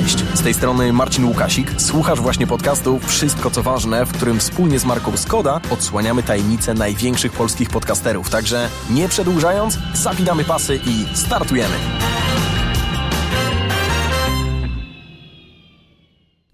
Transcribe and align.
Cześć, 0.00 0.18
z 0.18 0.42
tej 0.42 0.54
strony 0.54 0.92
Marcin 0.92 1.24
Łukasik. 1.24 1.80
Słuchasz 1.80 2.20
właśnie 2.20 2.46
podcastu 2.46 2.98
Wszystko 2.98 3.50
co 3.50 3.62
ważne, 3.62 4.06
w 4.06 4.12
którym 4.12 4.38
wspólnie 4.38 4.78
z 4.78 4.84
Marką 4.84 5.16
Skoda 5.16 5.60
odsłaniamy 5.70 6.22
tajemnice 6.22 6.74
największych 6.74 7.32
polskich 7.32 7.70
podcasterów. 7.70 8.30
Także 8.30 8.68
nie 8.90 9.08
przedłużając, 9.08 9.78
zapinamy 9.94 10.44
pasy 10.44 10.80
i 10.86 11.16
startujemy. 11.16 11.74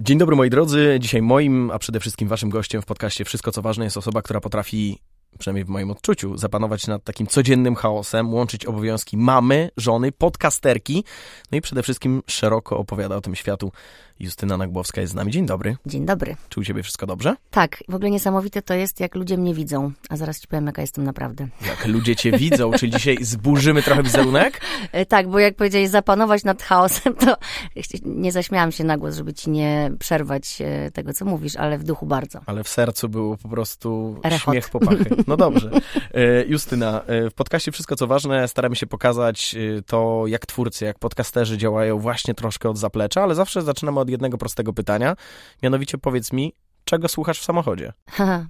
Dzień 0.00 0.18
dobry 0.18 0.36
moi 0.36 0.50
drodzy. 0.50 0.96
Dzisiaj 1.00 1.22
moim, 1.22 1.70
a 1.70 1.78
przede 1.78 2.00
wszystkim 2.00 2.28
waszym 2.28 2.50
gościem 2.50 2.82
w 2.82 2.86
podcaście 2.86 3.24
Wszystko 3.24 3.52
co 3.52 3.62
ważne 3.62 3.84
jest 3.84 3.96
osoba, 3.96 4.22
która 4.22 4.40
potrafi 4.40 4.98
przynajmniej 5.38 5.64
w 5.64 5.68
moim 5.68 5.90
odczuciu, 5.90 6.36
zapanować 6.36 6.86
nad 6.86 7.04
takim 7.04 7.26
codziennym 7.26 7.74
chaosem, 7.74 8.34
łączyć 8.34 8.66
obowiązki 8.66 9.16
mamy, 9.16 9.70
żony, 9.76 10.12
podcasterki, 10.12 11.04
no 11.52 11.58
i 11.58 11.60
przede 11.60 11.82
wszystkim 11.82 12.22
szeroko 12.26 12.78
opowiada 12.78 13.16
o 13.16 13.20
tym 13.20 13.34
światu 13.34 13.72
Justyna 14.20 14.56
Nagłowska 14.56 15.00
jest 15.00 15.12
z 15.12 15.16
nami. 15.16 15.32
Dzień 15.32 15.46
dobry. 15.46 15.76
Dzień 15.86 16.06
dobry. 16.06 16.36
Czy 16.48 16.60
u 16.60 16.64
Ciebie 16.64 16.82
wszystko 16.82 17.06
dobrze? 17.06 17.36
Tak, 17.50 17.84
w 17.88 17.94
ogóle 17.94 18.10
niesamowite 18.10 18.62
to 18.62 18.74
jest, 18.74 19.00
jak 19.00 19.14
ludzie 19.14 19.36
mnie 19.38 19.54
widzą, 19.54 19.92
a 20.08 20.16
zaraz 20.16 20.40
Ci 20.40 20.48
powiem, 20.48 20.66
jaka 20.66 20.82
jestem 20.82 21.04
naprawdę. 21.04 21.48
Jak 21.66 21.86
ludzie 21.86 22.16
Cię 22.16 22.32
widzą, 22.32 22.70
czy 22.72 22.88
dzisiaj 22.90 23.16
zburzymy 23.20 23.82
trochę 23.82 24.02
wizerunek? 24.02 24.60
E, 24.92 25.06
tak, 25.06 25.28
bo 25.28 25.38
jak 25.38 25.56
powiedziałeś 25.56 25.88
zapanować 25.88 26.44
nad 26.44 26.62
chaosem, 26.62 27.14
to 27.14 27.36
nie 28.04 28.32
zaśmiałam 28.32 28.72
się 28.72 28.84
na 28.84 28.98
głos, 28.98 29.14
żeby 29.16 29.34
Ci 29.34 29.50
nie 29.50 29.90
przerwać 29.98 30.58
e, 30.60 30.90
tego, 30.90 31.12
co 31.12 31.24
mówisz, 31.24 31.56
ale 31.56 31.78
w 31.78 31.84
duchu 31.84 32.06
bardzo. 32.06 32.40
Ale 32.46 32.64
w 32.64 32.68
sercu 32.68 33.08
było 33.08 33.36
po 33.36 33.48
prostu 33.48 34.16
Rechot. 34.24 34.54
śmiech 34.54 34.70
popachy. 34.70 35.04
No 35.26 35.36
dobrze. 35.36 35.70
E, 36.14 36.44
Justyna, 36.44 37.02
w 37.08 37.34
podcaście 37.34 37.72
Wszystko 37.72 37.96
co 37.96 38.06
ważne 38.06 38.48
staramy 38.48 38.76
się 38.76 38.86
pokazać 38.86 39.56
to, 39.86 40.22
jak 40.26 40.46
twórcy, 40.46 40.84
jak 40.84 40.98
podcasterzy 40.98 41.58
działają 41.58 41.98
właśnie 41.98 42.34
troszkę 42.34 42.70
od 42.70 42.78
zaplecza, 42.78 43.22
ale 43.22 43.34
zawsze 43.34 43.62
zaczynamy 43.62 44.00
od 44.00 44.09
jednego 44.10 44.38
prostego 44.38 44.72
pytania. 44.72 45.16
Mianowicie 45.62 45.98
powiedz 45.98 46.32
mi, 46.32 46.52
czego 46.84 47.08
słuchasz 47.08 47.40
w 47.40 47.44
samochodzie? 47.44 47.92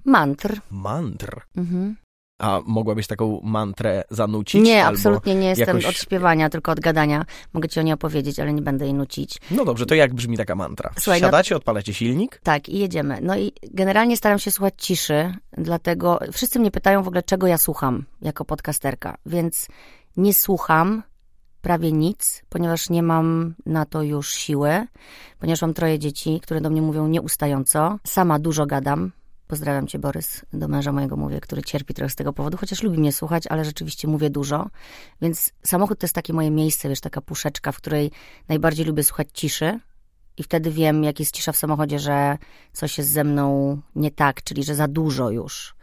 Mantr. 0.05 0.61
Mantr? 0.71 1.41
Mhm. 1.57 1.95
A 2.39 2.59
mogłabyś 2.65 3.07
taką 3.07 3.39
mantrę 3.43 4.03
zanucić? 4.09 4.63
Nie, 4.63 4.85
absolutnie 4.85 5.35
nie 5.35 5.47
jestem 5.47 5.67
jakoś... 5.67 5.85
od 5.85 5.95
śpiewania, 5.95 6.49
tylko 6.49 6.71
od 6.71 6.79
gadania. 6.79 7.25
Mogę 7.53 7.69
ci 7.69 7.79
o 7.79 7.83
niej 7.83 7.93
opowiedzieć, 7.93 8.39
ale 8.39 8.53
nie 8.53 8.61
będę 8.61 8.85
jej 8.85 8.93
nucić. 8.93 9.37
No 9.51 9.65
dobrze, 9.65 9.85
to 9.85 9.95
jak 9.95 10.13
brzmi 10.13 10.37
taka 10.37 10.55
mantra? 10.55 10.91
Słuchaj, 10.99 11.19
Siadacie, 11.19 11.55
no... 11.55 11.57
odpalacie 11.57 11.93
silnik? 11.93 12.39
Tak, 12.43 12.69
i 12.69 12.79
jedziemy. 12.79 13.19
No 13.21 13.37
i 13.37 13.51
generalnie 13.71 14.17
staram 14.17 14.39
się 14.39 14.51
słuchać 14.51 14.73
ciszy, 14.77 15.33
dlatego 15.57 16.19
wszyscy 16.31 16.59
mnie 16.59 16.71
pytają 16.71 17.03
w 17.03 17.07
ogóle, 17.07 17.23
czego 17.23 17.47
ja 17.47 17.57
słucham 17.57 18.05
jako 18.21 18.45
podcasterka, 18.45 19.17
więc 19.25 19.67
nie 20.17 20.33
słucham 20.33 21.03
prawie 21.61 21.91
nic, 21.91 22.43
ponieważ 22.49 22.89
nie 22.89 23.03
mam 23.03 23.55
na 23.65 23.85
to 23.85 24.01
już 24.03 24.33
siły, 24.33 24.87
ponieważ 25.39 25.61
mam 25.61 25.73
troje 25.73 25.99
dzieci, 25.99 26.39
które 26.43 26.61
do 26.61 26.69
mnie 26.69 26.81
mówią 26.81 27.07
nieustająco. 27.07 27.99
Sama 28.07 28.39
dużo 28.39 28.65
gadam. 28.65 29.11
Pozdrawiam 29.47 29.87
cię, 29.87 29.99
Borys, 29.99 30.45
do 30.53 30.67
męża 30.67 30.91
mojego 30.91 31.17
mówię, 31.17 31.41
który 31.41 31.61
cierpi 31.61 31.93
trochę 31.93 32.09
z 32.09 32.15
tego 32.15 32.33
powodu, 32.33 32.57
chociaż 32.57 32.83
lubi 32.83 32.97
mnie 32.97 33.11
słuchać, 33.11 33.47
ale 33.47 33.65
rzeczywiście 33.65 34.07
mówię 34.07 34.29
dużo. 34.29 34.69
Więc 35.21 35.53
samochód 35.63 35.99
to 35.99 36.05
jest 36.05 36.15
takie 36.15 36.33
moje 36.33 36.51
miejsce, 36.51 36.89
wiesz, 36.89 37.01
taka 37.01 37.21
puszeczka, 37.21 37.71
w 37.71 37.77
której 37.77 38.11
najbardziej 38.49 38.85
lubię 38.85 39.03
słuchać 39.03 39.27
ciszy. 39.33 39.79
I 40.37 40.43
wtedy 40.43 40.71
wiem, 40.71 41.03
jak 41.03 41.19
jest 41.19 41.35
cisza 41.35 41.51
w 41.51 41.57
samochodzie, 41.57 41.99
że 41.99 42.37
coś 42.73 42.97
jest 42.97 43.09
ze 43.09 43.23
mną 43.23 43.77
nie 43.95 44.11
tak, 44.11 44.43
czyli 44.43 44.63
że 44.63 44.75
za 44.75 44.87
dużo 44.87 45.29
już 45.29 45.75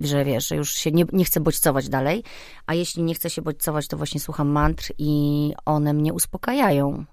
że 0.00 0.24
wiesz, 0.24 0.48
że 0.48 0.56
już 0.56 0.72
się 0.72 0.92
nie, 0.92 1.04
nie 1.12 1.24
chcę 1.24 1.40
bodźcować 1.40 1.88
dalej, 1.88 2.22
a 2.66 2.74
jeśli 2.74 3.02
nie 3.02 3.14
chcę 3.14 3.30
się 3.30 3.42
bodźcować, 3.42 3.88
to 3.88 3.96
właśnie 3.96 4.20
słucham 4.20 4.48
mantr 4.48 4.92
i 4.98 5.52
one 5.64 5.92
mnie 5.92 6.12
uspokajają. 6.12 7.04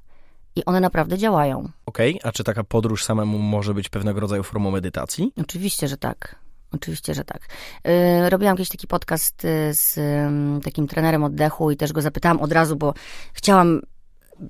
I 0.56 0.66
one 0.66 0.80
naprawdę 0.80 1.18
działają. 1.18 1.70
Okej, 1.86 2.20
okay. 2.20 2.30
a 2.30 2.32
czy 2.32 2.44
taka 2.44 2.64
podróż 2.64 3.04
samemu 3.04 3.40
może 3.40 3.74
być 3.74 3.90
pewnego 3.90 4.20
rodzaju 4.20 4.44
formą 4.44 4.72
medytacji? 4.72 5.34
Oczywiście, 5.38 5.88
że 5.88 5.98
tak. 5.98 6.36
Oczywiście, 6.72 7.14
że 7.14 7.24
tak. 7.24 7.42
Yy, 7.84 8.30
robiłam 8.30 8.58
kiedyś 8.58 8.70
taki 8.70 8.88
podcast 8.88 9.46
y, 9.46 9.74
z 9.74 9.96
yy, 9.96 10.62
takim 10.64 10.88
trenerem 10.88 11.24
oddechu 11.24 11.72
i 11.72 11.78
też 11.78 11.94
go 11.94 12.02
zapytałam 12.02 12.40
od 12.40 12.52
razu, 12.52 12.76
bo 12.76 12.94
chciałam 13.34 13.82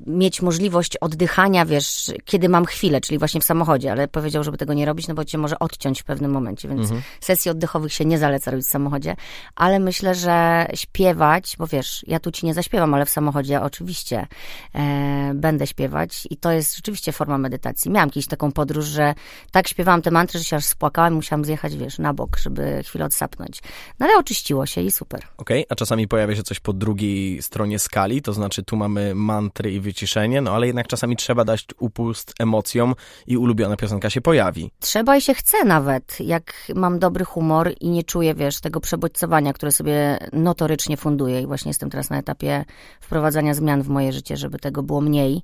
mieć 0.08 0.42
możliwość 0.42 0.98
oddychania, 0.98 1.66
wiesz, 1.66 2.12
kiedy 2.26 2.50
mam 2.50 2.66
chwilę, 2.66 3.02
czyli 3.02 3.20
właśnie 3.20 3.42
w 3.42 3.44
samochodzie, 3.44 3.92
ale 3.92 4.08
powiedział, 4.08 4.44
żeby 4.44 4.58
tego 4.58 4.74
nie 4.74 4.86
robić, 4.86 5.08
no 5.08 5.14
bo 5.14 5.26
cię 5.26 5.38
może 5.38 5.60
odciąć 5.60 6.02
w 6.02 6.04
pewnym 6.04 6.32
momencie, 6.32 6.68
więc 6.68 6.82
mhm. 6.82 7.02
sesji 7.20 7.52
oddechowych 7.52 7.94
się 7.94 8.06
nie 8.06 8.18
zaleca 8.18 8.52
robić 8.52 8.68
w 8.68 8.70
samochodzie, 8.70 9.16
ale 9.56 9.80
myślę, 9.80 10.16
że 10.16 10.68
śpiewać, 10.74 11.56
bo 11.60 11.68
wiesz, 11.68 12.06
ja 12.08 12.20
tu 12.20 12.32
ci 12.32 12.46
nie 12.46 12.54
zaśpiewam, 12.54 12.94
ale 12.94 13.06
w 13.06 13.10
samochodzie 13.10 13.62
oczywiście 13.62 14.28
e, 14.76 15.32
będę 15.36 15.68
śpiewać 15.68 16.28
i 16.30 16.38
to 16.38 16.52
jest 16.52 16.76
rzeczywiście 16.76 17.12
forma 17.12 17.38
medytacji. 17.38 17.92
Miałam 17.92 18.10
kiedyś 18.10 18.28
taką 18.28 18.52
podróż, 18.52 18.86
że 18.86 19.14
tak 19.52 19.68
śpiewałam 19.68 20.02
te 20.02 20.12
mantry, 20.12 20.40
że 20.40 20.46
się 20.46 20.56
aż 20.56 20.66
spłakałam 20.66 21.14
i 21.14 21.16
musiałam 21.16 21.46
zjechać, 21.46 21.78
wiesz, 21.78 22.00
na 22.00 22.14
bok, 22.14 22.38
żeby 22.38 22.84
chwilę 22.84 23.06
odsapnąć. 23.06 23.62
No 24.00 24.06
ale 24.06 24.18
oczyściło 24.20 24.66
się 24.66 24.82
i 24.82 24.92
super. 24.92 25.20
Okej, 25.38 25.60
okay, 25.60 25.66
a 25.70 25.76
czasami 25.76 26.08
pojawia 26.08 26.36
się 26.36 26.44
coś 26.44 26.60
po 26.60 26.74
drugiej 26.74 27.42
stronie 27.42 27.80
skali, 27.80 28.22
to 28.22 28.34
znaczy 28.34 28.64
tu 28.64 28.76
mamy 28.76 29.16
mantry 29.16 29.72
i 29.72 29.81
wyciszenie, 29.82 30.42
no 30.42 30.52
ale 30.52 30.68
jednak 30.68 30.88
czasami 30.88 31.16
trzeba 31.16 31.46
dać 31.46 31.66
upust 31.80 32.34
emocjom 32.40 32.96
i 33.28 33.38
ulubiona 33.38 33.78
piosenka 33.78 34.10
się 34.10 34.22
pojawi. 34.22 34.72
Trzeba 34.80 35.18
i 35.18 35.22
się 35.22 35.34
chce 35.34 35.66
nawet, 35.66 36.20
jak 36.20 36.54
mam 36.76 37.00
dobry 37.00 37.26
humor 37.26 37.72
i 37.80 37.90
nie 37.90 38.04
czuję, 38.04 38.36
wiesz, 38.36 38.60
tego 38.60 38.80
przebodźcowania, 38.80 39.54
które 39.54 39.72
sobie 39.72 40.18
notorycznie 40.34 40.98
funduję 40.98 41.42
i 41.42 41.48
właśnie 41.48 41.70
jestem 41.70 41.90
teraz 41.90 42.10
na 42.10 42.18
etapie 42.18 42.66
wprowadzania 43.02 43.54
zmian 43.54 43.82
w 43.82 43.90
moje 43.90 44.14
życie, 44.14 44.38
żeby 44.38 44.60
tego 44.60 44.84
było 44.84 45.02
mniej. 45.02 45.42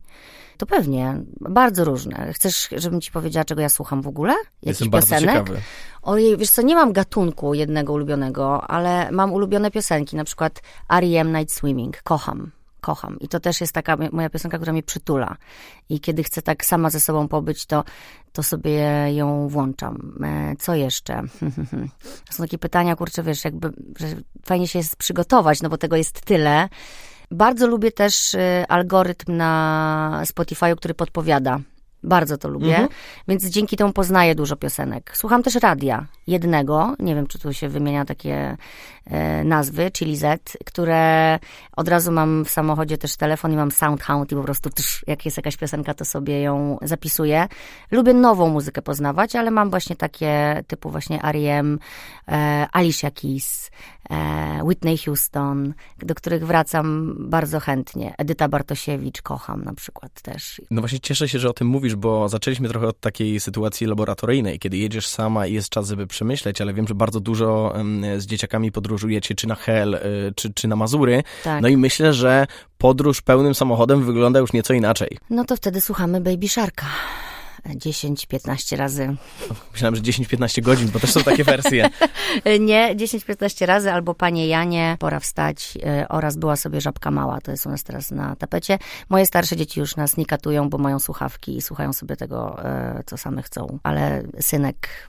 To 0.58 0.66
pewnie, 0.66 1.22
bardzo 1.40 1.84
różne. 1.84 2.34
Chcesz, 2.34 2.70
żebym 2.78 3.02
ci 3.02 3.12
powiedziała, 3.12 3.46
czego 3.46 3.62
ja 3.62 3.70
słucham 3.70 4.02
w 4.02 4.08
ogóle? 4.08 4.34
Jestem 4.64 4.90
bardzo 4.90 5.16
piosenek? 5.16 5.36
ciekawy. 5.36 5.62
Ojej, 6.02 6.38
wiesz 6.38 6.50
co, 6.50 6.62
nie 6.62 6.76
mam 6.76 6.94
gatunku 6.94 7.54
jednego 7.54 7.94
ulubionego, 7.94 8.64
ale 8.64 9.12
mam 9.12 9.34
ulubione 9.34 9.72
piosenki, 9.72 10.16
na 10.16 10.24
przykład 10.24 10.62
R.E.M. 10.90 11.38
Night 11.38 11.54
Swimming, 11.54 12.02
kocham 12.04 12.57
kocham. 12.88 13.20
I 13.20 13.28
to 13.28 13.40
też 13.40 13.62
jest 13.62 13.74
taka 13.74 13.98
moja 14.12 14.30
piosenka, 14.30 14.58
która 14.58 14.72
mnie 14.72 14.84
przytula. 14.84 15.36
I 15.90 16.00
kiedy 16.00 16.24
chcę 16.24 16.42
tak 16.42 16.66
sama 16.66 16.90
ze 16.90 17.00
sobą 17.00 17.28
pobyć, 17.28 17.66
to, 17.66 17.84
to 18.32 18.44
sobie 18.44 18.82
ją 19.14 19.48
włączam. 19.48 19.96
E, 20.24 20.56
co 20.60 20.76
jeszcze? 20.76 21.24
Są 22.34 22.44
takie 22.44 22.58
pytania, 22.58 22.96
kurczę, 22.96 23.24
wiesz, 23.24 23.46
jakby, 23.46 23.72
fajnie 24.46 24.68
się 24.68 24.80
jest 24.80 24.96
przygotować, 24.96 25.62
no 25.62 25.70
bo 25.70 25.78
tego 25.78 25.96
jest 25.96 26.22
tyle. 26.22 26.70
Bardzo 27.32 27.68
lubię 27.68 27.92
też 27.92 28.34
y, 28.34 28.66
algorytm 28.70 29.38
na 29.38 30.22
Spotify, 30.26 30.76
który 30.76 30.94
podpowiada 30.94 31.60
bardzo 32.04 32.38
to 32.38 32.50
lubię, 32.50 32.70
mhm. 32.70 32.88
więc 33.28 33.46
dzięki 33.46 33.78
temu 33.78 33.94
poznaję 33.94 34.36
dużo 34.36 34.56
piosenek. 34.56 35.12
Słucham 35.14 35.44
też 35.44 35.56
radia, 35.56 36.06
jednego, 36.28 36.96
nie 37.00 37.16
wiem, 37.16 37.28
czy 37.28 37.40
tu 37.40 37.54
się 37.54 37.70
wymienia 37.70 38.06
takie 38.06 38.58
e, 39.06 39.44
nazwy, 39.44 39.92
Chili 39.92 40.18
Z, 40.18 40.58
które 40.66 41.40
od 41.76 41.88
razu 41.88 42.12
mam 42.12 42.46
w 42.46 42.50
samochodzie 42.50 42.98
też 42.98 43.18
telefon 43.18 43.54
i 43.54 43.56
mam 43.56 43.72
Soundhound 43.72 44.32
i 44.32 44.36
po 44.36 44.44
prostu 44.44 44.70
też, 44.70 45.04
jak 45.08 45.26
jest 45.26 45.38
jakaś 45.38 45.58
piosenka, 45.58 45.94
to 45.94 46.06
sobie 46.06 46.42
ją 46.42 46.78
zapisuję. 46.82 47.48
Lubię 47.92 48.14
nową 48.14 48.50
muzykę 48.50 48.82
poznawać, 48.82 49.36
ale 49.36 49.52
mam 49.52 49.70
właśnie 49.70 49.96
takie 49.96 50.64
typu 50.68 50.90
właśnie 50.90 51.24
R.E.M., 51.24 51.80
e, 52.28 52.68
Alicia 52.72 53.12
Keys, 53.12 53.72
Whitney 54.64 54.98
Houston, 54.98 55.74
do 56.00 56.16
których 56.16 56.48
wracam 56.48 57.16
bardzo 57.20 57.60
chętnie. 57.60 58.16
Edyta 58.18 58.48
Bartosiewicz 58.48 59.22
kocham 59.22 59.64
na 59.64 59.74
przykład 59.74 60.22
też. 60.22 60.62
No 60.72 60.82
właśnie 60.82 61.00
cieszę 61.00 61.30
się, 61.30 61.40
że 61.40 61.50
o 61.50 61.54
tym 61.54 61.68
mówisz, 61.68 61.96
bo 61.96 62.30
zaczęliśmy 62.30 62.70
trochę 62.70 62.88
od 62.88 63.00
takiej 63.00 63.40
sytuacji 63.40 63.88
laboratoryjnej, 63.88 64.60
kiedy 64.60 64.78
jedziesz 64.78 65.08
sama 65.08 65.48
i 65.48 65.54
jest 65.54 65.70
czas, 65.70 65.88
żeby 65.88 66.08
przemyśleć, 66.08 66.62
ale 66.62 66.74
wiem, 66.74 66.88
że 66.88 66.96
bardzo 66.96 67.20
dużo 67.20 67.74
z 68.18 68.26
dzieciakami 68.26 68.72
podróżujecie, 68.72 69.36
czy 69.36 69.48
na 69.48 69.56
Hel, 69.56 69.94
y, 69.94 70.00
czy, 70.36 70.54
czy 70.54 70.68
na 70.68 70.76
Mazury. 70.76 71.24
Tak. 71.44 71.62
No 71.62 71.68
i 71.68 71.78
myślę, 71.78 72.14
że 72.14 72.48
podróż 72.78 73.22
pełnym 73.22 73.56
samochodem 73.56 74.06
wygląda 74.06 74.40
już 74.40 74.54
nieco 74.54 74.74
inaczej. 74.74 75.18
No 75.30 75.46
to 75.46 75.56
wtedy 75.56 75.82
słuchamy 75.82 76.22
Baby 76.22 76.48
Sharka. 76.48 76.86
10-15 77.74 78.78
razy. 78.78 79.16
Myślałem, 79.74 79.96
że 79.96 80.02
10-15 80.02 80.62
godzin, 80.62 80.90
bo 80.90 81.00
też 81.00 81.12
są 81.12 81.24
takie 81.24 81.44
wersje. 81.44 81.90
Nie, 82.60 82.96
10-15 82.96 83.66
razy 83.66 83.92
albo 83.92 84.14
Panie 84.14 84.48
Janie, 84.48 84.98
Pora 85.00 85.20
wstać 85.20 85.78
e, 85.86 86.08
oraz 86.10 86.38
Była 86.38 86.56
sobie 86.56 86.82
żabka 86.82 87.12
mała. 87.12 87.42
To 87.42 87.52
jest 87.52 87.66
u 87.66 87.70
nas 87.70 87.84
teraz 87.84 88.12
na 88.12 88.36
tapecie. 88.36 88.80
Moje 89.10 89.26
starsze 89.26 89.56
dzieci 89.56 89.80
już 89.80 89.96
nas 89.96 90.18
nie 90.18 90.26
katują, 90.26 90.70
bo 90.70 90.78
mają 90.78 91.00
słuchawki 91.00 91.58
i 91.58 91.62
słuchają 91.62 91.94
sobie 91.94 92.16
tego, 92.16 92.66
e, 92.66 93.04
co 93.06 93.18
same 93.18 93.42
chcą. 93.42 93.80
Ale 93.84 94.24
synek 94.40 95.08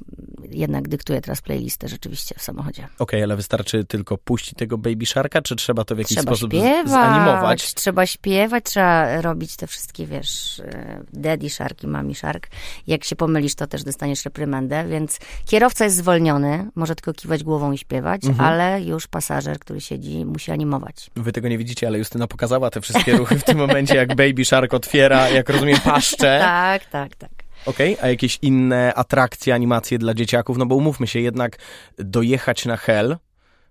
jednak 0.51 0.89
dyktuję 0.89 1.21
teraz 1.21 1.43
playlistę 1.43 1.89
rzeczywiście 1.89 2.35
w 2.39 2.43
samochodzie. 2.43 2.85
Okej, 2.85 2.95
okay, 2.99 3.23
ale 3.23 3.37
wystarczy 3.37 3.85
tylko 3.85 4.19
puścić 4.19 4.55
tego 4.59 4.79
Baby 4.79 5.07
Sharka, 5.07 5.43
czy 5.43 5.57
trzeba 5.57 5.85
to 5.85 5.95
w 5.95 5.99
jakiś 5.99 6.17
trzeba 6.17 6.33
sposób 6.33 6.53
śpiewać, 6.53 6.89
zanimować? 6.89 7.75
Trzeba 7.75 8.07
śpiewać, 8.07 8.65
trzeba 8.65 9.21
robić 9.21 9.57
te 9.57 9.67
wszystkie, 9.67 10.07
wiesz, 10.07 10.61
e, 10.61 11.05
daddy 11.13 11.51
shark 11.51 11.83
i 11.83 11.87
mami 11.87 12.15
shark. 12.15 12.48
Jak 12.87 13.05
się 13.05 13.17
pomylisz, 13.17 13.55
to 13.55 13.67
też 13.67 13.85
dostaniesz 13.85 14.25
reprymendę, 14.25 14.89
więc 14.89 15.19
kierowca 15.47 15.85
jest 15.85 15.97
zwolniony, 15.97 16.71
może 16.75 16.95
tylko 16.95 17.13
kiwać 17.13 17.45
głową 17.45 17.73
i 17.73 17.79
śpiewać, 17.79 18.25
mhm. 18.25 18.49
ale 18.49 18.83
już 18.83 19.07
pasażer, 19.07 19.59
który 19.59 19.81
siedzi, 19.81 20.25
musi 20.25 20.53
animować. 20.53 21.11
Wy 21.17 21.33
tego 21.33 21.49
nie 21.49 21.59
widzicie, 21.59 21.87
ale 21.87 21.99
Justyna 21.99 22.27
pokazała 22.27 22.71
te 22.71 22.81
wszystkie 22.81 23.17
ruchy 23.17 23.39
w 23.39 23.45
tym 23.45 23.59
momencie, 23.59 23.95
jak 23.95 24.09
Baby 24.17 24.45
Shark 24.45 24.75
otwiera, 24.75 25.29
jak 25.29 25.49
rozumiem, 25.49 25.81
paszczę. 25.81 26.39
tak, 26.43 26.85
tak, 26.85 27.17
tak. 27.17 27.31
Okej, 27.67 27.95
okay, 27.95 28.05
a 28.05 28.09
jakieś 28.09 28.39
inne 28.43 28.95
atrakcje, 28.95 29.55
animacje 29.55 29.99
dla 29.99 30.15
dzieciaków? 30.15 30.59
No 30.59 30.67
bo 30.67 30.75
umówmy 30.75 31.07
się, 31.07 31.21
jednak 31.21 31.59
dojechać 31.99 32.67
na 32.67 32.77
Hell 32.77 33.17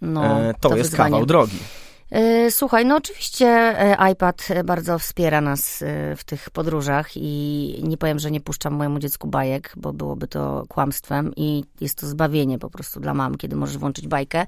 no, 0.02 0.42
e, 0.42 0.54
to, 0.54 0.70
to 0.70 0.78
jest 0.78 0.90
wyzwanie. 0.90 1.12
kawał 1.12 1.26
drogi. 1.26 1.58
E, 2.12 2.52
słuchaj, 2.52 2.86
no 2.86 2.96
oczywiście 2.96 3.48
e, 3.48 4.12
iPad 4.12 4.48
bardzo 4.66 5.00
wspiera 5.00 5.42
nas 5.42 5.84
w 6.18 6.24
tych 6.24 6.50
podróżach 6.50 7.10
i 7.16 7.80
nie 7.84 7.98
powiem, 7.98 8.20
że 8.20 8.32
nie 8.32 8.42
puszczam 8.42 8.74
mojemu 8.74 9.00
dziecku 9.00 9.28
bajek, 9.28 9.74
bo 9.78 9.94
byłoby 9.94 10.28
to 10.28 10.64
kłamstwem 10.70 11.32
i 11.36 11.64
jest 11.82 12.00
to 12.00 12.08
zbawienie 12.08 12.60
po 12.60 12.70
prostu 12.70 13.00
dla 13.00 13.14
mam, 13.14 13.38
kiedy 13.38 13.56
możesz 13.56 13.78
włączyć 13.78 14.08
bajkę. 14.08 14.46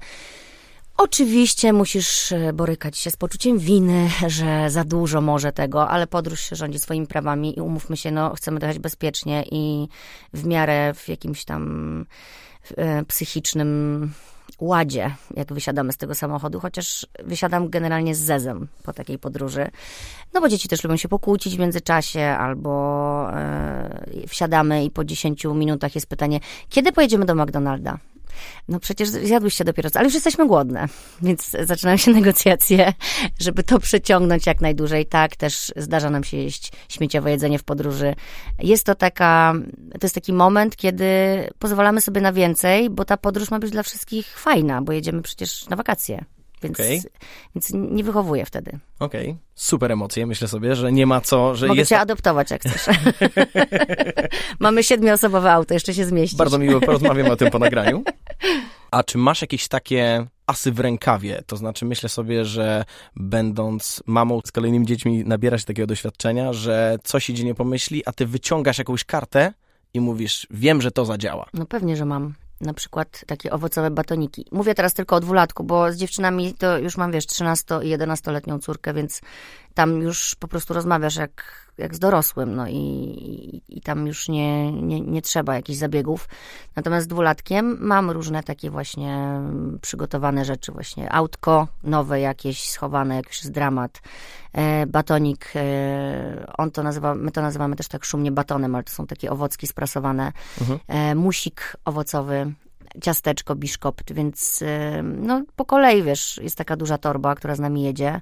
Oczywiście 1.02 1.72
musisz 1.72 2.32
e, 2.32 2.52
borykać 2.52 2.98
się 2.98 3.10
z 3.10 3.16
poczuciem 3.16 3.58
winy, 3.58 4.10
że 4.26 4.70
za 4.70 4.84
dużo 4.84 5.20
może 5.20 5.52
tego, 5.52 5.88
ale 5.88 6.06
podróż 6.06 6.40
się 6.40 6.56
rządzi 6.56 6.78
swoimi 6.78 7.06
prawami 7.06 7.58
i 7.58 7.60
umówmy 7.60 7.96
się, 7.96 8.10
no 8.10 8.34
chcemy 8.34 8.60
dojechać 8.60 8.78
bezpiecznie 8.78 9.44
i 9.50 9.88
w 10.34 10.46
miarę 10.46 10.94
w 10.94 11.08
jakimś 11.08 11.44
tam 11.44 12.06
e, 12.76 13.04
psychicznym 13.04 14.10
ładzie, 14.60 15.14
jak 15.36 15.52
wysiadamy 15.52 15.92
z 15.92 15.96
tego 15.96 16.14
samochodu, 16.14 16.60
chociaż 16.60 17.06
wysiadam 17.24 17.68
generalnie 17.68 18.14
z 18.14 18.18
zezem 18.18 18.68
po 18.82 18.92
takiej 18.92 19.18
podróży. 19.18 19.70
No 20.34 20.40
bo 20.40 20.48
dzieci 20.48 20.68
też 20.68 20.84
lubią 20.84 20.96
się 20.96 21.08
pokłócić 21.08 21.56
w 21.56 21.58
międzyczasie, 21.58 22.20
albo 22.20 23.30
e, 23.32 24.26
wsiadamy 24.28 24.84
i 24.84 24.90
po 24.90 25.04
10 25.04 25.44
minutach 25.44 25.94
jest 25.94 26.06
pytanie, 26.06 26.40
kiedy 26.68 26.92
pojedziemy 26.92 27.24
do 27.24 27.34
McDonalda? 27.34 27.98
No 28.68 28.80
przecież 28.80 29.08
zjadłyście 29.08 29.64
dopiero, 29.64 29.90
ale 29.94 30.04
już 30.04 30.14
jesteśmy 30.14 30.46
głodne, 30.46 30.86
więc 31.22 31.56
zaczynają 31.62 31.96
się 31.96 32.10
negocjacje, 32.20 32.92
żeby 33.40 33.62
to 33.62 33.78
przeciągnąć 33.78 34.46
jak 34.46 34.60
najdłużej. 34.60 35.06
Tak, 35.06 35.36
też 35.36 35.72
zdarza 35.76 36.10
nam 36.10 36.24
się 36.24 36.36
jeść 36.36 36.72
śmieciowe 36.88 37.30
jedzenie 37.30 37.58
w 37.58 37.64
podróży. 37.64 38.14
Jest 38.58 38.86
to 38.86 38.94
taka, 38.94 39.54
to 39.92 39.98
jest 40.02 40.14
taki 40.14 40.32
moment, 40.32 40.76
kiedy 40.76 41.06
pozwalamy 41.58 42.00
sobie 42.00 42.20
na 42.20 42.32
więcej, 42.32 42.90
bo 42.90 43.04
ta 43.04 43.16
podróż 43.16 43.50
ma 43.50 43.58
być 43.58 43.70
dla 43.70 43.82
wszystkich 43.82 44.38
fajna, 44.38 44.82
bo 44.82 44.92
jedziemy 44.92 45.22
przecież 45.22 45.68
na 45.68 45.76
wakacje. 45.76 46.24
Więc, 46.62 46.80
okay. 46.80 47.00
więc 47.54 47.70
nie 47.72 48.04
wychowuję 48.04 48.46
wtedy. 48.46 48.78
Okej, 48.98 49.30
okay. 49.30 49.36
super 49.54 49.92
emocje. 49.92 50.26
Myślę 50.26 50.48
sobie, 50.48 50.76
że 50.76 50.92
nie 50.92 51.06
ma 51.06 51.20
co, 51.20 51.56
że 51.56 51.66
Mogę 51.66 51.80
jest... 51.80 51.88
cię 51.88 51.98
adoptować, 51.98 52.50
jak 52.50 52.62
chcesz. 52.62 52.96
Mamy 54.60 54.82
siedmioosobowe 54.82 55.52
auto, 55.52 55.74
jeszcze 55.74 55.94
się 55.94 56.04
zmieści. 56.04 56.36
Bardzo 56.36 56.58
miło 56.58 56.80
porozmawiamy 56.86 57.32
o 57.32 57.36
tym 57.36 57.50
po 57.50 57.58
nagraniu. 57.58 58.04
A 58.90 59.02
czy 59.02 59.18
masz 59.18 59.40
jakieś 59.40 59.68
takie 59.68 60.26
asy 60.46 60.72
w 60.72 60.80
rękawie? 60.80 61.42
To 61.46 61.56
znaczy 61.56 61.84
myślę 61.84 62.08
sobie, 62.08 62.44
że 62.44 62.84
będąc 63.16 64.02
mamą 64.06 64.40
z 64.44 64.52
kolejnymi 64.52 64.86
dziećmi 64.86 65.24
nabierasz 65.24 65.64
takiego 65.64 65.86
doświadczenia, 65.86 66.52
że 66.52 66.98
coś 67.04 67.30
idzie 67.30 67.44
nie 67.44 67.54
pomyśli, 67.54 68.02
a 68.06 68.12
ty 68.12 68.26
wyciągasz 68.26 68.78
jakąś 68.78 69.04
kartę 69.04 69.52
i 69.94 70.00
mówisz, 70.00 70.46
wiem, 70.50 70.82
że 70.82 70.90
to 70.90 71.04
zadziała. 71.04 71.46
No 71.54 71.66
pewnie, 71.66 71.96
że 71.96 72.04
mam 72.04 72.34
na 72.60 72.74
przykład 72.74 73.24
takie 73.26 73.50
owocowe 73.50 73.90
batoniki. 73.90 74.46
Mówię 74.52 74.74
teraz 74.74 74.94
tylko 74.94 75.16
o 75.16 75.20
dwulatku, 75.20 75.64
bo 75.64 75.92
z 75.92 75.96
dziewczynami 75.96 76.54
to 76.54 76.78
już 76.78 76.96
mam, 76.96 77.12
wiesz, 77.12 77.26
13 77.26 77.74
i 77.82 77.96
11-letnią 77.96 78.58
córkę, 78.58 78.94
więc 78.94 79.20
tam 79.74 80.00
już 80.00 80.34
po 80.34 80.48
prostu 80.48 80.74
rozmawiasz 80.74 81.16
jak, 81.16 81.66
jak 81.78 81.94
z 81.94 81.98
dorosłym, 81.98 82.54
no 82.54 82.68
i, 82.68 83.62
i 83.68 83.80
tam 83.80 84.06
już 84.06 84.28
nie, 84.28 84.72
nie, 84.72 85.00
nie 85.00 85.22
trzeba 85.22 85.54
jakichś 85.54 85.78
zabiegów. 85.78 86.28
Natomiast 86.76 87.04
z 87.04 87.08
dwulatkiem 87.08 87.76
mam 87.80 88.10
różne 88.10 88.42
takie 88.42 88.70
właśnie 88.70 89.40
przygotowane 89.80 90.44
rzeczy, 90.44 90.72
właśnie 90.72 91.12
autko 91.12 91.68
nowe 91.82 92.20
jakieś 92.20 92.70
schowane, 92.70 93.16
jak 93.16 93.26
już 93.26 93.36
jest 93.36 93.52
dramat, 93.52 94.02
e, 94.52 94.86
batonik, 94.86 95.52
e, 95.56 96.52
on 96.58 96.70
to 96.70 96.82
nazywa, 96.82 97.14
my 97.14 97.30
to 97.30 97.42
nazywamy 97.42 97.76
też 97.76 97.88
tak 97.88 98.04
szumnie 98.04 98.32
batonem, 98.32 98.74
ale 98.74 98.84
to 98.84 98.92
są 98.92 99.06
takie 99.06 99.30
owocki 99.30 99.66
sprasowane, 99.66 100.32
mhm. 100.60 100.78
e, 100.88 101.14
musik 101.14 101.76
owocowy, 101.84 102.52
ciasteczko, 103.02 103.54
biszkopt, 103.54 104.12
więc 104.12 104.64
no 105.02 105.42
po 105.56 105.64
kolei, 105.64 106.02
wiesz, 106.02 106.40
jest 106.42 106.56
taka 106.56 106.76
duża 106.76 106.98
torba, 106.98 107.34
która 107.34 107.54
z 107.54 107.60
nami 107.60 107.82
jedzie. 107.82 108.20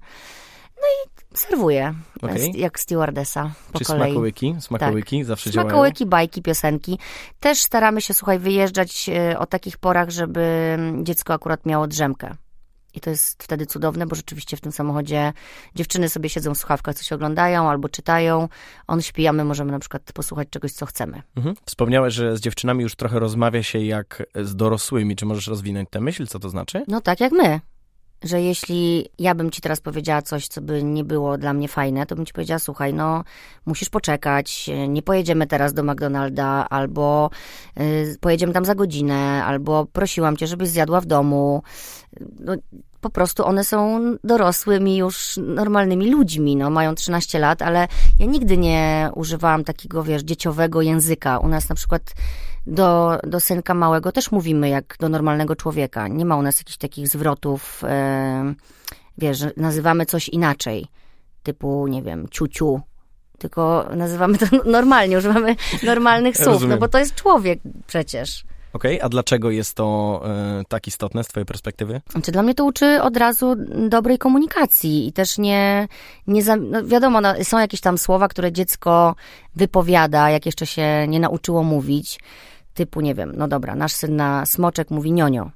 Serwuję, 1.38 1.94
okay. 2.22 2.50
jak 2.54 2.80
stewardesa 2.80 3.50
po 3.72 3.78
Czy 3.78 3.84
kolei. 3.84 4.10
smakołyki? 4.10 4.56
Smakołyki 4.60 5.18
tak. 5.18 5.26
zawsze 5.26 5.50
działają? 5.50 5.70
Smakołyki, 5.70 6.06
bajki, 6.06 6.42
piosenki. 6.42 6.98
Też 7.40 7.62
staramy 7.62 8.00
się, 8.00 8.14
słuchaj, 8.14 8.38
wyjeżdżać 8.38 9.08
e, 9.08 9.38
o 9.38 9.46
takich 9.46 9.78
porach, 9.78 10.10
żeby 10.10 10.76
dziecko 11.02 11.34
akurat 11.34 11.66
miało 11.66 11.86
drzemkę. 11.86 12.34
I 12.94 13.00
to 13.00 13.10
jest 13.10 13.42
wtedy 13.42 13.66
cudowne, 13.66 14.06
bo 14.06 14.16
rzeczywiście 14.16 14.56
w 14.56 14.60
tym 14.60 14.72
samochodzie 14.72 15.32
dziewczyny 15.74 16.08
sobie 16.08 16.28
siedzą 16.28 16.54
w 16.54 16.58
słuchawkach, 16.58 16.94
coś 16.94 17.12
oglądają 17.12 17.70
albo 17.70 17.88
czytają. 17.88 18.48
On 18.86 19.02
śpi, 19.02 19.26
a 19.26 19.32
my 19.32 19.44
możemy 19.44 19.72
na 19.72 19.78
przykład 19.78 20.12
posłuchać 20.12 20.48
czegoś, 20.50 20.72
co 20.72 20.86
chcemy. 20.86 21.22
Mhm. 21.36 21.54
Wspomniałeś, 21.64 22.14
że 22.14 22.36
z 22.36 22.40
dziewczynami 22.40 22.82
już 22.82 22.96
trochę 22.96 23.18
rozmawia 23.18 23.62
się 23.62 23.78
jak 23.78 24.22
z 24.34 24.56
dorosłymi. 24.56 25.16
Czy 25.16 25.26
możesz 25.26 25.46
rozwinąć 25.46 25.88
tę 25.90 26.00
myśl? 26.00 26.26
Co 26.26 26.38
to 26.38 26.48
znaczy? 26.48 26.84
No 26.88 27.00
tak 27.00 27.20
jak 27.20 27.32
my 27.32 27.60
że 28.24 28.42
jeśli 28.42 29.08
ja 29.18 29.34
bym 29.34 29.50
ci 29.50 29.60
teraz 29.60 29.80
powiedziała 29.80 30.22
coś, 30.22 30.48
co 30.48 30.60
by 30.60 30.82
nie 30.82 31.04
było 31.04 31.38
dla 31.38 31.52
mnie 31.52 31.68
fajne, 31.68 32.06
to 32.06 32.16
bym 32.16 32.26
ci 32.26 32.32
powiedziała, 32.32 32.58
słuchaj, 32.58 32.94
no 32.94 33.24
musisz 33.66 33.88
poczekać, 33.88 34.70
nie 34.88 35.02
pojedziemy 35.02 35.46
teraz 35.46 35.74
do 35.74 35.82
McDonalda, 35.82 36.66
albo 36.70 37.30
y, 37.80 38.16
pojedziemy 38.20 38.52
tam 38.52 38.64
za 38.64 38.74
godzinę, 38.74 39.44
albo 39.44 39.86
prosiłam 39.86 40.36
cię, 40.36 40.46
żebyś 40.46 40.68
zjadła 40.68 41.00
w 41.00 41.06
domu. 41.06 41.62
No, 42.40 42.54
po 43.00 43.10
prostu 43.10 43.46
one 43.46 43.64
są 43.64 44.00
dorosłymi 44.24 44.96
już 44.96 45.36
normalnymi 45.36 46.10
ludźmi, 46.10 46.56
no 46.56 46.70
mają 46.70 46.94
13 46.94 47.38
lat, 47.38 47.62
ale 47.62 47.88
ja 48.18 48.26
nigdy 48.26 48.56
nie 48.56 49.10
używałam 49.14 49.64
takiego, 49.64 50.02
wiesz, 50.02 50.22
dzieciowego 50.22 50.82
języka. 50.82 51.38
U 51.38 51.48
nas 51.48 51.68
na 51.68 51.74
przykład 51.74 52.02
do, 52.68 53.18
do 53.26 53.40
synka 53.40 53.74
małego 53.74 54.12
też 54.12 54.32
mówimy 54.32 54.68
jak 54.68 54.96
do 55.00 55.08
normalnego 55.08 55.56
człowieka. 55.56 56.08
Nie 56.08 56.24
ma 56.24 56.36
u 56.36 56.42
nas 56.42 56.58
jakichś 56.58 56.76
takich 56.76 57.08
zwrotów, 57.08 57.84
e, 57.84 58.54
wiesz, 59.18 59.44
nazywamy 59.56 60.06
coś 60.06 60.28
inaczej, 60.28 60.86
typu, 61.42 61.86
nie 61.86 62.02
wiem, 62.02 62.28
ciuciu, 62.30 62.80
tylko 63.38 63.88
nazywamy 63.96 64.38
to 64.38 64.46
normalnie, 64.70 65.18
używamy 65.18 65.56
normalnych 65.82 66.36
słów, 66.36 66.62
no 66.68 66.76
bo 66.76 66.88
to 66.88 66.98
jest 66.98 67.14
człowiek 67.14 67.60
przecież. 67.86 68.44
Okej, 68.72 68.96
okay, 68.96 69.06
a 69.06 69.08
dlaczego 69.08 69.50
jest 69.50 69.74
to 69.74 70.20
y, 70.60 70.64
tak 70.64 70.86
istotne 70.86 71.24
z 71.24 71.28
twojej 71.28 71.46
perspektywy? 71.46 72.00
Znaczy, 72.10 72.32
dla 72.32 72.42
mnie 72.42 72.54
to 72.54 72.64
uczy 72.64 73.02
od 73.02 73.16
razu 73.16 73.54
dobrej 73.88 74.18
komunikacji 74.18 75.08
i 75.08 75.12
też 75.12 75.38
nie, 75.38 75.88
nie 76.26 76.42
za, 76.42 76.56
no 76.56 76.84
wiadomo, 76.84 77.20
no, 77.20 77.34
są 77.42 77.58
jakieś 77.58 77.80
tam 77.80 77.98
słowa, 77.98 78.28
które 78.28 78.52
dziecko 78.52 79.14
wypowiada, 79.56 80.30
jak 80.30 80.46
jeszcze 80.46 80.66
się 80.66 81.06
nie 81.08 81.20
nauczyło 81.20 81.62
mówić, 81.62 82.18
typu, 82.78 83.00
nie 83.00 83.14
wiem, 83.14 83.32
no 83.36 83.48
dobra, 83.48 83.74
nasz 83.74 83.92
syn 83.92 84.16
na 84.16 84.46
smoczek 84.46 84.90
mówi 84.90 85.12
nionio. 85.12 85.50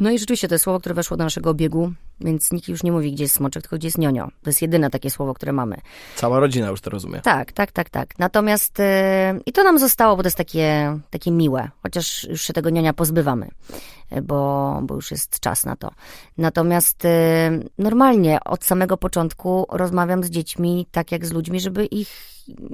No 0.00 0.10
i 0.10 0.18
rzeczywiście 0.18 0.48
to 0.48 0.54
jest 0.54 0.64
słowo, 0.64 0.80
które 0.80 0.94
weszło 0.94 1.16
do 1.16 1.24
naszego 1.24 1.50
obiegu, 1.50 1.92
więc 2.20 2.52
nikt 2.52 2.68
już 2.68 2.82
nie 2.82 2.92
mówi, 2.92 3.12
gdzie 3.12 3.24
jest 3.24 3.34
smoczek, 3.34 3.62
tylko 3.62 3.76
gdzie 3.76 3.86
jest 3.86 3.98
nionio. 3.98 4.28
To 4.42 4.50
jest 4.50 4.62
jedyne 4.62 4.90
takie 4.90 5.10
słowo, 5.10 5.34
które 5.34 5.52
mamy. 5.52 5.76
Cała 6.16 6.40
rodzina 6.40 6.68
już 6.68 6.80
to 6.80 6.90
rozumie. 6.90 7.20
Tak, 7.20 7.52
tak, 7.52 7.72
tak, 7.72 7.90
tak. 7.90 8.18
Natomiast 8.18 8.78
yy, 8.78 9.40
i 9.46 9.52
to 9.52 9.64
nam 9.64 9.78
zostało, 9.78 10.16
bo 10.16 10.22
to 10.22 10.26
jest 10.26 10.36
takie, 10.36 10.98
takie 11.10 11.30
miłe, 11.30 11.68
chociaż 11.82 12.24
już 12.24 12.42
się 12.42 12.52
tego 12.52 12.70
nionia 12.70 12.92
pozbywamy, 12.92 13.48
bo, 14.22 14.80
bo 14.82 14.94
już 14.94 15.10
jest 15.10 15.40
czas 15.40 15.64
na 15.64 15.76
to. 15.76 15.90
Natomiast 16.38 17.04
yy, 17.04 17.10
normalnie 17.78 18.38
od 18.44 18.64
samego 18.64 18.96
początku 18.96 19.66
rozmawiam 19.70 20.24
z 20.24 20.30
dziećmi 20.30 20.86
tak 20.90 21.12
jak 21.12 21.26
z 21.26 21.32
ludźmi, 21.32 21.60
żeby 21.60 21.86
ich, 21.86 22.08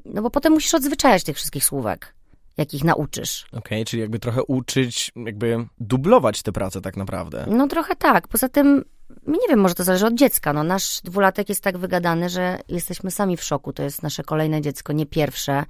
no 0.04 0.22
bo 0.22 0.30
potem 0.30 0.52
musisz 0.52 0.74
odzwyczajać 0.74 1.24
tych 1.24 1.36
wszystkich 1.36 1.64
słówek 1.64 2.14
jakich 2.58 2.84
nauczysz. 2.84 3.46
Okej, 3.48 3.58
okay, 3.58 3.84
czyli 3.84 4.00
jakby 4.00 4.18
trochę 4.18 4.42
uczyć, 4.42 5.12
jakby 5.16 5.66
dublować 5.80 6.42
tę 6.42 6.52
pracę 6.52 6.80
tak 6.80 6.96
naprawdę. 6.96 7.46
No 7.50 7.68
trochę 7.68 7.96
tak. 7.96 8.28
Poza 8.28 8.48
tym, 8.48 8.84
nie 9.26 9.48
wiem, 9.48 9.60
może 9.60 9.74
to 9.74 9.84
zależy 9.84 10.06
od 10.06 10.14
dziecka. 10.14 10.52
No, 10.52 10.64
nasz 10.64 11.00
dwulatek 11.04 11.48
jest 11.48 11.62
tak 11.62 11.78
wygadany, 11.78 12.28
że 12.28 12.58
jesteśmy 12.68 13.10
sami 13.10 13.36
w 13.36 13.42
szoku. 13.42 13.72
To 13.72 13.82
jest 13.82 14.02
nasze 14.02 14.22
kolejne 14.22 14.60
dziecko, 14.60 14.92
nie 14.92 15.06
pierwsze, 15.06 15.64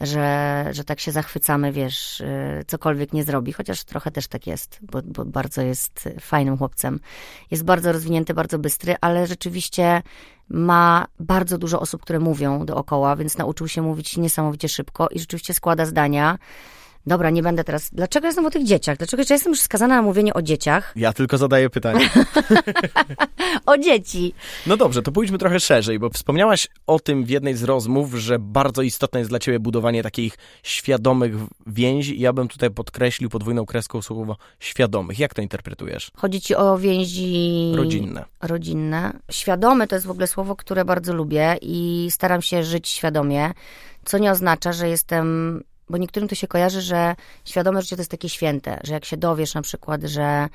że, 0.00 0.64
że 0.70 0.84
tak 0.84 1.00
się 1.00 1.12
zachwycamy, 1.12 1.72
wiesz, 1.72 2.20
y, 2.20 2.64
cokolwiek 2.66 3.12
nie 3.12 3.24
zrobi. 3.24 3.52
Chociaż 3.52 3.84
trochę 3.84 4.10
też 4.10 4.28
tak 4.28 4.46
jest, 4.46 4.78
bo, 4.82 5.02
bo 5.04 5.24
bardzo 5.24 5.62
jest 5.62 6.08
fajnym 6.20 6.58
chłopcem. 6.58 7.00
Jest 7.50 7.64
bardzo 7.64 7.92
rozwinięty, 7.92 8.34
bardzo 8.34 8.58
bystry, 8.58 8.96
ale 9.00 9.26
rzeczywiście 9.26 10.02
ma 10.48 11.06
bardzo 11.20 11.58
dużo 11.58 11.80
osób, 11.80 12.02
które 12.02 12.18
mówią 12.18 12.66
dookoła, 12.66 13.16
więc 13.16 13.38
nauczył 13.38 13.68
się 13.68 13.82
mówić 13.82 14.16
niesamowicie 14.16 14.68
szybko 14.68 15.08
i 15.08 15.18
rzeczywiście 15.18 15.54
składa 15.54 15.86
zdania. 15.86 16.38
Dobra, 17.06 17.30
nie 17.30 17.42
będę 17.42 17.64
teraz. 17.64 17.90
Dlaczego 17.92 18.26
jestem 18.26 18.46
o 18.46 18.50
tych 18.50 18.64
dzieciach? 18.64 18.98
Dlaczego 18.98 19.22
ja 19.30 19.34
jestem 19.34 19.52
już 19.52 19.60
skazana 19.60 19.96
na 19.96 20.02
mówienie 20.02 20.34
o 20.34 20.42
dzieciach? 20.42 20.92
Ja 20.96 21.12
tylko 21.12 21.38
zadaję 21.38 21.70
pytanie. 21.70 22.10
o 23.66 23.78
dzieci. 23.78 24.34
No 24.66 24.76
dobrze, 24.76 25.02
to 25.02 25.12
pójdźmy 25.12 25.38
trochę 25.38 25.60
szerzej, 25.60 25.98
bo 25.98 26.10
wspomniałaś 26.10 26.68
o 26.86 27.00
tym 27.00 27.24
w 27.24 27.28
jednej 27.30 27.54
z 27.54 27.62
rozmów, 27.62 28.14
że 28.14 28.38
bardzo 28.38 28.82
istotne 28.82 29.20
jest 29.20 29.30
dla 29.30 29.38
ciebie 29.38 29.60
budowanie 29.60 30.02
takich 30.02 30.38
świadomych 30.62 31.34
więzi. 31.66 32.20
Ja 32.20 32.32
bym 32.32 32.48
tutaj 32.48 32.70
podkreślił 32.70 33.30
podwójną 33.30 33.66
kreską 33.66 34.02
słowo 34.02 34.36
świadomych. 34.60 35.18
Jak 35.18 35.34
to 35.34 35.42
interpretujesz? 35.42 36.10
Chodzi 36.16 36.40
ci 36.40 36.54
o 36.54 36.78
więzi 36.78 37.72
Rodzinne. 37.76 38.24
rodzinne. 38.42 39.12
Świadome 39.30 39.86
to 39.86 39.96
jest 39.96 40.06
w 40.06 40.10
ogóle 40.10 40.26
słowo, 40.26 40.56
które 40.56 40.84
bardzo 40.84 41.14
lubię 41.14 41.56
i 41.62 42.08
staram 42.10 42.42
się 42.42 42.64
żyć 42.64 42.88
świadomie, 42.88 43.52
co 44.04 44.18
nie 44.18 44.30
oznacza, 44.30 44.72
że 44.72 44.88
jestem 44.88 45.60
bo 45.90 45.98
niektórym 45.98 46.28
to 46.28 46.34
się 46.34 46.48
kojarzy, 46.48 46.80
że 46.80 47.16
świadome 47.44 47.82
życie 47.82 47.96
to 47.96 48.00
jest 48.00 48.10
takie 48.10 48.28
święte, 48.28 48.80
że 48.84 48.94
jak 48.94 49.04
się 49.04 49.16
dowiesz 49.16 49.54
na 49.54 49.62
przykład, 49.62 50.02
że 50.02 50.48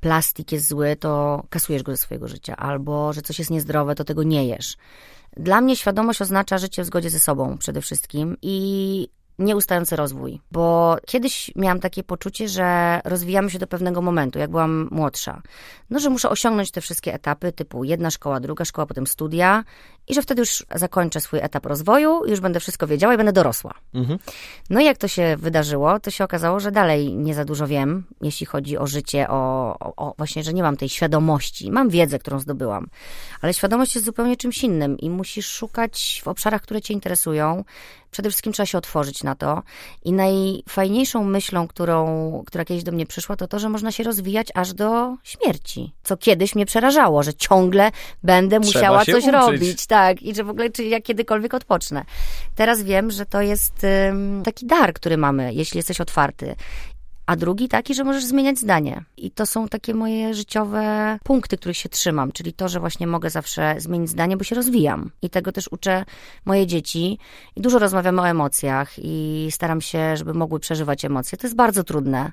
plastik 0.00 0.52
jest 0.52 0.68
zły, 0.68 0.96
to 0.96 1.42
kasujesz 1.50 1.82
go 1.82 1.92
ze 1.92 1.98
swojego 1.98 2.28
życia, 2.28 2.56
albo 2.56 3.12
że 3.12 3.22
coś 3.22 3.38
jest 3.38 3.50
niezdrowe, 3.50 3.94
to 3.94 4.04
tego 4.04 4.22
nie 4.22 4.46
jesz. 4.46 4.76
Dla 5.36 5.60
mnie 5.60 5.76
świadomość 5.76 6.22
oznacza 6.22 6.58
życie 6.58 6.82
w 6.82 6.86
zgodzie 6.86 7.10
ze 7.10 7.20
sobą 7.20 7.58
przede 7.58 7.80
wszystkim 7.80 8.36
i 8.42 9.08
nieustający 9.38 9.96
rozwój, 9.96 10.40
bo 10.52 10.96
kiedyś 11.06 11.50
miałam 11.56 11.80
takie 11.80 12.02
poczucie, 12.02 12.48
że 12.48 13.00
rozwijamy 13.04 13.50
się 13.50 13.58
do 13.58 13.66
pewnego 13.66 14.02
momentu, 14.02 14.38
jak 14.38 14.50
byłam 14.50 14.88
młodsza. 14.90 15.42
No, 15.90 15.98
że 15.98 16.10
muszę 16.10 16.30
osiągnąć 16.30 16.70
te 16.70 16.80
wszystkie 16.80 17.14
etapy, 17.14 17.52
typu 17.52 17.84
jedna 17.84 18.10
szkoła, 18.10 18.40
druga 18.40 18.64
szkoła, 18.64 18.86
potem 18.86 19.06
studia 19.06 19.64
i 20.08 20.14
że 20.14 20.22
wtedy 20.22 20.40
już 20.42 20.64
zakończę 20.74 21.20
swój 21.20 21.40
etap 21.42 21.66
rozwoju, 21.66 22.26
już 22.26 22.40
będę 22.40 22.60
wszystko 22.60 22.86
wiedziała 22.86 23.14
i 23.14 23.16
będę 23.16 23.32
dorosła. 23.32 23.74
Mhm. 23.94 24.18
No 24.70 24.80
i 24.80 24.84
jak 24.84 24.98
to 24.98 25.08
się 25.08 25.36
wydarzyło, 25.38 26.00
to 26.00 26.10
się 26.10 26.24
okazało, 26.24 26.60
że 26.60 26.72
dalej 26.72 27.16
nie 27.16 27.34
za 27.34 27.44
dużo 27.44 27.66
wiem, 27.66 28.04
jeśli 28.20 28.46
chodzi 28.46 28.78
o 28.78 28.86
życie, 28.86 29.28
o, 29.28 29.74
o, 29.80 29.94
o 29.96 30.14
właśnie, 30.18 30.42
że 30.42 30.54
nie 30.54 30.62
mam 30.62 30.76
tej 30.76 30.88
świadomości. 30.88 31.70
Mam 31.70 31.88
wiedzę, 31.88 32.18
którą 32.18 32.38
zdobyłam, 32.38 32.86
ale 33.40 33.54
świadomość 33.54 33.94
jest 33.94 34.04
zupełnie 34.04 34.36
czymś 34.36 34.64
innym 34.64 34.98
i 34.98 35.10
musisz 35.10 35.46
szukać 35.46 36.22
w 36.24 36.28
obszarach, 36.28 36.62
które 36.62 36.82
cię 36.82 36.94
interesują, 36.94 37.64
przede 38.14 38.28
wszystkim 38.30 38.52
trzeba 38.52 38.66
się 38.66 38.78
otworzyć 38.78 39.22
na 39.22 39.34
to. 39.34 39.62
I 40.04 40.12
najfajniejszą 40.12 41.24
myślą, 41.24 41.68
którą, 41.68 42.42
która 42.46 42.64
kiedyś 42.64 42.84
do 42.84 42.92
mnie 42.92 43.06
przyszła, 43.06 43.36
to 43.36 43.48
to, 43.48 43.58
że 43.58 43.68
można 43.68 43.92
się 43.92 44.04
rozwijać 44.04 44.48
aż 44.54 44.72
do 44.72 45.16
śmierci. 45.22 45.94
Co 46.02 46.16
kiedyś 46.16 46.54
mnie 46.54 46.66
przerażało, 46.66 47.22
że 47.22 47.34
ciągle 47.34 47.90
będę 48.22 48.60
Trzeba 48.60 48.66
musiała 48.78 49.04
coś 49.04 49.08
uczyć. 49.08 49.32
robić, 49.32 49.86
tak, 49.94 50.22
i 50.22 50.34
że 50.34 50.44
w 50.44 50.50
ogóle, 50.50 50.70
czy 50.70 50.84
ja 50.84 51.00
kiedykolwiek 51.00 51.54
odpocznę. 51.54 52.04
Teraz 52.54 52.82
wiem, 52.82 53.10
że 53.10 53.26
to 53.26 53.42
jest 53.42 53.86
um, 54.08 54.42
taki 54.42 54.66
dar, 54.66 54.92
który 54.92 55.16
mamy, 55.16 55.54
jeśli 55.54 55.76
jesteś 55.78 56.00
otwarty 56.00 56.54
a 57.26 57.36
drugi 57.36 57.68
taki, 57.68 57.94
że 57.94 58.04
możesz 58.04 58.24
zmieniać 58.24 58.58
zdanie. 58.58 59.04
I 59.16 59.30
to 59.30 59.46
są 59.46 59.68
takie 59.68 59.94
moje 59.94 60.34
życiowe 60.34 61.18
punkty, 61.24 61.56
których 61.56 61.76
się 61.76 61.88
trzymam, 61.88 62.32
czyli 62.32 62.52
to, 62.52 62.68
że 62.68 62.80
właśnie 62.80 63.06
mogę 63.06 63.30
zawsze 63.30 63.74
zmienić 63.78 64.10
zdanie, 64.10 64.36
bo 64.36 64.44
się 64.44 64.54
rozwijam. 64.54 65.10
I 65.22 65.30
tego 65.30 65.52
też 65.52 65.68
uczę 65.72 66.04
moje 66.44 66.66
dzieci. 66.66 67.18
I 67.56 67.60
dużo 67.60 67.78
rozmawiamy 67.78 68.20
o 68.22 68.28
emocjach 68.28 68.92
i 68.98 69.48
staram 69.50 69.80
się, 69.80 70.16
żeby 70.16 70.34
mogły 70.34 70.60
przeżywać 70.60 71.04
emocje. 71.04 71.38
To 71.38 71.46
jest 71.46 71.56
bardzo 71.56 71.84
trudne, 71.84 72.32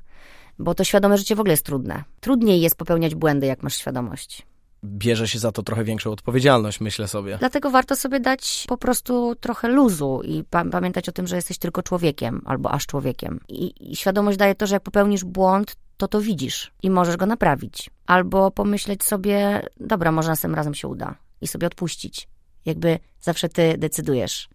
bo 0.60 0.76
to 0.76 0.84
świadome 0.84 1.18
życie 1.18 1.36
w 1.36 1.40
ogóle 1.40 1.54
jest 1.54 1.66
trudne. 1.66 2.04
Trudniej 2.20 2.62
jest 2.62 2.76
popełniać 2.76 3.16
błędy, 3.16 3.48
jak 3.48 3.64
masz 3.64 3.76
świadomość 3.76 4.51
bierze 4.84 5.28
się 5.28 5.40
za 5.40 5.52
to 5.52 5.64
trochę 5.64 5.84
większą 5.84 6.12
odpowiedzialność, 6.12 6.82
myślę 6.82 7.08
sobie. 7.08 7.38
Dlatego 7.38 7.70
warto 7.70 7.96
sobie 7.96 8.20
dać 8.20 8.66
po 8.68 8.78
prostu 8.78 9.36
trochę 9.36 9.68
luzu 9.68 10.22
i 10.24 10.44
pa 10.44 10.66
pamiętać 10.66 11.10
o 11.10 11.12
tym, 11.12 11.28
że 11.28 11.36
jesteś 11.36 11.58
tylko 11.58 11.84
człowiekiem 11.84 12.42
albo 12.46 12.72
aż 12.72 12.86
człowiekiem. 12.86 13.40
I, 13.48 13.92
I 13.92 13.96
świadomość 13.96 14.38
daje 14.38 14.56
to, 14.56 14.68
że 14.68 14.76
jak 14.76 14.84
popełnisz 14.84 15.24
błąd, 15.24 15.76
to 15.98 16.08
to 16.08 16.22
widzisz 16.22 16.72
i 16.84 16.90
możesz 16.90 17.18
go 17.18 17.26
naprawić. 17.26 17.90
Albo 18.06 18.52
pomyśleć 18.52 19.04
sobie, 19.04 19.66
dobra, 19.80 20.12
może 20.12 20.30
następnym 20.30 20.56
razem 20.56 20.74
się 20.74 20.88
uda 20.88 21.16
i 21.42 21.48
sobie 21.48 21.68
odpuścić. 21.68 22.28
Jakby 22.66 23.00
zawsze 23.22 23.50
ty 23.50 23.78
decydujesz. 23.78 24.50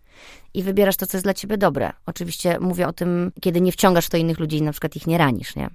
I 0.54 0.62
wybierasz 0.62 0.96
to, 0.96 1.06
co 1.06 1.16
jest 1.16 1.26
dla 1.26 1.34
ciebie 1.34 1.58
dobre. 1.58 1.92
Oczywiście 2.06 2.60
mówię 2.60 2.88
o 2.88 2.92
tym, 2.92 3.32
kiedy 3.40 3.60
nie 3.60 3.72
wciągasz 3.72 4.06
w 4.06 4.10
to 4.10 4.16
innych 4.16 4.38
ludzi 4.38 4.56
i 4.56 4.62
na 4.62 4.72
przykład 4.72 4.96
ich 4.96 5.06
nie 5.06 5.18
ranisz, 5.18 5.56
nie? 5.56 5.70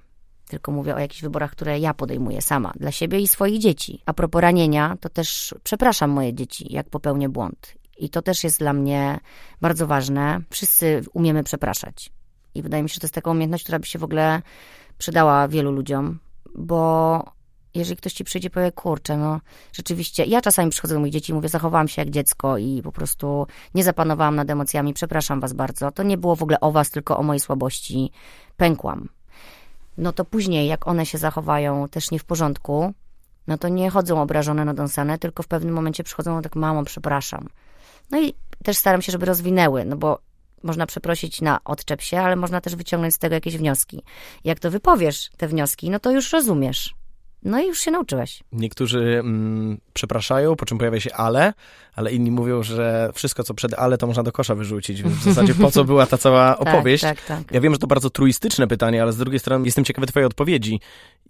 Tylko 0.52 0.72
mówię 0.72 0.94
o 0.94 0.98
jakichś 0.98 1.22
wyborach, 1.22 1.50
które 1.50 1.78
ja 1.78 1.94
podejmuję 1.94 2.42
sama, 2.42 2.72
dla 2.76 2.90
siebie 2.90 3.20
i 3.20 3.28
swoich 3.28 3.58
dzieci. 3.58 4.02
A 4.06 4.12
propos 4.12 4.42
ranienia, 4.42 4.96
to 5.00 5.08
też 5.08 5.54
przepraszam 5.64 6.10
moje 6.10 6.34
dzieci, 6.34 6.66
jak 6.72 6.90
popełnię 6.90 7.28
błąd. 7.28 7.74
I 7.98 8.10
to 8.10 8.22
też 8.22 8.44
jest 8.44 8.58
dla 8.58 8.72
mnie 8.72 9.20
bardzo 9.60 9.86
ważne. 9.86 10.40
Wszyscy 10.50 11.02
umiemy 11.12 11.44
przepraszać. 11.44 12.12
I 12.54 12.62
wydaje 12.62 12.82
mi 12.82 12.88
się, 12.88 12.94
że 12.94 13.00
to 13.00 13.04
jest 13.04 13.14
taka 13.14 13.30
umiejętność, 13.30 13.64
która 13.64 13.78
by 13.78 13.86
się 13.86 13.98
w 13.98 14.04
ogóle 14.04 14.42
przydała 14.98 15.48
wielu 15.48 15.72
ludziom, 15.72 16.18
bo 16.54 17.24
jeżeli 17.74 17.96
ktoś 17.96 18.12
ci 18.12 18.24
przyjdzie 18.24 18.48
i 18.48 18.50
powie, 18.50 18.72
kurczę, 18.72 19.16
no 19.16 19.40
rzeczywiście, 19.72 20.24
ja 20.24 20.40
czasami 20.40 20.70
przychodzę 20.70 20.94
do 20.94 21.00
moich 21.00 21.12
dzieci 21.12 21.32
i 21.32 21.34
mówię, 21.34 21.48
zachowałam 21.48 21.88
się 21.88 22.02
jak 22.02 22.10
dziecko 22.10 22.58
i 22.58 22.82
po 22.82 22.92
prostu 22.92 23.46
nie 23.74 23.84
zapanowałam 23.84 24.36
nad 24.36 24.50
emocjami, 24.50 24.94
przepraszam 24.94 25.40
was 25.40 25.52
bardzo. 25.52 25.90
To 25.90 26.02
nie 26.02 26.18
było 26.18 26.36
w 26.36 26.42
ogóle 26.42 26.60
o 26.60 26.72
was, 26.72 26.90
tylko 26.90 27.18
o 27.18 27.22
mojej 27.22 27.40
słabości. 27.40 28.10
Pękłam 28.56 29.08
no 29.98 30.12
to 30.12 30.24
później, 30.24 30.68
jak 30.68 30.88
one 30.88 31.06
się 31.06 31.18
zachowają 31.18 31.88
też 31.88 32.10
nie 32.10 32.18
w 32.18 32.24
porządku, 32.24 32.94
no 33.46 33.58
to 33.58 33.68
nie 33.68 33.90
chodzą 33.90 34.22
obrażone, 34.22 34.64
nadąsane, 34.64 35.18
tylko 35.18 35.42
w 35.42 35.48
pewnym 35.48 35.74
momencie 35.74 36.04
przychodzą 36.04 36.42
tak, 36.42 36.56
mamo, 36.56 36.84
przepraszam. 36.84 37.48
No 38.10 38.20
i 38.20 38.34
też 38.64 38.76
staram 38.76 39.02
się, 39.02 39.12
żeby 39.12 39.26
rozwinęły, 39.26 39.84
no 39.84 39.96
bo 39.96 40.18
można 40.62 40.86
przeprosić 40.86 41.40
na 41.40 41.64
odczep 41.64 42.00
się, 42.00 42.20
ale 42.20 42.36
można 42.36 42.60
też 42.60 42.76
wyciągnąć 42.76 43.14
z 43.14 43.18
tego 43.18 43.34
jakieś 43.34 43.56
wnioski. 43.56 44.02
Jak 44.44 44.60
to 44.60 44.70
wypowiesz, 44.70 45.30
te 45.36 45.48
wnioski, 45.48 45.90
no 45.90 45.98
to 45.98 46.10
już 46.10 46.32
rozumiesz. 46.32 46.94
No 47.44 47.60
i 47.60 47.66
już 47.66 47.78
się 47.80 47.90
nauczyłeś. 47.90 48.42
Niektórzy 48.52 49.18
mm, 49.20 49.78
przepraszają, 49.92 50.56
po 50.56 50.66
czym 50.66 50.78
pojawia 50.78 51.00
się 51.00 51.14
ale, 51.14 51.52
ale 51.94 52.12
inni 52.12 52.30
mówią, 52.30 52.62
że 52.62 53.10
wszystko, 53.14 53.44
co 53.44 53.54
przed 53.54 53.74
ale, 53.74 53.98
to 53.98 54.06
można 54.06 54.22
do 54.22 54.32
kosza 54.32 54.54
wyrzucić. 54.54 55.02
Więc 55.02 55.14
w 55.14 55.22
zasadzie 55.22 55.54
po 55.54 55.70
co 55.70 55.84
była 55.92 56.06
ta 56.06 56.18
cała 56.18 56.54
tak, 56.54 56.68
opowieść? 56.68 57.02
tak, 57.02 57.24
tak, 57.24 57.38
tak. 57.38 57.52
Ja 57.54 57.60
wiem, 57.60 57.72
że 57.72 57.78
to 57.78 57.86
bardzo 57.86 58.10
truistyczne 58.10 58.66
pytanie, 58.66 59.02
ale 59.02 59.12
z 59.12 59.16
drugiej 59.16 59.40
strony 59.40 59.64
jestem 59.64 59.84
ciekawy 59.84 60.06
twojej 60.06 60.26
odpowiedzi. 60.26 60.80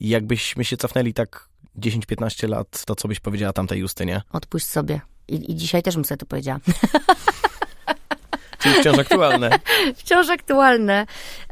Jakbyśmy 0.01 0.65
się 0.65 0.77
cofnęli 0.77 1.15
tak 1.15 1.49
10-15 1.79 2.49
lat, 2.49 2.85
to 2.85 2.95
co 2.95 3.09
byś 3.09 3.21
powiedziała 3.21 3.53
tamtej 3.53 3.81
Justynie? 3.81 4.23
Odpuść 4.33 4.67
sobie. 4.67 5.01
I, 5.29 5.53
I 5.53 5.57
dzisiaj 5.57 5.83
też 5.83 5.95
bym 5.95 6.05
sobie 6.05 6.19
to 6.19 6.27
powiedziała. 6.27 6.59
Czyli 8.63 8.75
wciąż 8.75 8.99
aktualne. 8.99 9.51
wciąż 9.97 10.31
aktualne. 10.31 11.07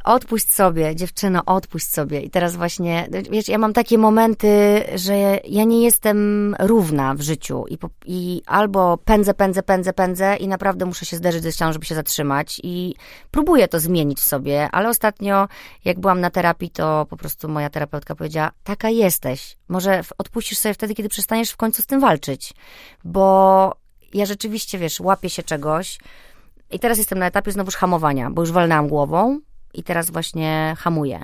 Odpuść 0.05 0.53
sobie, 0.53 0.97
dziewczyno, 0.97 1.43
odpuść 1.47 1.91
sobie. 1.91 2.21
I 2.21 2.31
teraz 2.31 2.57
właśnie, 2.57 3.09
wiesz, 3.31 3.49
ja 3.49 3.59
mam 3.59 3.73
takie 3.73 3.99
momenty, 3.99 4.83
że 4.95 5.15
ja 5.45 5.65
nie 5.65 5.83
jestem 5.83 6.57
równa 6.59 7.15
w 7.15 7.21
życiu 7.21 7.65
i, 7.69 7.79
i 8.07 8.43
albo 8.47 8.99
pędzę, 8.99 9.35
pędzę, 9.35 9.63
pędzę, 9.63 9.93
pędzę 9.93 10.37
i 10.37 10.49
naprawdę 10.49 10.87
muszę 10.87 11.07
się 11.07 11.17
zderzyć 11.17 11.43
ze 11.43 11.53
ścianą, 11.53 11.73
żeby 11.73 11.87
się 11.87 11.95
zatrzymać 11.95 12.61
i 12.63 12.95
próbuję 13.31 13.69
to 13.69 13.81
zmienić 13.81 14.19
w 14.19 14.25
sobie, 14.25 14.69
ale 14.73 14.89
ostatnio, 14.89 15.49
jak 15.85 16.01
byłam 16.01 16.21
na 16.21 16.31
terapii, 16.31 16.71
to 16.71 17.07
po 17.11 17.17
prostu 17.17 17.49
moja 17.49 17.71
terapeutka 17.71 18.15
powiedziała, 18.15 18.51
taka 18.65 18.89
jesteś. 18.89 19.57
Może 19.69 20.01
odpuścisz 20.19 20.59
sobie 20.59 20.75
wtedy, 20.75 20.95
kiedy 20.95 21.09
przestaniesz 21.09 21.51
w 21.51 21.57
końcu 21.57 21.83
z 21.83 21.87
tym 21.87 22.01
walczyć, 22.01 22.55
bo 23.05 23.75
ja 24.15 24.27
rzeczywiście, 24.27 24.79
wiesz, 24.79 25.01
łapię 25.01 25.31
się 25.31 25.43
czegoś, 25.43 25.99
i 26.71 26.79
teraz 26.79 26.99
jestem 26.99 27.19
na 27.19 27.27
etapie 27.27 27.53
znowuż 27.53 27.77
hamowania, 27.77 28.31
bo 28.31 28.43
już 28.43 28.53
walnęłam 28.53 28.89
głową 28.89 29.41
i 29.75 29.83
teraz 29.83 30.11
właśnie 30.11 30.75
hamuję. 30.79 31.21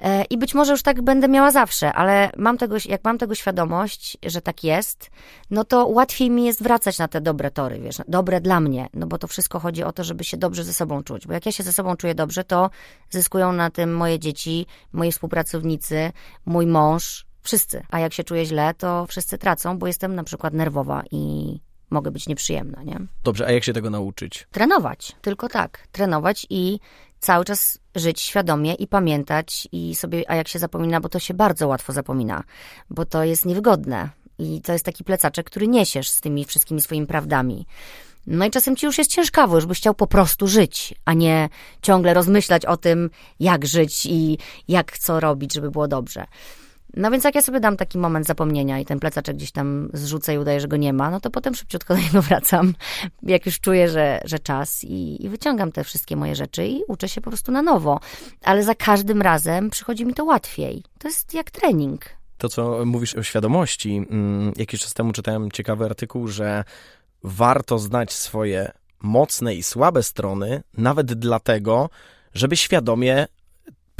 E, 0.00 0.24
I 0.24 0.38
być 0.38 0.54
może 0.54 0.72
już 0.72 0.82
tak 0.82 1.02
będę 1.02 1.28
miała 1.28 1.50
zawsze, 1.50 1.92
ale 1.92 2.30
mam 2.36 2.58
tego, 2.58 2.76
jak 2.88 3.04
mam 3.04 3.18
tego 3.18 3.34
świadomość, 3.34 4.18
że 4.26 4.40
tak 4.40 4.64
jest, 4.64 5.10
no 5.50 5.64
to 5.64 5.86
łatwiej 5.86 6.30
mi 6.30 6.44
jest 6.44 6.62
wracać 6.62 6.98
na 6.98 7.08
te 7.08 7.20
dobre 7.20 7.50
tory, 7.50 7.80
wiesz, 7.80 7.96
dobre 8.08 8.40
dla 8.40 8.60
mnie, 8.60 8.88
no 8.94 9.06
bo 9.06 9.18
to 9.18 9.26
wszystko 9.26 9.58
chodzi 9.60 9.82
o 9.82 9.92
to, 9.92 10.04
żeby 10.04 10.24
się 10.24 10.36
dobrze 10.36 10.64
ze 10.64 10.72
sobą 10.72 11.02
czuć, 11.02 11.26
bo 11.26 11.32
jak 11.32 11.46
ja 11.46 11.52
się 11.52 11.62
ze 11.62 11.72
sobą 11.72 11.96
czuję 11.96 12.14
dobrze, 12.14 12.44
to 12.44 12.70
zyskują 13.10 13.52
na 13.52 13.70
tym 13.70 13.96
moje 13.96 14.18
dzieci, 14.18 14.66
moi 14.92 15.12
współpracownicy, 15.12 16.12
mój 16.46 16.66
mąż, 16.66 17.26
wszyscy. 17.42 17.82
A 17.90 17.98
jak 18.00 18.12
się 18.12 18.24
czuję 18.24 18.46
źle, 18.46 18.74
to 18.74 19.06
wszyscy 19.06 19.38
tracą, 19.38 19.78
bo 19.78 19.86
jestem 19.86 20.14
na 20.14 20.24
przykład 20.24 20.54
nerwowa 20.54 21.02
i 21.10 21.60
mogę 21.94 22.10
być 22.10 22.28
nieprzyjemna, 22.28 22.82
nie? 22.82 23.00
Dobrze, 23.24 23.46
a 23.46 23.52
jak 23.52 23.64
się 23.64 23.72
tego 23.72 23.90
nauczyć? 23.90 24.46
Trenować, 24.52 25.16
tylko 25.22 25.48
tak. 25.48 25.86
Trenować 25.92 26.46
i 26.50 26.80
cały 27.20 27.44
czas 27.44 27.78
żyć 27.94 28.20
świadomie 28.20 28.74
i 28.74 28.86
pamiętać 28.86 29.68
i 29.72 29.94
sobie, 29.94 30.30
a 30.30 30.34
jak 30.34 30.48
się 30.48 30.58
zapomina, 30.58 31.00
bo 31.00 31.08
to 31.08 31.18
się 31.18 31.34
bardzo 31.34 31.68
łatwo 31.68 31.92
zapomina, 31.92 32.44
bo 32.90 33.04
to 33.04 33.24
jest 33.24 33.46
niewygodne 33.46 34.08
i 34.38 34.62
to 34.62 34.72
jest 34.72 34.84
taki 34.84 35.04
plecaczek, 35.04 35.46
który 35.46 35.68
niesiesz 35.68 36.08
z 36.08 36.20
tymi 36.20 36.44
wszystkimi 36.44 36.80
swoimi 36.80 37.06
prawdami. 37.06 37.66
No 38.26 38.44
i 38.44 38.50
czasem 38.50 38.76
ci 38.76 38.86
już 38.86 38.98
jest 38.98 39.10
ciężkawo, 39.10 39.56
już 39.56 39.66
byś 39.66 39.78
chciał 39.78 39.94
po 39.94 40.06
prostu 40.06 40.46
żyć, 40.46 40.94
a 41.04 41.12
nie 41.12 41.48
ciągle 41.82 42.14
rozmyślać 42.14 42.66
o 42.66 42.76
tym, 42.76 43.10
jak 43.40 43.66
żyć 43.66 44.06
i 44.06 44.38
jak 44.68 44.98
co 44.98 45.20
robić, 45.20 45.54
żeby 45.54 45.70
było 45.70 45.88
dobrze. 45.88 46.26
No 46.96 47.10
więc 47.10 47.24
jak 47.24 47.34
ja 47.34 47.42
sobie 47.42 47.60
dam 47.60 47.76
taki 47.76 47.98
moment 47.98 48.26
zapomnienia 48.26 48.78
i 48.78 48.84
ten 48.84 49.00
plecaczek 49.00 49.36
gdzieś 49.36 49.52
tam 49.52 49.90
zrzucę 49.92 50.34
i 50.34 50.38
udaję, 50.38 50.60
że 50.60 50.68
go 50.68 50.76
nie 50.76 50.92
ma, 50.92 51.10
no 51.10 51.20
to 51.20 51.30
potem 51.30 51.54
szybciutko 51.54 51.94
do 51.94 52.00
niego 52.00 52.22
wracam, 52.28 52.74
jak 53.22 53.46
już 53.46 53.60
czuję, 53.60 53.88
że, 53.88 54.20
że 54.24 54.38
czas 54.38 54.84
i, 54.84 55.24
i 55.24 55.28
wyciągam 55.28 55.72
te 55.72 55.84
wszystkie 55.84 56.16
moje 56.16 56.34
rzeczy 56.34 56.66
i 56.66 56.82
uczę 56.88 57.08
się 57.08 57.20
po 57.20 57.30
prostu 57.30 57.52
na 57.52 57.62
nowo. 57.62 58.00
Ale 58.42 58.64
za 58.64 58.74
każdym 58.74 59.22
razem 59.22 59.70
przychodzi 59.70 60.06
mi 60.06 60.14
to 60.14 60.24
łatwiej. 60.24 60.82
To 60.98 61.08
jest 61.08 61.34
jak 61.34 61.50
trening. 61.50 62.04
To, 62.38 62.48
co 62.48 62.84
mówisz 62.86 63.14
o 63.14 63.22
świadomości, 63.22 64.06
mm, 64.10 64.52
jakiś 64.56 64.80
czas 64.80 64.94
temu 64.94 65.12
czytałem 65.12 65.50
ciekawy 65.50 65.84
artykuł, 65.84 66.28
że 66.28 66.64
warto 67.22 67.78
znać 67.78 68.12
swoje 68.12 68.72
mocne 69.02 69.54
i 69.54 69.62
słabe 69.62 70.02
strony, 70.02 70.62
nawet 70.78 71.14
dlatego, 71.14 71.90
żeby 72.34 72.56
świadomie 72.56 73.26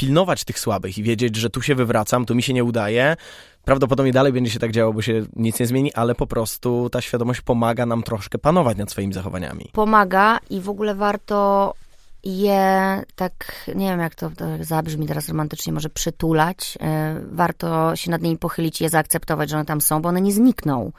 pilnować 0.04 0.44
tych 0.44 0.58
słabych 0.58 0.98
i 0.98 1.02
wiedzieć, 1.02 1.36
że 1.36 1.50
tu 1.50 1.62
się 1.62 1.74
wywracam, 1.74 2.26
tu 2.26 2.34
mi 2.34 2.42
się 2.42 2.52
nie 2.52 2.64
udaje. 2.64 3.16
Prawdopodobnie 3.64 4.12
dalej 4.12 4.32
będzie 4.32 4.50
się 4.50 4.58
tak 4.58 4.72
działo, 4.72 4.92
bo 4.92 5.02
się 5.02 5.22
nic 5.36 5.60
nie 5.60 5.66
zmieni, 5.66 5.94
ale 5.94 6.14
po 6.14 6.26
prostu 6.26 6.90
ta 6.90 7.00
świadomość 7.00 7.40
pomaga 7.40 7.86
nam 7.86 8.02
troszkę 8.02 8.38
panować 8.38 8.78
nad 8.78 8.90
swoimi 8.90 9.12
zachowaniami. 9.12 9.70
Pomaga 9.72 10.38
i 10.50 10.60
w 10.60 10.68
ogóle 10.68 10.94
warto 10.94 11.74
je 12.24 13.02
tak, 13.16 13.66
nie 13.74 13.88
wiem 13.90 14.00
jak 14.00 14.14
to, 14.14 14.30
to 14.30 14.44
zabrzmi 14.60 15.06
teraz 15.06 15.28
romantycznie, 15.28 15.72
może 15.72 15.88
przytulać. 15.88 16.78
E, 16.80 17.20
warto 17.32 17.96
się 17.96 18.10
nad 18.10 18.22
nimi 18.22 18.38
pochylić 18.38 18.80
je 18.80 18.88
zaakceptować, 18.88 19.50
że 19.50 19.56
one 19.56 19.64
tam 19.64 19.80
są, 19.80 20.02
bo 20.02 20.08
one 20.08 20.20
nie 20.20 20.32
znikną. 20.32 20.92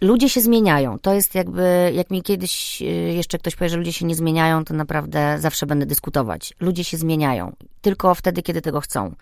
Ludzie 0.00 0.28
się 0.28 0.40
zmieniają. 0.40 0.98
To 0.98 1.14
jest 1.14 1.34
jakby, 1.34 1.92
jak 1.94 2.10
mi 2.10 2.22
kiedyś 2.22 2.82
y, 2.82 2.84
jeszcze 3.16 3.38
ktoś 3.38 3.56
powie, 3.56 3.68
że 3.68 3.76
ludzie 3.76 3.92
się 3.92 4.06
nie 4.06 4.14
zmieniają, 4.14 4.64
to 4.64 4.74
naprawdę 4.74 5.36
zawsze 5.40 5.66
będę 5.66 5.86
dyskutować. 5.86 6.54
Ludzie 6.60 6.84
się 6.84 6.96
zmieniają. 6.96 7.52
Tylko 7.80 8.14
wtedy, 8.14 8.42
kiedy 8.42 8.62
tego 8.62 8.80
chcą. 8.80 9.14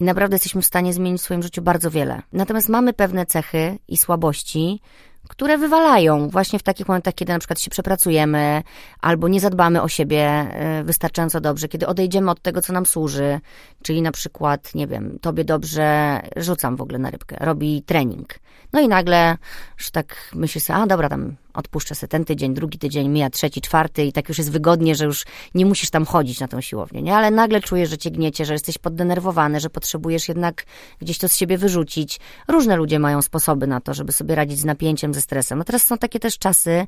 I 0.00 0.04
naprawdę 0.04 0.34
jesteśmy 0.34 0.62
w 0.62 0.66
stanie 0.66 0.92
zmienić 0.92 1.20
w 1.20 1.24
swoim 1.24 1.42
życiu 1.42 1.62
bardzo 1.62 1.90
wiele. 1.90 2.22
Natomiast 2.32 2.68
mamy 2.68 2.92
pewne 2.92 3.26
cechy 3.26 3.78
i 3.88 3.96
słabości, 3.96 4.80
które 5.28 5.58
wywalają 5.58 6.28
właśnie 6.28 6.58
w 6.58 6.62
takich 6.62 6.88
momentach, 6.88 7.14
kiedy 7.14 7.32
na 7.32 7.38
przykład 7.38 7.60
się 7.60 7.70
przepracujemy 7.70 8.62
albo 9.00 9.28
nie 9.28 9.40
zadbamy 9.40 9.82
o 9.82 9.88
siebie 9.88 10.46
y, 10.80 10.84
wystarczająco 10.84 11.40
dobrze, 11.40 11.68
kiedy 11.68 11.86
odejdziemy 11.86 12.30
od 12.30 12.42
tego, 12.42 12.62
co 12.62 12.72
nam 12.72 12.86
służy, 12.86 13.40
czyli 13.82 14.02
na 14.02 14.12
przykład, 14.12 14.74
nie 14.74 14.86
wiem, 14.86 15.18
tobie 15.20 15.44
dobrze, 15.44 16.20
rzucam 16.36 16.76
w 16.76 16.80
ogóle 16.80 16.98
na 16.98 17.10
rybkę, 17.10 17.36
robi 17.40 17.82
trening. 17.82 18.38
No 18.76 18.82
i 18.82 18.88
nagle, 18.88 19.36
że 19.76 19.90
tak 19.90 20.30
myślę 20.34 20.60
sobie, 20.60 20.78
a 20.78 20.86
dobra, 20.86 21.08
tam 21.08 21.36
odpuszczę 21.54 21.94
sobie 21.94 22.08
ten 22.08 22.24
tydzień, 22.24 22.54
drugi 22.54 22.78
tydzień, 22.78 23.08
mija 23.08 23.30
trzeci, 23.30 23.60
czwarty 23.60 24.04
i 24.04 24.12
tak 24.12 24.28
już 24.28 24.38
jest 24.38 24.50
wygodnie, 24.50 24.94
że 24.94 25.04
już 25.04 25.24
nie 25.54 25.66
musisz 25.66 25.90
tam 25.90 26.06
chodzić 26.06 26.40
na 26.40 26.48
tą 26.48 26.60
siłownię, 26.60 27.02
nie? 27.02 27.16
Ale 27.16 27.30
nagle 27.30 27.60
czujesz, 27.60 27.90
że 27.90 27.98
cię 27.98 28.10
gniecie, 28.10 28.44
że 28.44 28.52
jesteś 28.52 28.78
poddenerwowany, 28.78 29.60
że 29.60 29.70
potrzebujesz 29.70 30.28
jednak 30.28 30.64
gdzieś 31.00 31.18
to 31.18 31.28
z 31.28 31.36
siebie 31.36 31.58
wyrzucić. 31.58 32.20
Różne 32.48 32.76
ludzie 32.76 32.98
mają 32.98 33.22
sposoby 33.22 33.66
na 33.66 33.80
to, 33.80 33.94
żeby 33.94 34.12
sobie 34.12 34.34
radzić 34.34 34.58
z 34.58 34.64
napięciem, 34.64 35.14
ze 35.14 35.20
stresem. 35.20 35.58
No 35.58 35.64
teraz 35.64 35.84
są 35.84 35.98
takie 35.98 36.20
też 36.20 36.38
czasy, 36.38 36.86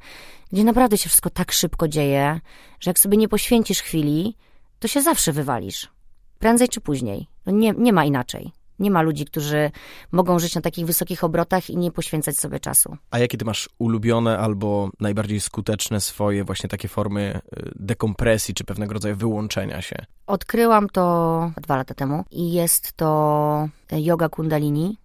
gdzie 0.52 0.64
naprawdę 0.64 0.98
się 0.98 1.08
wszystko 1.08 1.30
tak 1.30 1.52
szybko 1.52 1.88
dzieje, 1.88 2.40
że 2.80 2.90
jak 2.90 2.98
sobie 2.98 3.16
nie 3.16 3.28
poświęcisz 3.28 3.82
chwili, 3.82 4.36
to 4.78 4.88
się 4.88 5.02
zawsze 5.02 5.32
wywalisz. 5.32 5.88
Prędzej 6.38 6.68
czy 6.68 6.80
później. 6.80 7.26
No 7.46 7.52
nie, 7.52 7.72
nie 7.78 7.92
ma 7.92 8.04
inaczej. 8.04 8.57
Nie 8.78 8.90
ma 8.90 9.02
ludzi, 9.02 9.24
którzy 9.24 9.70
mogą 10.12 10.38
żyć 10.38 10.54
na 10.54 10.60
takich 10.60 10.86
wysokich 10.86 11.24
obrotach 11.24 11.70
i 11.70 11.76
nie 11.76 11.90
poświęcać 11.90 12.38
sobie 12.38 12.60
czasu. 12.60 12.96
A 13.10 13.18
jakie 13.18 13.38
ty 13.38 13.44
masz 13.44 13.68
ulubione 13.78 14.38
albo 14.38 14.90
najbardziej 15.00 15.40
skuteczne 15.40 16.00
swoje 16.00 16.44
właśnie 16.44 16.68
takie 16.68 16.88
formy 16.88 17.40
y, 17.58 17.72
dekompresji 17.76 18.54
czy 18.54 18.64
pewnego 18.64 18.94
rodzaju 18.94 19.16
wyłączenia 19.16 19.82
się? 19.82 19.96
Odkryłam 20.26 20.88
to 20.88 21.50
dwa 21.56 21.76
lata 21.76 21.94
temu 21.94 22.24
i 22.30 22.52
jest 22.52 22.92
to 22.92 23.68
yoga 23.92 24.28
kundalini 24.28 24.98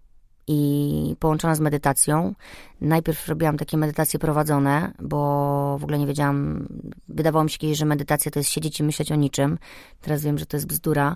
i 0.47 1.15
połączona 1.19 1.55
z 1.55 1.59
medytacją. 1.59 2.35
Najpierw 2.81 3.27
robiłam 3.27 3.57
takie 3.57 3.77
medytacje 3.77 4.19
prowadzone, 4.19 4.91
bo 4.99 5.77
w 5.79 5.83
ogóle 5.83 5.99
nie 5.99 6.07
wiedziałam, 6.07 6.67
wydawało 7.07 7.43
mi 7.43 7.49
się 7.49 7.57
kiedyś, 7.57 7.77
że 7.77 7.85
medytacja 7.85 8.31
to 8.31 8.39
jest 8.39 8.49
siedzieć 8.49 8.79
i 8.79 8.83
myśleć 8.83 9.11
o 9.11 9.15
niczym. 9.15 9.57
Teraz 10.01 10.23
wiem, 10.23 10.37
że 10.37 10.45
to 10.45 10.57
jest 10.57 10.67
bzdura 10.67 11.15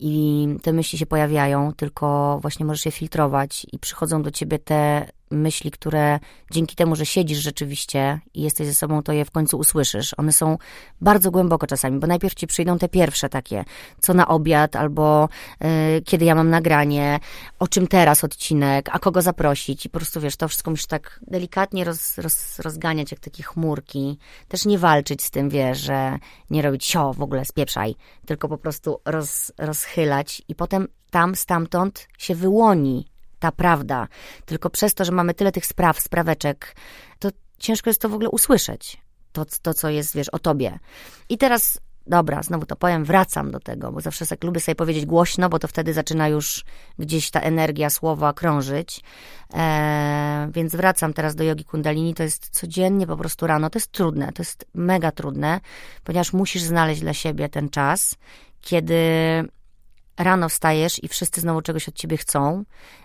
i 0.00 0.46
te 0.62 0.72
myśli 0.72 0.98
się 0.98 1.06
pojawiają, 1.06 1.72
tylko 1.72 2.38
właśnie 2.42 2.66
możesz 2.66 2.86
je 2.86 2.92
filtrować 2.92 3.66
i 3.72 3.78
przychodzą 3.78 4.22
do 4.22 4.30
ciebie 4.30 4.58
te 4.58 5.08
myśli, 5.30 5.70
które 5.70 6.18
dzięki 6.50 6.76
temu, 6.76 6.96
że 6.96 7.06
siedzisz 7.06 7.38
rzeczywiście 7.38 8.20
i 8.34 8.42
jesteś 8.42 8.66
ze 8.66 8.74
sobą, 8.74 9.02
to 9.02 9.12
je 9.12 9.24
w 9.24 9.30
końcu 9.30 9.58
usłyszysz. 9.58 10.14
One 10.16 10.32
są 10.32 10.58
bardzo 11.00 11.30
głęboko 11.30 11.66
czasami, 11.66 11.98
bo 11.98 12.06
najpierw 12.06 12.34
ci 12.34 12.46
przyjdą 12.46 12.78
te 12.78 12.88
pierwsze 12.88 13.28
takie, 13.28 13.64
co 14.00 14.14
na 14.14 14.28
obiad, 14.28 14.76
albo 14.76 15.28
y, 15.98 16.02
kiedy 16.02 16.24
ja 16.24 16.34
mam 16.34 16.50
nagranie, 16.50 17.20
o 17.58 17.68
czym 17.68 17.86
teraz 17.86 18.24
odcinek, 18.24 18.88
a 18.92 18.98
kogo 18.98 19.22
zaprosić 19.22 19.86
i 19.86 19.90
po 19.90 19.98
prostu, 19.98 20.20
wiesz, 20.20 20.36
to 20.36 20.48
wszystko 20.48 20.70
musisz 20.70 20.86
tak 20.86 21.20
delikatnie 21.26 21.84
roz, 21.84 22.18
roz, 22.18 22.58
rozganiać, 22.58 23.10
jak 23.10 23.20
takie 23.20 23.42
chmurki. 23.42 24.18
Też 24.48 24.64
nie 24.64 24.78
walczyć 24.78 25.22
z 25.22 25.30
tym, 25.30 25.50
wiesz, 25.50 25.78
że 25.78 26.18
nie 26.50 26.62
robić 26.62 26.84
sio, 26.84 27.14
w 27.14 27.22
ogóle 27.22 27.44
spieprzaj, 27.44 27.94
tylko 28.26 28.48
po 28.48 28.58
prostu 28.58 29.00
roz, 29.04 29.52
rozchylać 29.58 30.42
i 30.48 30.54
potem 30.54 30.88
tam, 31.10 31.34
stamtąd 31.34 32.08
się 32.18 32.34
wyłoni 32.34 33.17
ta 33.38 33.52
prawda. 33.52 34.08
Tylko 34.44 34.70
przez 34.70 34.94
to, 34.94 35.04
że 35.04 35.12
mamy 35.12 35.34
tyle 35.34 35.52
tych 35.52 35.66
spraw, 35.66 36.00
spraweczek, 36.00 36.76
to 37.18 37.28
ciężko 37.58 37.90
jest 37.90 38.00
to 38.00 38.08
w 38.08 38.14
ogóle 38.14 38.30
usłyszeć. 38.30 39.00
To, 39.32 39.44
to 39.62 39.74
co 39.74 39.88
jest, 39.88 40.14
wiesz, 40.14 40.28
o 40.28 40.38
tobie. 40.38 40.78
I 41.28 41.38
teraz, 41.38 41.80
dobra, 42.06 42.42
znowu 42.42 42.66
to 42.66 42.76
powiem, 42.76 43.04
wracam 43.04 43.50
do 43.50 43.60
tego, 43.60 43.92
bo 43.92 44.00
zawsze 44.00 44.26
tak 44.26 44.44
lubię 44.44 44.60
sobie 44.60 44.74
powiedzieć 44.74 45.06
głośno, 45.06 45.48
bo 45.48 45.58
to 45.58 45.68
wtedy 45.68 45.94
zaczyna 45.94 46.28
już 46.28 46.64
gdzieś 46.98 47.30
ta 47.30 47.40
energia 47.40 47.90
słowa 47.90 48.32
krążyć. 48.32 49.00
Eee, 49.52 50.52
więc 50.52 50.76
wracam 50.76 51.12
teraz 51.12 51.34
do 51.34 51.44
jogi 51.44 51.64
kundalini. 51.64 52.14
To 52.14 52.22
jest 52.22 52.48
codziennie 52.48 53.06
po 53.06 53.16
prostu 53.16 53.46
rano. 53.46 53.70
To 53.70 53.78
jest 53.78 53.92
trudne, 53.92 54.32
to 54.32 54.42
jest 54.42 54.66
mega 54.74 55.12
trudne, 55.12 55.60
ponieważ 56.04 56.32
musisz 56.32 56.62
znaleźć 56.62 57.00
dla 57.00 57.14
siebie 57.14 57.48
ten 57.48 57.68
czas, 57.68 58.14
kiedy 58.60 58.98
rano 60.18 60.48
wstajesz 60.48 61.04
i 61.04 61.08
wszyscy 61.08 61.40
znowu 61.40 61.62
czegoś 61.62 61.88
od 61.88 61.94
ciebie 61.94 62.16
chcą. 62.16 62.64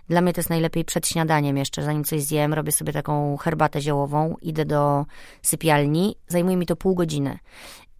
Dla 0.09 0.21
mnie 0.21 0.33
to 0.33 0.39
jest 0.39 0.49
najlepiej 0.49 0.85
przed 0.85 1.07
śniadaniem 1.07 1.57
jeszcze, 1.57 1.83
zanim 1.83 2.03
coś 2.03 2.23
zjem, 2.23 2.53
robię 2.53 2.71
sobie 2.71 2.93
taką 2.93 3.37
herbatę 3.37 3.81
ziołową, 3.81 4.35
idę 4.41 4.65
do 4.65 5.05
sypialni, 5.41 6.15
zajmuje 6.27 6.57
mi 6.57 6.65
to 6.65 6.75
pół 6.75 6.95
godziny. 6.95 7.39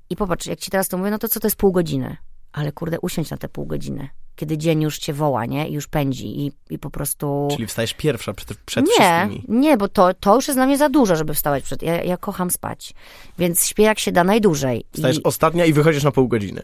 I 0.10 0.15
popatrz, 0.15 0.45
jak 0.45 0.60
ci 0.60 0.71
teraz 0.71 0.88
to 0.88 0.97
mówię, 0.97 1.12
no 1.12 1.17
to 1.17 1.28
co 1.28 1.39
to 1.39 1.47
jest 1.47 1.58
pół 1.58 1.71
godziny? 1.71 2.17
Ale 2.52 2.71
kurde, 2.71 2.99
usiądź 2.99 3.30
na 3.30 3.38
te 3.38 3.49
pół 3.49 3.65
godziny 3.65 4.10
kiedy 4.36 4.58
dzień 4.58 4.82
już 4.82 4.98
cię 4.98 5.13
woła, 5.13 5.46
nie? 5.46 5.69
I 5.69 5.74
już 5.74 5.88
pędzi 5.88 6.39
i, 6.39 6.52
i 6.69 6.80
po 6.80 6.89
prostu... 6.89 7.48
Czyli 7.52 7.67
wstajesz 7.67 7.93
pierwsza 7.93 8.34
przed, 8.34 8.58
przed 8.58 8.86
nie, 8.86 8.91
wszystkimi. 8.91 9.60
Nie, 9.60 9.78
bo 9.78 9.88
to, 9.88 10.13
to 10.13 10.36
już 10.36 10.48
jest 10.48 10.58
dla 10.58 10.65
mnie 10.65 10.78
za 10.78 10.89
dużo, 10.89 11.15
żeby 11.15 11.34
wstawać 11.34 11.63
przed... 11.63 11.82
Ja, 11.82 12.04
ja 12.04 12.17
kocham 12.17 12.52
spać, 12.52 12.93
więc 13.38 13.65
śpię 13.65 13.84
jak 13.84 14.00
się 14.00 14.12
da 14.12 14.24
najdłużej. 14.24 14.86
Wstajesz 14.93 15.17
I... 15.17 15.24
ostatnia 15.24 15.65
i 15.65 15.74
wychodzisz 15.74 16.04
na 16.04 16.12
pół 16.12 16.28
godziny. 16.28 16.62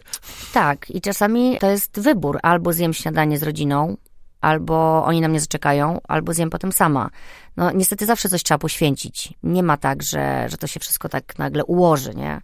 Tak, 0.52 0.90
i 0.90 1.00
czasami 1.00 1.58
to 1.60 1.70
jest 1.70 2.00
wybór. 2.00 2.38
Albo 2.42 2.72
zjem 2.72 2.94
śniadanie 2.94 3.38
z 3.38 3.42
rodziną, 3.42 3.96
albo 4.40 5.04
oni 5.04 5.20
na 5.20 5.28
mnie 5.28 5.40
zaczekają, 5.40 6.00
albo 6.08 6.32
zjem 6.32 6.50
potem 6.50 6.72
sama. 6.72 7.10
No 7.56 7.70
niestety 7.72 8.06
zawsze 8.06 8.28
coś 8.28 8.42
trzeba 8.42 8.58
poświęcić. 8.58 9.34
Nie 9.42 9.62
ma 9.62 9.76
tak, 9.76 10.02
że, 10.02 10.46
że 10.48 10.56
to 10.56 10.66
się 10.66 10.80
wszystko 10.80 11.08
tak 11.08 11.38
nagle 11.38 11.64
ułoży, 11.64 12.14
nie? 12.14 12.40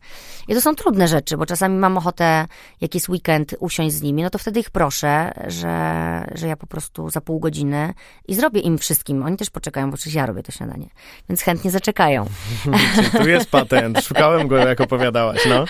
I 0.48 0.54
to 0.54 0.60
są 0.60 0.74
trudne 0.74 1.08
rzeczy, 1.08 1.36
bo 1.36 1.46
czasami 1.46 1.78
mam 1.78 1.98
ochotę 1.98 2.46
jakiś 2.80 3.08
weekend 3.08 3.54
usiąść 3.58 3.94
z 3.94 4.02
nimi, 4.02 4.22
no 4.22 4.30
to 4.30 4.38
wtedy 4.38 4.60
ich 4.60 4.70
proszę, 4.70 5.32
że, 5.46 6.24
że 6.34 6.48
ja 6.48 6.56
po 6.56 6.66
prostu 6.66 7.10
za 7.10 7.20
pół 7.20 7.40
godziny 7.40 7.94
i 8.28 8.34
zrobię 8.34 8.60
im 8.60 8.78
wszystkim. 8.78 9.22
Oni 9.22 9.36
też 9.36 9.50
poczekają, 9.50 9.90
bo 9.90 9.96
przecież 9.96 10.14
ja 10.14 10.26
robię 10.26 10.42
to 10.42 10.52
śniadanie. 10.52 10.88
Więc 11.28 11.42
chętnie 11.42 11.70
zaczekają. 11.70 12.26
Tu 13.18 13.28
jest 13.28 13.50
patent. 13.50 14.04
Szukałem 14.04 14.48
go, 14.48 14.56
jak 14.56 14.80
opowiadałaś, 14.80 15.40
no 15.48 15.64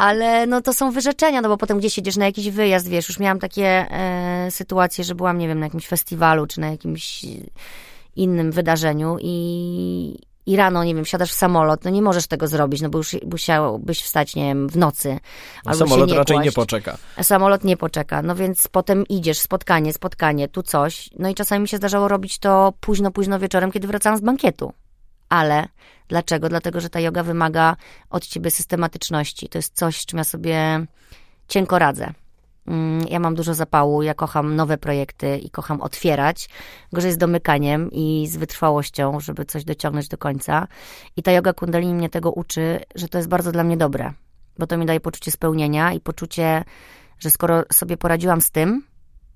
ale 0.00 0.46
no 0.46 0.60
to 0.60 0.72
są 0.72 0.90
wyrzeczenia, 0.90 1.40
no 1.40 1.48
bo 1.48 1.56
potem 1.56 1.78
gdzieś 1.78 1.96
jedziesz 1.96 2.16
na 2.16 2.24
jakiś 2.24 2.50
wyjazd, 2.50 2.88
wiesz, 2.88 3.08
już 3.08 3.18
miałam 3.18 3.38
takie 3.38 3.66
e, 3.66 4.50
sytuacje, 4.50 5.04
że 5.04 5.14
byłam, 5.14 5.38
nie 5.38 5.48
wiem, 5.48 5.58
na 5.58 5.66
jakimś 5.66 5.86
festiwalu, 5.88 6.46
czy 6.46 6.60
na 6.60 6.70
jakimś 6.70 7.24
innym 8.16 8.52
wydarzeniu 8.52 9.16
i, 9.20 10.18
i 10.46 10.56
rano, 10.56 10.84
nie 10.84 10.94
wiem, 10.94 11.04
siadasz 11.04 11.30
w 11.30 11.34
samolot, 11.34 11.84
no 11.84 11.90
nie 11.90 12.02
możesz 12.02 12.26
tego 12.26 12.48
zrobić, 12.48 12.80
no 12.80 12.88
bo 12.88 12.98
już 12.98 13.16
musiałbyś 13.30 14.02
wstać, 14.02 14.36
nie 14.36 14.44
wiem, 14.44 14.68
w 14.68 14.76
nocy. 14.76 15.18
Albo 15.64 15.78
samolot 15.78 16.10
nie 16.10 16.16
raczej 16.16 16.36
kłaść. 16.36 16.46
nie 16.46 16.52
poczeka. 16.52 16.98
Samolot 17.22 17.64
nie 17.64 17.76
poczeka, 17.76 18.22
no 18.22 18.34
więc 18.34 18.68
potem 18.68 19.06
idziesz, 19.08 19.38
spotkanie, 19.38 19.92
spotkanie, 19.92 20.48
tu 20.48 20.62
coś. 20.62 21.10
No 21.18 21.28
i 21.28 21.34
czasami 21.34 21.62
mi 21.62 21.68
się 21.68 21.76
zdarzało 21.76 22.08
robić 22.08 22.38
to 22.38 22.72
późno, 22.80 23.10
późno 23.10 23.38
wieczorem, 23.38 23.72
kiedy 23.72 23.86
wracałam 23.86 24.18
z 24.18 24.22
bankietu. 24.22 24.72
Ale 25.28 25.68
dlaczego? 26.10 26.48
Dlatego, 26.48 26.80
że 26.80 26.90
ta 26.90 27.00
yoga 27.00 27.22
wymaga 27.22 27.76
od 28.10 28.26
ciebie 28.26 28.50
systematyczności. 28.50 29.48
To 29.48 29.58
jest 29.58 29.76
coś, 29.76 30.00
z 30.00 30.06
czym 30.06 30.18
ja 30.18 30.24
sobie 30.24 30.86
cienko 31.48 31.78
radzę. 31.78 32.12
Mm, 32.66 33.08
ja 33.08 33.18
mam 33.18 33.34
dużo 33.34 33.54
zapału, 33.54 34.02
ja 34.02 34.14
kocham 34.14 34.56
nowe 34.56 34.78
projekty 34.78 35.38
i 35.38 35.50
kocham 35.50 35.80
otwierać. 35.80 36.48
Gorzej 36.92 37.12
z 37.12 37.18
domykaniem 37.18 37.90
i 37.92 38.26
z 38.28 38.36
wytrwałością, 38.36 39.20
żeby 39.20 39.44
coś 39.44 39.64
dociągnąć 39.64 40.08
do 40.08 40.18
końca. 40.18 40.66
I 41.16 41.22
ta 41.22 41.32
yoga 41.32 41.52
kundalini 41.52 41.94
mnie 41.94 42.08
tego 42.08 42.30
uczy, 42.30 42.80
że 42.94 43.08
to 43.08 43.18
jest 43.18 43.28
bardzo 43.28 43.52
dla 43.52 43.64
mnie 43.64 43.76
dobre, 43.76 44.12
bo 44.58 44.66
to 44.66 44.76
mi 44.76 44.86
daje 44.86 45.00
poczucie 45.00 45.30
spełnienia 45.30 45.92
i 45.92 46.00
poczucie, 46.00 46.64
że 47.18 47.30
skoro 47.30 47.62
sobie 47.72 47.96
poradziłam 47.96 48.40
z 48.40 48.50
tym, 48.50 48.82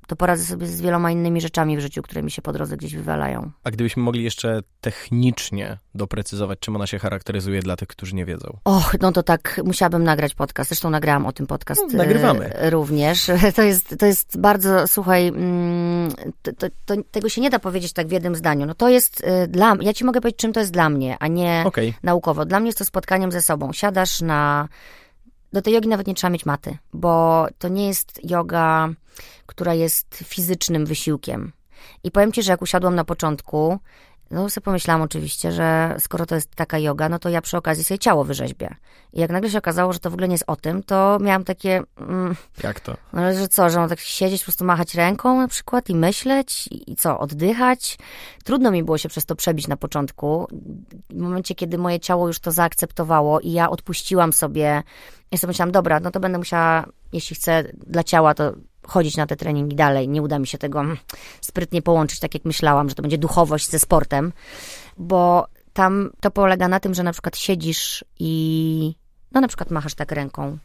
to 0.07 0.17
poradzę 0.17 0.45
sobie 0.45 0.67
z 0.67 0.81
wieloma 0.81 1.11
innymi 1.11 1.41
rzeczami 1.41 1.77
w 1.77 1.81
życiu, 1.81 2.03
które 2.03 2.23
mi 2.23 2.31
się 2.31 2.43
po 2.43 2.53
drodze 2.53 2.77
gdzieś 2.77 2.95
wywalają. 2.97 3.51
A 3.65 3.71
gdybyśmy 3.71 4.03
mogli 4.03 4.25
jeszcze 4.25 4.61
technicznie 4.81 5.79
doprecyzować, 5.95 6.59
czym 6.59 6.77
ona 6.77 6.87
się 6.87 6.99
charakteryzuje 6.99 7.63
dla 7.63 7.77
tych, 7.77 7.89
którzy 7.89 8.15
nie 8.15 8.25
wiedzą. 8.25 8.59
Och, 8.65 8.97
no 9.01 9.13
to 9.13 9.23
tak, 9.23 9.61
musiałabym 9.65 10.05
nagrać 10.05 10.35
podcast. 10.35 10.69
Zresztą 10.71 10.91
nagrałam 10.91 11.27
o 11.27 11.33
tym 11.33 11.47
podcast. 11.47 11.81
No, 11.93 11.99
nagrywamy. 11.99 12.55
e, 12.55 12.71
Również. 12.71 13.27
To 13.57 13.63
jest, 13.63 13.95
to 13.99 14.07
jest 14.07 14.41
bardzo, 14.41 14.89
słuchaj, 14.89 15.29
mm, 15.29 16.11
to, 16.43 16.53
to, 16.53 16.67
to, 16.85 16.95
tego 17.11 17.29
się 17.29 17.41
nie 17.41 17.51
da 17.51 17.59
powiedzieć 17.59 17.93
tak 17.93 18.09
w 18.09 18.11
jednym 18.11 18.35
zdaniu. 18.35 18.67
No 18.67 18.75
to 18.75 18.89
jest 18.89 19.23
e, 19.25 19.47
dla 19.49 19.75
ja 19.81 19.93
ci 19.93 20.05
mogę 20.05 20.21
powiedzieć, 20.21 20.41
czym 20.41 20.53
to 20.53 20.61
jest 20.61 20.73
dla 20.73 20.89
mnie, 20.89 21.17
a 21.21 21.27
nie 21.29 21.63
Okej. 21.67 21.95
naukowo. 22.03 22.45
Dla 22.45 22.61
mnie 22.61 22.69
jest 22.69 22.79
to 22.79 22.85
spotkaniem 22.85 23.33
ze 23.33 23.43
sobą. 23.43 23.73
Siadasz 23.73 24.21
na. 24.21 24.69
Do 25.55 25.63
tej 25.63 25.75
jogi 25.75 25.89
nawet 25.89 26.07
nie 26.07 26.15
trzeba 26.15 26.31
mieć 26.31 26.47
maty, 26.47 26.79
bo 26.93 27.47
to 27.59 27.69
nie 27.69 27.87
jest 27.87 28.31
yoga, 28.31 28.89
która 29.47 29.75
jest 29.75 30.25
fizycznym 30.25 30.87
wysiłkiem. 30.87 31.53
I 32.05 32.11
powiem 32.11 32.33
ci, 32.33 32.43
że 32.43 32.51
jak 32.51 32.63
usiadłam 32.63 32.95
na 32.95 33.05
początku, 33.05 33.79
no 34.31 34.51
sobie 34.51 34.65
pomyślałam 34.65 35.03
oczywiście, 35.03 35.53
że 35.53 35.97
skoro 35.99 36.27
to 36.27 36.35
jest 36.35 36.55
taka 36.55 36.79
yoga, 36.79 37.09
no 37.09 37.19
to 37.19 37.29
ja 37.29 37.41
przy 37.41 37.57
okazji 37.57 37.85
sobie 37.85 37.99
ciało 37.99 38.25
wyrzeźbię. 38.25 38.75
I 39.13 39.21
jak 39.21 39.31
nagle 39.31 39.51
się 39.51 39.59
okazało, 39.59 39.93
że 39.93 39.99
to 39.99 40.11
w 40.11 40.15
ogóle 40.15 40.29
nie 40.29 40.35
jest 40.35 40.45
o 40.47 40.57
tym, 40.57 40.83
to 40.83 41.19
miałam 41.21 41.45
takie, 41.45 41.83
mm, 41.97 42.37
Jak 42.63 42.81
to? 42.81 42.97
no 43.13 43.35
że 43.35 43.49
co, 43.49 43.71
że 43.71 43.79
mam 43.79 43.89
tak 43.89 44.01
siedzieć, 44.01 44.41
po 44.43 44.45
prostu 44.45 44.65
machać 44.65 44.95
ręką 44.95 45.41
na 45.41 45.49
przykład 45.49 45.91
i 45.91 45.95
myśleć 45.95 46.67
i 46.67 46.85
i 46.95 46.97
co, 46.97 47.19
oddychać. 47.19 47.99
Trudno 48.45 48.71
mi 48.71 48.85
było 48.85 48.99
się 48.99 49.09
przez 49.09 49.27
to 49.27 49.37
przebić 49.37 49.69
na 49.69 49.77
początku. 49.77 50.47
W 51.11 51.17
momencie, 51.17 51.55
kiedy 51.55 51.79
moje 51.79 52.01
ciało 52.01 52.27
już 52.27 52.41
to 52.41 52.53
zaakceptowało 52.53 53.41
i 53.41 53.53
ja 53.53 53.71
odpuściłam 53.71 54.33
sobie, 54.33 54.83
ja 55.31 55.39
sobie 55.39 55.51
myślałam, 55.51 55.73
dobra, 55.73 56.01
no 56.01 56.11
to 56.11 56.21
będę 56.21 56.39
musiała, 56.39 56.87
jeśli 57.13 57.37
chcę 57.37 57.65
dla 57.87 58.05
ciała, 58.05 58.35
to 58.35 58.53
chodzić 58.87 59.17
na 59.17 59.27
te 59.27 59.37
treningi 59.37 59.77
dalej. 59.77 60.09
Nie 60.09 60.23
uda 60.23 60.39
mi 60.39 60.47
się 60.47 60.59
tego 60.59 60.81
mm, 60.81 60.97
sprytnie 61.41 61.83
połączyć, 61.83 62.21
tak 62.21 62.35
jak 62.35 62.45
myślałam, 62.45 62.89
że 62.89 62.95
to 62.95 63.03
będzie 63.03 63.19
duchowość 63.19 63.71
ze 63.71 63.79
sportem, 63.79 64.33
bo 64.99 65.47
tam 65.73 66.11
to 66.21 66.31
polega 66.31 66.69
na 66.69 66.81
tym, 66.81 66.95
że 66.95 67.03
na 67.03 67.13
przykład 67.13 67.37
siedzisz 67.37 68.05
i 68.19 68.95
no 69.33 69.41
na 69.41 69.49
przykład 69.49 69.71
machasz 69.71 69.95
tak 69.95 70.13
ręką 70.13 70.59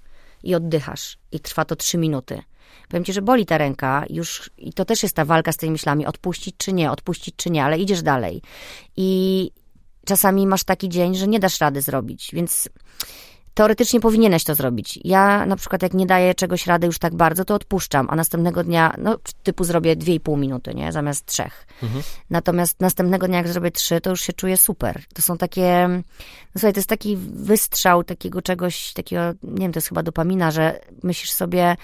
i 0.44 0.56
oddychasz 0.56 1.18
i 1.32 1.40
trwa 1.40 1.66
to 1.66 1.76
trzy 1.76 1.98
minuty. 1.98 2.42
Powiem 2.90 3.04
ci, 3.04 3.14
że 3.14 3.22
boli 3.22 3.46
ta 3.46 3.58
ręka 3.58 4.06
już 4.10 4.52
i 4.58 4.74
to 4.74 4.86
też 4.86 5.04
jest 5.04 5.16
ta 5.16 5.26
walka 5.26 5.52
z 5.52 5.58
tymi 5.58 5.72
myślami, 5.72 6.06
odpuścić 6.06 6.56
czy 6.58 6.74
nie, 6.74 6.92
odpuścić 6.92 7.36
czy 7.38 7.50
nie, 7.50 7.64
ale 7.64 7.78
idziesz 7.78 8.02
dalej. 8.02 8.42
I 8.98 9.52
czasami 10.06 10.48
masz 10.48 10.64
taki 10.64 10.90
dzień, 10.90 11.16
że 11.16 11.28
nie 11.28 11.40
dasz 11.40 11.60
rady 11.60 11.82
zrobić, 11.82 12.30
więc 12.34 12.70
teoretycznie 13.54 14.00
powinieneś 14.00 14.44
to 14.44 14.56
zrobić. 14.56 15.00
Ja 15.04 15.46
na 15.46 15.56
przykład 15.56 15.82
jak 15.82 15.94
nie 15.94 16.06
daję 16.06 16.36
czegoś 16.36 16.68
rady 16.68 16.88
już 16.88 17.00
tak 17.00 17.16
bardzo, 17.16 17.46
to 17.46 17.56
odpuszczam, 17.56 18.08
a 18.10 18.16
następnego 18.16 18.64
dnia, 18.64 18.96
no 18.98 19.18
typu 19.44 19.64
zrobię 19.64 19.96
2,5 19.96 20.38
minuty, 20.38 20.74
nie, 20.76 20.92
zamiast 20.92 21.26
trzech. 21.26 21.68
Natomiast 22.30 22.82
następnego 22.82 23.28
dnia 23.28 23.38
jak 23.38 23.48
zrobię 23.48 23.72
trzy, 23.72 24.02
to 24.02 24.10
już 24.10 24.22
się 24.22 24.34
czuję 24.34 24.58
super. 24.58 25.04
To 25.14 25.22
są 25.22 25.38
takie, 25.38 25.88
no 25.90 26.52
słuchaj, 26.54 26.74
to 26.74 26.80
jest 26.80 26.90
taki 26.90 27.18
wystrzał 27.34 28.04
takiego 28.04 28.42
czegoś, 28.42 28.94
takiego, 28.94 29.22
nie 29.44 29.62
wiem, 29.62 29.72
to 29.72 29.78
jest 29.78 29.90
chyba 29.90 30.04
dopamina, 30.04 30.52
że 30.52 30.80
myślisz 31.04 31.32
sobie, 31.32 31.76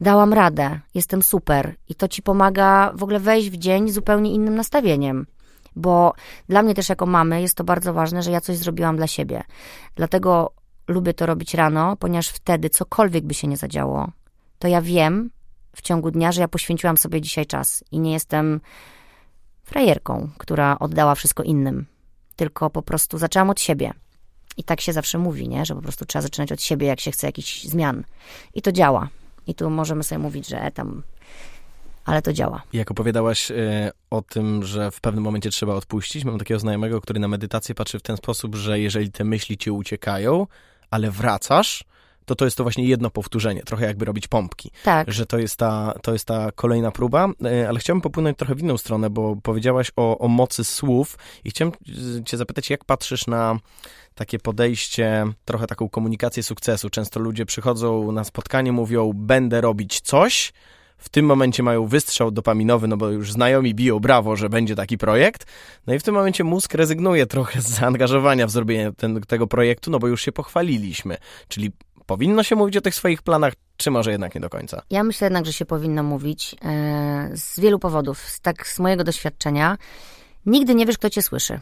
dałam 0.00 0.32
radę, 0.32 0.80
jestem 0.94 1.22
super 1.22 1.74
i 1.88 1.94
to 1.94 2.08
ci 2.08 2.22
pomaga 2.22 2.92
w 2.94 3.02
ogóle 3.02 3.20
wejść 3.20 3.50
w 3.50 3.56
dzień 3.56 3.90
zupełnie 3.90 4.32
innym 4.32 4.54
nastawieniem. 4.54 5.26
Bo 5.76 6.14
dla 6.48 6.62
mnie 6.62 6.74
też 6.74 6.88
jako 6.88 7.06
mamy 7.06 7.42
jest 7.42 7.54
to 7.54 7.64
bardzo 7.64 7.92
ważne, 7.92 8.22
że 8.22 8.30
ja 8.30 8.40
coś 8.40 8.56
zrobiłam 8.56 8.96
dla 8.96 9.06
siebie. 9.06 9.42
Dlatego 9.96 10.52
lubię 10.88 11.14
to 11.14 11.26
robić 11.26 11.54
rano, 11.54 11.96
ponieważ 11.96 12.28
wtedy 12.28 12.70
cokolwiek 12.70 13.24
by 13.24 13.34
się 13.34 13.48
nie 13.48 13.56
zadziało, 13.56 14.12
to 14.58 14.68
ja 14.68 14.82
wiem 14.82 15.30
w 15.76 15.82
ciągu 15.82 16.10
dnia, 16.10 16.32
że 16.32 16.40
ja 16.40 16.48
poświęciłam 16.48 16.96
sobie 16.96 17.20
dzisiaj 17.20 17.46
czas 17.46 17.84
i 17.90 18.00
nie 18.00 18.12
jestem 18.12 18.60
frajerką, 19.64 20.30
która 20.38 20.78
oddała 20.78 21.14
wszystko 21.14 21.42
innym, 21.42 21.86
tylko 22.36 22.70
po 22.70 22.82
prostu 22.82 23.18
zaczęłam 23.18 23.50
od 23.50 23.60
siebie. 23.60 23.92
I 24.56 24.64
tak 24.64 24.80
się 24.80 24.92
zawsze 24.92 25.18
mówi, 25.18 25.48
nie? 25.48 25.66
że 25.66 25.74
po 25.74 25.82
prostu 25.82 26.06
trzeba 26.06 26.22
zaczynać 26.22 26.52
od 26.52 26.62
siebie, 26.62 26.86
jak 26.86 27.00
się 27.00 27.10
chce 27.10 27.26
jakichś 27.26 27.64
zmian. 27.64 28.04
I 28.54 28.62
to 28.62 28.72
działa. 28.72 29.08
I 29.46 29.54
tu 29.54 29.70
możemy 29.70 30.02
sobie 30.02 30.18
mówić, 30.18 30.48
że 30.48 30.70
tam, 30.74 31.02
ale 32.04 32.22
to 32.22 32.32
działa. 32.32 32.62
Jak 32.72 32.90
opowiadałaś 32.90 33.50
e, 33.50 33.90
o 34.10 34.22
tym, 34.22 34.64
że 34.64 34.90
w 34.90 35.00
pewnym 35.00 35.24
momencie 35.24 35.50
trzeba 35.50 35.74
odpuścić, 35.74 36.24
mam 36.24 36.38
takiego 36.38 36.60
znajomego, 36.60 37.00
który 37.00 37.20
na 37.20 37.28
medytację 37.28 37.74
patrzy 37.74 37.98
w 37.98 38.02
ten 38.02 38.16
sposób, 38.16 38.54
że 38.54 38.80
jeżeli 38.80 39.12
te 39.12 39.24
myśli 39.24 39.58
ci 39.58 39.70
uciekają, 39.70 40.46
ale 40.92 41.10
wracasz, 41.10 41.84
to 42.24 42.34
to 42.34 42.44
jest 42.44 42.56
to 42.56 42.62
właśnie 42.62 42.84
jedno 42.84 43.10
powtórzenie, 43.10 43.62
trochę 43.62 43.86
jakby 43.86 44.04
robić 44.04 44.28
pompki. 44.28 44.70
Tak. 44.84 45.12
że 45.12 45.26
to 45.26 45.38
jest 45.38 45.56
ta, 45.56 45.94
to 46.02 46.12
jest 46.12 46.24
ta 46.24 46.52
kolejna 46.52 46.90
próba, 46.90 47.28
E, 47.44 47.68
ale 47.68 47.78
chciałbym 47.78 48.00
popłynąć 48.00 48.38
trochę 48.38 48.54
w 48.54 48.60
inną 48.60 48.78
stronę, 48.78 49.10
bo 49.10 49.36
powiedziałaś 49.36 49.92
o, 49.96 50.18
o 50.18 50.28
mocy 50.28 50.64
słów 50.64 51.18
i 51.44 51.50
chciałem 51.50 51.72
cię 52.24 52.36
zapytać, 52.36 52.70
jak 52.70 52.84
patrzysz 52.84 53.26
na 53.26 53.58
takie 54.14 54.38
podejście, 54.38 55.26
trochę 55.44 55.66
taką 55.66 55.88
komunikację 55.88 56.42
sukcesu. 56.42 56.90
Często 56.90 57.20
ludzie 57.20 57.46
przychodzą 57.46 58.12
na 58.12 58.24
spotkanie, 58.24 58.72
mówią, 58.72 59.12
będę 59.14 59.60
robić 59.60 60.00
coś, 60.00 60.52
w 61.02 61.08
tym 61.08 61.26
momencie 61.26 61.62
mają 61.62 61.86
wystrzał 61.86 62.30
dopaminowy, 62.30 62.88
no 62.88 62.96
bo 62.96 63.08
już 63.08 63.32
znajomi 63.32 63.74
biją 63.74 63.98
brawo, 63.98 64.36
że 64.36 64.48
będzie 64.48 64.74
taki 64.74 64.98
projekt, 64.98 65.46
no 65.86 65.94
i 65.94 65.98
w 65.98 66.02
tym 66.02 66.14
momencie 66.14 66.44
mózg 66.44 66.74
rezygnuje 66.74 67.26
trochę 67.26 67.62
z 67.62 67.68
zaangażowania 67.68 68.46
w 68.46 68.50
zrobienie 68.50 68.92
ten, 68.96 69.20
tego 69.20 69.46
projektu, 69.46 69.90
no 69.90 69.98
bo 69.98 70.06
już 70.08 70.22
się 70.22 70.32
pochwaliliśmy. 70.32 71.16
Czyli 71.48 71.72
powinno 72.06 72.42
się 72.42 72.56
mówić 72.56 72.76
o 72.76 72.80
tych 72.80 72.94
swoich 72.94 73.22
planach, 73.22 73.52
czy 73.76 73.90
może 73.90 74.10
jednak 74.10 74.34
nie 74.34 74.40
do 74.40 74.50
końca? 74.50 74.82
Ja 74.90 75.04
myślę 75.04 75.26
jednak, 75.26 75.46
że 75.46 75.52
się 75.52 75.64
powinno 75.64 76.02
mówić 76.02 76.56
e, 76.64 77.30
z 77.34 77.60
wielu 77.60 77.78
powodów. 77.78 78.40
Tak 78.42 78.66
z 78.66 78.78
mojego 78.78 79.04
doświadczenia. 79.04 79.78
Nigdy 80.46 80.74
nie 80.74 80.86
wiesz, 80.86 80.98
kto 80.98 81.10
cię 81.10 81.22
słyszy. 81.22 81.60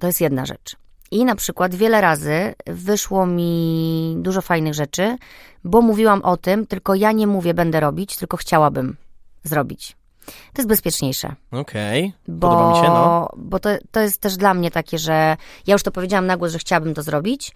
To 0.00 0.06
jest 0.06 0.20
jedna 0.20 0.46
rzecz. 0.46 0.76
I 1.10 1.24
na 1.24 1.34
przykład 1.34 1.74
wiele 1.74 2.00
razy 2.00 2.54
wyszło 2.66 3.26
mi 3.26 4.14
dużo 4.18 4.42
fajnych 4.42 4.74
rzeczy, 4.74 5.16
bo 5.64 5.80
mówiłam 5.82 6.22
o 6.22 6.36
tym, 6.36 6.66
tylko 6.66 6.94
ja 6.94 7.12
nie 7.12 7.26
mówię 7.26 7.54
będę 7.54 7.80
robić, 7.80 8.16
tylko 8.16 8.36
chciałabym 8.36 8.96
zrobić. 9.44 9.96
To 10.26 10.62
jest 10.62 10.68
bezpieczniejsze. 10.68 11.34
Okej, 11.50 12.12
Bo, 12.28 12.48
podoba 12.48 12.70
mi 12.70 12.86
się, 12.86 12.92
no. 12.92 13.28
bo 13.36 13.58
to, 13.58 13.70
to 13.90 14.00
jest 14.00 14.20
też 14.20 14.36
dla 14.36 14.54
mnie 14.54 14.70
takie, 14.70 14.98
że 14.98 15.36
ja 15.66 15.72
już 15.72 15.82
to 15.82 15.90
powiedziałam 15.92 16.26
na 16.26 16.36
głos, 16.36 16.52
że 16.52 16.58
chciałabym 16.58 16.94
to 16.94 17.02
zrobić. 17.02 17.52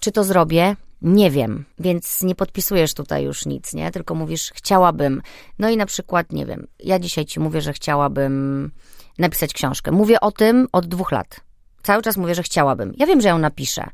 Czy 0.00 0.12
to 0.12 0.24
zrobię? 0.24 0.76
Nie 1.02 1.30
wiem, 1.30 1.64
więc 1.78 2.22
nie 2.22 2.34
podpisujesz 2.34 2.94
tutaj 2.94 3.24
już 3.24 3.46
nic, 3.46 3.74
nie? 3.74 3.90
Tylko 3.90 4.14
mówisz, 4.14 4.52
chciałabym. 4.54 5.22
No 5.58 5.70
i 5.70 5.76
na 5.76 5.86
przykład, 5.86 6.32
nie 6.32 6.46
wiem, 6.46 6.66
ja 6.80 6.98
dzisiaj 6.98 7.24
ci 7.24 7.40
mówię, 7.40 7.60
że 7.60 7.72
chciałabym 7.72 8.70
napisać 9.18 9.52
książkę. 9.52 9.92
Mówię 9.92 10.20
o 10.20 10.32
tym 10.32 10.68
od 10.72 10.86
dwóch 10.86 11.12
lat. 11.12 11.40
Cały 11.84 12.02
czas 12.02 12.16
mówię, 12.16 12.34
że 12.34 12.42
chciałabym. 12.42 12.92
Ja 12.96 13.06
wiem, 13.06 13.20
że 13.20 13.28
ją 13.28 13.38
napiszę, 13.38 13.90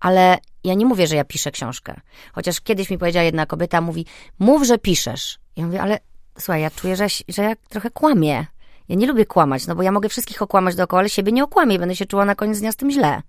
ale 0.00 0.38
ja 0.64 0.74
nie 0.74 0.86
mówię, 0.86 1.06
że 1.06 1.16
ja 1.16 1.24
piszę 1.24 1.50
książkę. 1.50 2.00
Chociaż 2.32 2.60
kiedyś 2.60 2.90
mi 2.90 2.98
powiedziała 2.98 3.24
jedna 3.24 3.46
kobieta, 3.46 3.80
mówi, 3.80 4.06
mów, 4.38 4.66
że 4.66 4.78
piszesz. 4.78 5.38
Ja 5.56 5.66
mówię, 5.66 5.82
ale 5.82 5.98
słuchaj, 6.38 6.62
ja 6.62 6.70
czuję, 6.70 6.96
że, 6.96 7.06
że 7.28 7.42
ja 7.42 7.54
trochę 7.68 7.90
kłamię. 7.90 8.46
Ja 8.88 8.96
nie 8.96 9.06
lubię 9.06 9.26
kłamać, 9.26 9.66
no 9.66 9.74
bo 9.74 9.82
ja 9.82 9.92
mogę 9.92 10.08
wszystkich 10.08 10.42
okłamać 10.42 10.74
dookoła, 10.74 11.00
ale 11.00 11.08
siebie 11.08 11.32
nie 11.32 11.44
okłamię 11.44 11.74
i 11.74 11.78
będę 11.78 11.96
się 11.96 12.06
czuła 12.06 12.24
na 12.24 12.34
koniec 12.34 12.60
dnia 12.60 12.72
z 12.72 12.76
tym 12.76 12.90
źle. 12.90 13.22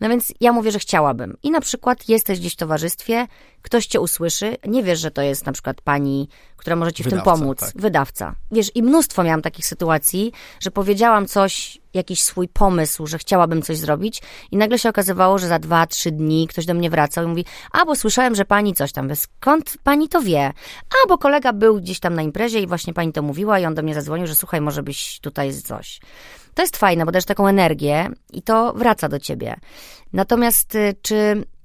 No 0.00 0.08
więc 0.08 0.32
ja 0.40 0.52
mówię, 0.52 0.70
że 0.70 0.78
chciałabym. 0.78 1.36
I 1.42 1.50
na 1.50 1.60
przykład 1.60 2.08
jesteś 2.08 2.40
gdzieś 2.40 2.52
w 2.52 2.56
towarzystwie, 2.56 3.26
ktoś 3.62 3.86
cię 3.86 4.00
usłyszy, 4.00 4.56
nie 4.66 4.82
wiesz, 4.82 5.00
że 5.00 5.10
to 5.10 5.22
jest 5.22 5.46
na 5.46 5.52
przykład 5.52 5.80
pani, 5.80 6.28
która 6.56 6.76
może 6.76 6.92
ci 6.92 7.02
w 7.02 7.06
Wydawca, 7.06 7.32
tym 7.32 7.40
pomóc, 7.40 7.60
tak. 7.60 7.72
wydawca. 7.76 8.34
Wiesz, 8.52 8.70
i 8.74 8.82
mnóstwo 8.82 9.22
miałam 9.24 9.42
takich 9.42 9.66
sytuacji, 9.66 10.32
że 10.60 10.70
powiedziałam 10.70 11.26
coś, 11.26 11.78
jakiś 11.94 12.22
swój 12.22 12.48
pomysł, 12.48 13.06
że 13.06 13.18
chciałabym 13.18 13.62
coś 13.62 13.78
zrobić 13.78 14.22
i 14.50 14.56
nagle 14.56 14.78
się 14.78 14.88
okazywało, 14.88 15.38
że 15.38 15.48
za 15.48 15.58
dwa, 15.58 15.86
trzy 15.86 16.10
dni 16.10 16.48
ktoś 16.48 16.66
do 16.66 16.74
mnie 16.74 16.90
wracał 16.90 17.24
i 17.24 17.28
mówi, 17.28 17.44
a 17.72 17.84
bo 17.84 17.96
słyszałem, 17.96 18.34
że 18.34 18.44
pani 18.44 18.74
coś 18.74 18.92
tam, 18.92 19.08
wie, 19.08 19.16
skąd 19.16 19.76
pani 19.84 20.08
to 20.08 20.20
wie? 20.20 20.52
A 20.90 21.08
bo 21.08 21.18
kolega 21.18 21.52
był 21.52 21.80
gdzieś 21.80 22.00
tam 22.00 22.14
na 22.14 22.22
imprezie 22.22 22.60
i 22.60 22.66
właśnie 22.66 22.94
pani 22.94 23.12
to 23.12 23.22
mówiła 23.22 23.58
i 23.58 23.66
on 23.66 23.74
do 23.74 23.82
mnie 23.82 23.94
zadzwonił, 23.94 24.26
że 24.26 24.34
słuchaj, 24.34 24.60
może 24.60 24.82
byś 24.82 25.20
tutaj 25.20 25.54
coś. 25.54 26.00
To 26.54 26.62
jest 26.62 26.76
fajne, 26.76 27.04
bo 27.04 27.12
dajesz 27.12 27.24
taką 27.24 27.46
energię 27.48 28.08
i 28.32 28.42
to 28.42 28.72
wraca 28.72 29.08
do 29.08 29.18
ciebie. 29.18 29.56
Natomiast 30.12 30.74
y, 30.74 30.94
czy 31.02 31.14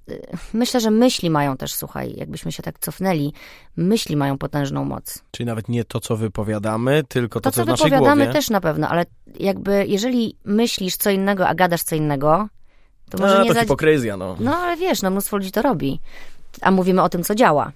y, 0.10 0.20
myślę, 0.54 0.80
że 0.80 0.92
myśli 0.92 1.30
mają 1.30 1.58
też, 1.58 1.74
słuchaj, 1.74 2.14
jakbyśmy 2.18 2.52
się 2.52 2.64
tak 2.64 2.80
cofnęli, 2.80 3.34
myśli 3.78 4.16
mają 4.16 4.38
potężną 4.38 4.86
moc. 4.86 5.24
Czyli 5.32 5.48
nawet 5.48 5.70
nie 5.70 5.84
to, 5.86 6.00
co 6.00 6.16
wypowiadamy, 6.16 7.04
tylko 7.08 7.40
to, 7.40 7.52
To, 7.52 7.56
co 7.56 7.64
w 7.64 7.68
naszej 7.68 7.90
wypowiadamy 7.90 8.24
głowie. 8.24 8.34
też 8.34 8.50
na 8.50 8.62
pewno, 8.62 8.90
ale 8.90 9.06
jakby 9.40 9.86
jeżeli 9.88 10.36
myślisz 10.46 10.96
co 10.98 11.10
innego, 11.10 11.48
a 11.48 11.56
gadasz 11.56 11.84
co 11.84 11.96
innego, 11.96 12.48
to 13.10 13.18
może 13.18 13.40
A, 13.40 13.42
nie 13.44 13.48
to 13.48 13.54
za... 13.54 13.62
hipokryzja, 13.62 14.18
no. 14.18 14.36
No 14.40 14.58
ale 14.58 14.78
wiesz, 14.78 15.02
no 15.02 15.10
mnóstwo 15.12 15.38
ludzi 15.38 15.52
to 15.52 15.62
robi. 15.62 16.00
A 16.62 16.72
mówimy 16.72 17.02
o 17.02 17.10
tym, 17.10 17.24
co 17.24 17.36
działa. 17.36 17.72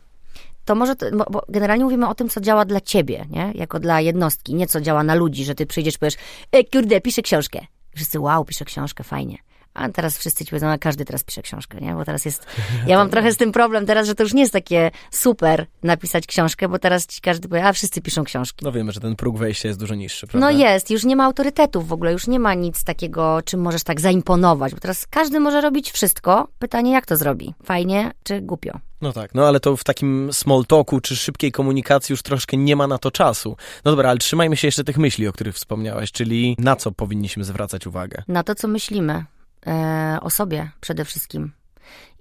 To 0.66 0.76
może, 0.76 0.96
to, 0.96 1.06
bo, 1.30 1.46
generalnie 1.50 1.84
mówimy 1.84 2.10
o 2.10 2.16
tym, 2.16 2.30
co 2.30 2.42
działa 2.42 2.66
dla 2.66 2.82
ciebie, 2.82 3.26
nie? 3.30 3.52
Jako 3.56 3.80
dla 3.80 4.02
jednostki, 4.02 4.56
nie 4.56 4.68
co 4.68 4.82
działa 4.82 5.04
na 5.04 5.16
ludzi, 5.16 5.46
że 5.46 5.56
ty 5.56 5.66
przyjdziesz 5.66 5.98
powiesz, 5.98 6.16
e, 6.52 6.64
kurde, 6.64 7.02
piszę 7.02 7.22
książkę. 7.22 7.60
Wszyscy, 7.96 8.20
wow, 8.20 8.46
piszę 8.46 8.66
książkę, 8.66 9.04
fajnie. 9.04 9.38
A 9.74 9.90
teraz 9.90 10.18
wszyscy 10.18 10.46
ci 10.46 10.50
powiedzą, 10.50 10.68
a 10.68 10.78
każdy 10.78 11.06
teraz 11.06 11.24
pisze 11.24 11.42
książkę, 11.42 11.82
nie? 11.82 11.94
Bo 11.94 12.06
teraz 12.06 12.26
jest... 12.26 12.46
Ja 12.88 12.98
mam 12.98 13.10
trochę 13.10 13.32
z 13.32 13.38
tym 13.38 13.52
problem 13.52 13.86
teraz, 13.86 14.08
że 14.08 14.16
to 14.16 14.24
już 14.24 14.34
nie 14.34 14.42
jest 14.42 14.54
takie 14.54 14.92
super 15.12 15.66
napisać 15.84 16.28
książkę, 16.28 16.70
bo 16.70 16.80
teraz 16.80 17.08
ci 17.08 17.22
każdy 17.22 17.48
powie, 17.50 17.66
a 17.66 17.74
wszyscy 17.74 18.02
piszą 18.02 18.24
książki. 18.24 18.66
No 18.66 18.72
wiemy, 18.72 18.92
że 18.92 19.00
ten 19.00 19.16
próg 19.16 19.38
wejścia 19.38 19.68
jest 19.68 19.80
dużo 19.80 19.96
niższy, 19.96 20.28
prawda? 20.28 20.48
No 20.48 20.58
jest, 20.58 20.90
już 20.90 21.04
nie 21.04 21.16
ma 21.16 21.26
autorytetów 21.26 21.88
w 21.88 21.94
ogóle, 21.94 22.12
już 22.12 22.28
nie 22.28 22.40
ma 22.40 22.54
nic 22.54 22.84
takiego, 22.84 23.42
czym 23.46 23.62
możesz 23.62 23.84
tak 23.84 24.02
zaimponować, 24.02 24.74
bo 24.74 24.80
teraz 24.80 25.08
każdy 25.08 25.40
może 25.40 25.62
robić 25.62 25.92
wszystko. 25.92 26.48
Pytanie, 26.60 26.92
jak 26.92 27.06
to 27.06 27.18
zrobi? 27.18 27.54
Fajnie 27.64 28.12
czy 28.24 28.42
głupio? 28.42 28.80
No 29.02 29.14
tak, 29.14 29.36
no 29.36 29.48
ale 29.48 29.60
to 29.60 29.78
w 29.78 29.84
takim 29.84 30.30
small 30.34 30.66
talku 30.66 31.00
czy 31.02 31.16
szybkiej 31.16 31.52
komunikacji 31.52 32.14
już 32.14 32.22
troszkę 32.22 32.58
nie 32.58 32.76
ma 32.76 32.88
na 32.88 32.98
to 32.98 33.12
czasu. 33.12 33.58
No 33.86 33.92
dobra, 33.92 34.10
ale 34.10 34.20
trzymajmy 34.20 34.58
się 34.58 34.68
jeszcze 34.68 34.84
tych 34.84 34.98
myśli, 34.98 35.28
o 35.28 35.34
których 35.34 35.56
wspomniałaś, 35.56 36.12
czyli 36.12 36.56
na 36.60 36.76
co 36.76 36.92
powinniśmy 36.92 37.44
zwracać 37.44 37.88
uwagę? 37.88 38.24
Na 38.28 38.44
to, 38.44 38.56
co 38.56 38.68
myślimy 38.68 39.26
e, 39.68 40.18
o 40.22 40.30
sobie 40.30 40.72
przede 40.82 41.06
wszystkim. 41.06 41.52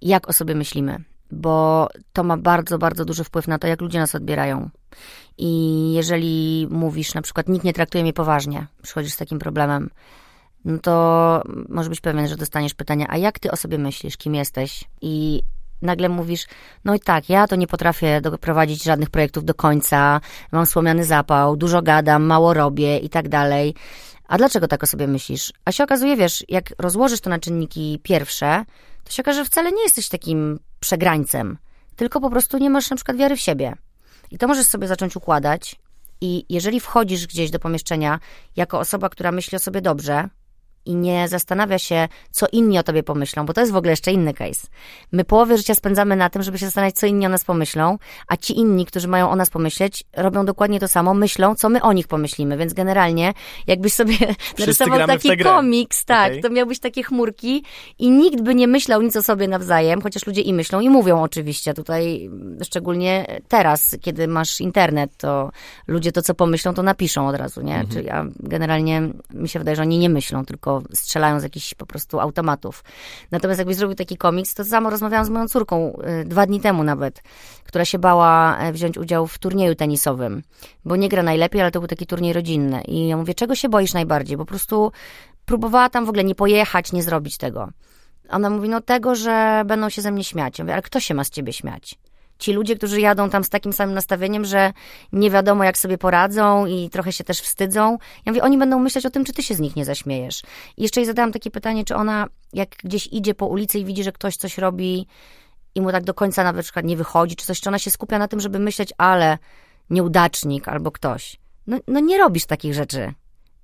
Jak 0.03 0.29
o 0.29 0.33
sobie 0.33 0.55
myślimy, 0.55 1.05
bo 1.31 1.89
to 2.13 2.23
ma 2.25 2.37
bardzo, 2.37 2.79
bardzo 2.79 3.05
duży 3.05 3.25
wpływ 3.25 3.49
na 3.49 3.59
to, 3.59 3.67
jak 3.67 3.81
ludzie 3.81 3.99
nas 3.99 4.15
odbierają. 4.15 4.71
I 5.39 5.93
jeżeli 5.93 6.67
mówisz, 6.71 7.15
na 7.15 7.23
przykład, 7.23 7.49
nikt 7.49 7.65
nie 7.65 7.73
traktuje 7.73 8.05
mnie 8.05 8.13
poważnie, 8.13 8.67
przychodzisz 8.83 9.13
z 9.13 9.17
takim 9.17 9.39
problemem, 9.39 9.91
no 10.65 10.79
to 10.79 11.43
może 11.69 11.91
być 11.91 12.01
pewien, 12.01 12.29
że 12.29 12.37
dostaniesz 12.37 12.75
pytania, 12.75 13.07
a 13.09 13.17
jak 13.17 13.39
ty 13.39 13.51
o 13.51 13.57
sobie 13.57 13.79
myślisz, 13.79 14.17
kim 14.17 14.35
jesteś? 14.35 14.85
I 15.01 15.43
nagle 15.83 16.09
mówisz, 16.09 16.47
no 16.85 16.95
i 16.95 17.01
tak, 17.01 17.29
ja 17.29 17.47
to 17.47 17.57
nie 17.57 17.67
potrafię 17.67 18.21
doprowadzić 18.21 18.83
żadnych 18.83 19.11
projektów 19.11 19.45
do 19.45 19.55
końca, 19.55 20.21
mam 20.53 20.67
słomiany 20.67 21.05
zapał, 21.05 21.57
dużo 21.57 21.83
gadam, 21.83 22.23
mało 22.23 22.55
robię 22.55 22.99
i 22.99 23.09
tak 23.09 23.29
dalej. 23.29 23.75
A 24.29 24.39
dlaczego 24.39 24.69
tak 24.69 24.83
o 24.83 24.87
sobie 24.87 25.07
myślisz? 25.07 25.53
A 25.65 25.73
się 25.73 25.85
okazuje, 25.85 26.17
wiesz, 26.17 26.45
jak 26.49 26.65
rozłożysz 26.79 27.21
to 27.21 27.31
na 27.31 27.39
czynniki 27.39 28.01
pierwsze, 28.03 28.65
to 29.05 29.13
się 29.13 29.23
okaże, 29.23 29.39
że 29.39 29.45
wcale 29.45 29.73
nie 29.73 29.83
jesteś 29.83 30.09
takim 30.09 30.59
przegrańcem, 30.81 31.59
tylko 31.97 32.21
po 32.21 32.31
prostu 32.31 32.59
nie 32.59 32.71
masz 32.71 32.91
na 32.91 32.97
przykład 32.97 33.17
wiary 33.17 33.37
w 33.37 33.41
siebie. 33.41 33.73
I 34.31 34.39
to 34.39 34.49
możesz 34.49 34.67
sobie 34.67 34.89
zacząć 34.89 35.17
układać. 35.17 35.77
I 36.21 36.45
jeżeli 36.49 36.81
wchodzisz 36.81 37.27
gdzieś 37.27 37.51
do 37.51 37.59
pomieszczenia 37.59 38.21
jako 38.57 38.79
osoba, 38.79 39.09
która 39.09 39.33
myśli 39.33 39.57
o 39.57 39.59
sobie 39.59 39.81
dobrze, 39.81 40.29
i 40.87 40.95
nie 40.95 41.29
zastanawia 41.29 41.79
się, 41.79 42.09
co 42.31 42.47
inni 42.53 42.79
o 42.79 42.83
tobie 42.83 43.03
pomyślą, 43.03 43.47
bo 43.47 43.53
to 43.53 43.61
jest 43.61 43.73
w 43.73 43.77
ogóle 43.77 43.93
jeszcze 43.93 44.13
inny 44.13 44.35
case. 44.35 44.67
My 45.13 45.25
połowę 45.25 45.59
życia 45.59 45.75
spędzamy 45.75 46.17
na 46.17 46.31
tym, 46.31 46.43
żeby 46.43 46.59
się 46.59 46.67
zastanawiać, 46.67 46.95
co 46.95 47.07
inni 47.07 47.27
o 47.27 47.29
nas 47.29 47.45
pomyślą, 47.45 47.99
a 48.29 48.37
ci 48.37 48.59
inni, 48.59 48.87
którzy 48.87 49.09
mają 49.09 49.31
o 49.31 49.37
nas 49.37 49.51
pomyśleć, 49.51 50.05
robią 50.17 50.45
dokładnie 50.45 50.81
to 50.81 50.89
samo, 50.89 51.15
myślą, 51.15 51.55
co 51.55 51.69
my 51.69 51.83
o 51.83 51.93
nich 51.93 52.09
pomyślimy, 52.09 52.57
więc 52.57 52.73
generalnie, 52.73 53.33
jakbyś 53.67 53.93
sobie 53.93 54.17
narysował 54.59 55.07
taki 55.07 55.39
komiks, 55.39 56.05
tak, 56.05 56.31
okay. 56.33 56.43
to 56.43 56.51
miałbyś 56.51 56.79
takie 56.79 57.03
chmurki 57.03 57.65
i 57.99 58.11
nikt 58.11 58.41
by 58.41 58.55
nie 58.55 58.69
myślał 58.69 59.03
nic 59.03 59.17
o 59.17 59.23
sobie 59.23 59.49
nawzajem, 59.49 60.03
chociaż 60.03 60.27
ludzie 60.27 60.41
i 60.41 60.55
myślą 60.55 60.81
i 60.81 60.91
mówią 60.91 61.23
oczywiście, 61.23 61.75
tutaj 61.75 62.31
szczególnie 62.65 63.41
teraz, 63.49 63.97
kiedy 64.01 64.29
masz 64.29 64.61
internet, 64.61 65.17
to 65.17 65.51
ludzie 65.87 66.13
to, 66.13 66.23
co 66.23 66.35
pomyślą, 66.35 66.75
to 66.75 66.83
napiszą 66.83 67.29
od 67.29 67.37
razu, 67.37 67.61
nie? 67.61 67.75
Mhm. 67.75 67.89
Czyli 67.89 68.07
ja 68.07 68.27
generalnie 68.41 69.03
mi 69.35 69.49
się 69.49 69.59
wydaje, 69.59 69.77
że 69.77 69.83
oni 69.83 69.99
nie 69.99 70.11
myślą, 70.11 70.45
tylko 70.45 70.72
strzelają 70.95 71.41
z 71.41 71.43
jakichś 71.43 71.75
po 71.75 71.87
prostu 71.87 72.21
automatów. 72.21 72.85
Natomiast 73.31 73.59
jakbyś 73.59 73.77
zrobił 73.77 73.95
taki 73.95 74.17
komiks, 74.17 74.55
to 74.55 74.65
samo 74.65 74.91
rozmawiałam 74.91 75.27
z 75.27 75.29
moją 75.29 75.49
córką 75.49 75.99
y, 76.23 76.25
dwa 76.25 76.47
dni 76.47 76.61
temu 76.61 76.85
nawet, 76.85 77.23
która 77.65 77.85
się 77.85 77.99
bała 77.99 78.59
e, 78.59 78.73
wziąć 78.73 78.99
udział 78.99 79.27
w 79.27 79.39
turnieju 79.39 79.75
tenisowym, 79.75 80.43
bo 80.85 80.97
nie 80.97 81.09
gra 81.09 81.23
najlepiej, 81.23 81.61
ale 81.61 81.71
to 81.71 81.81
był 81.81 81.89
taki 81.89 82.07
turniej 82.07 82.33
rodzinny. 82.33 82.83
I 82.83 83.09
ja 83.09 83.17
mówię, 83.17 83.35
czego 83.35 83.55
się 83.55 83.69
boisz 83.69 83.95
najbardziej? 83.95 84.37
Po 84.37 84.45
prostu 84.45 84.93
próbowała 85.47 85.89
tam 85.89 86.07
w 86.07 86.09
ogóle 86.09 86.25
nie 86.25 86.35
pojechać, 86.35 86.93
nie 86.93 87.03
zrobić 87.03 87.39
tego. 87.39 87.69
Ona 88.29 88.51
mówi, 88.51 88.69
no 88.69 88.81
tego, 88.81 89.15
że 89.15 89.63
będą 89.67 89.89
się 89.89 90.03
ze 90.03 90.13
mnie 90.13 90.25
śmiać. 90.25 90.59
Ja 90.59 90.65
mówię, 90.65 90.73
ale 90.73 90.83
kto 90.83 91.01
się 91.01 91.15
ma 91.15 91.25
z 91.25 91.31
ciebie 91.31 91.53
śmiać? 91.53 91.99
Ci 92.43 92.53
ludzie, 92.53 92.77
którzy 92.77 93.01
jadą 93.01 93.31
tam 93.31 93.45
z 93.45 93.49
takim 93.49 93.73
samym 93.73 93.95
nastawieniem, 93.95 94.45
że 94.45 94.73
nie 95.13 95.31
wiadomo, 95.31 95.65
jak 95.65 95.79
sobie 95.79 95.99
poradzą 95.99 96.67
i 96.67 96.91
trochę 96.91 97.13
się 97.13 97.25
też 97.25 97.41
wstydzą. 97.41 97.99
Ja 98.27 98.33
mówię, 98.33 98.43
oni 98.43 98.59
będą 98.59 98.79
myśleć 98.79 99.07
o 99.07 99.11
tym, 99.11 99.25
czy 99.25 99.33
ty 99.33 99.43
się 99.43 99.55
z 99.55 99.61
nich 99.61 99.77
nie 99.77 99.85
zaśmiejesz. 99.85 100.43
I 100.77 100.83
jeszcze 100.83 101.01
jej 101.01 101.07
zadałam 101.07 101.33
takie 101.33 101.51
pytanie, 101.51 101.85
czy 101.85 101.97
ona, 101.97 102.27
jak 102.53 102.69
gdzieś 102.85 103.07
idzie 103.07 103.35
po 103.35 103.47
ulicy 103.47 103.79
i 103.79 103.85
widzi, 103.85 104.05
że 104.05 104.13
ktoś 104.13 104.37
coś 104.37 104.59
robi 104.59 105.07
i 105.75 105.81
mu 105.81 105.93
tak 105.93 106.05
do 106.05 106.15
końca 106.15 106.53
na 106.53 106.63
przykład 106.63 106.85
nie 106.85 106.97
wychodzi, 106.97 107.37
czy 107.37 107.47
coś, 107.47 107.61
czy 107.61 107.69
ona 107.69 107.79
się 107.79 107.91
skupia 107.91 108.19
na 108.19 108.29
tym, 108.29 108.41
żeby 108.41 108.59
myśleć, 108.59 108.93
ale 108.99 109.39
nieudacznik 109.91 110.69
albo 110.69 110.91
ktoś. 110.91 111.37
No, 111.67 111.79
no 111.89 112.01
nie 112.01 112.19
robisz 112.19 112.47
takich 112.47 112.75
rzeczy. 112.75 113.13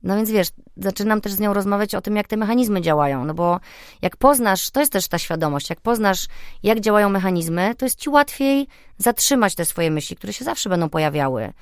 No 0.02 0.16
więc 0.16 0.30
wiesz, 0.30 0.48
zaczynam 0.76 1.20
też 1.20 1.32
z 1.32 1.40
nią 1.40 1.54
rozmawiać 1.54 1.94
o 1.94 2.00
tym, 2.00 2.16
jak 2.16 2.28
te 2.28 2.36
mechanizmy 2.36 2.80
działają, 2.80 3.24
no 3.24 3.34
bo 3.34 3.60
jak 4.02 4.16
poznasz, 4.16 4.70
to 4.70 4.80
jest 4.80 4.92
też 4.92 5.08
ta 5.08 5.18
świadomość, 5.18 5.70
jak 5.70 5.80
poznasz, 5.80 6.26
jak 6.62 6.80
działają 6.80 7.08
mechanizmy, 7.08 7.74
to 7.74 7.86
jest 7.86 7.98
ci 7.98 8.10
łatwiej 8.10 8.66
zatrzymać 8.98 9.54
te 9.54 9.64
swoje 9.64 9.90
myśli, 9.90 10.16
które 10.16 10.32
się 10.32 10.44
zawsze 10.44 10.70
będą 10.70 10.88
pojawiały, 10.88 11.52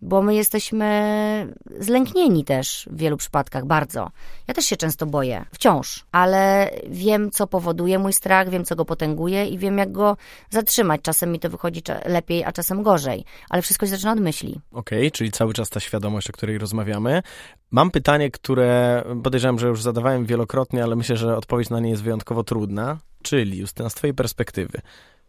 bo 0.00 0.22
my 0.22 0.34
jesteśmy 0.34 1.54
zlęknieni 1.78 2.44
też 2.44 2.88
w 2.90 2.98
wielu 2.98 3.16
przypadkach, 3.16 3.64
bardzo. 3.64 4.10
Ja 4.48 4.54
też 4.54 4.64
się 4.64 4.76
często 4.76 5.06
boję, 5.06 5.44
wciąż, 5.52 6.06
ale 6.12 6.70
wiem, 6.88 7.30
co 7.30 7.46
powoduje 7.46 7.98
mój 7.98 8.12
strach, 8.12 8.50
wiem, 8.50 8.64
co 8.64 8.76
go 8.76 8.84
potęguje 8.84 9.46
i 9.46 9.58
wiem, 9.58 9.78
jak 9.78 9.92
go 9.92 10.16
zatrzymać. 10.50 11.00
Czasem 11.02 11.32
mi 11.32 11.40
to 11.40 11.50
wychodzi 11.50 11.82
lepiej, 12.04 12.44
a 12.44 12.52
czasem 12.52 12.82
gorzej, 12.82 13.24
ale 13.50 13.62
wszystko 13.62 13.86
się 13.86 13.90
zaczyna 13.90 14.12
od 14.12 14.20
myśli. 14.20 14.60
Okej, 14.72 14.98
okay, 14.98 15.10
czyli 15.10 15.32
cały 15.32 15.54
czas 15.54 15.70
ta 15.70 15.80
świadomość, 15.80 16.30
o 16.30 16.32
której 16.32 16.58
rozmawiamy. 16.58 17.22
Mam 17.70 17.85
pytanie, 17.90 18.30
które 18.30 19.02
podejrzewam, 19.22 19.58
że 19.58 19.66
już 19.66 19.82
zadawałem 19.82 20.26
wielokrotnie, 20.26 20.84
ale 20.84 20.96
myślę, 20.96 21.16
że 21.16 21.36
odpowiedź 21.36 21.70
na 21.70 21.80
nie 21.80 21.90
jest 21.90 22.02
wyjątkowo 22.02 22.44
trudna. 22.44 22.98
Czyli, 23.22 23.58
Justyna, 23.58 23.90
z 23.90 23.94
twojej 23.94 24.14
perspektywy, 24.14 24.80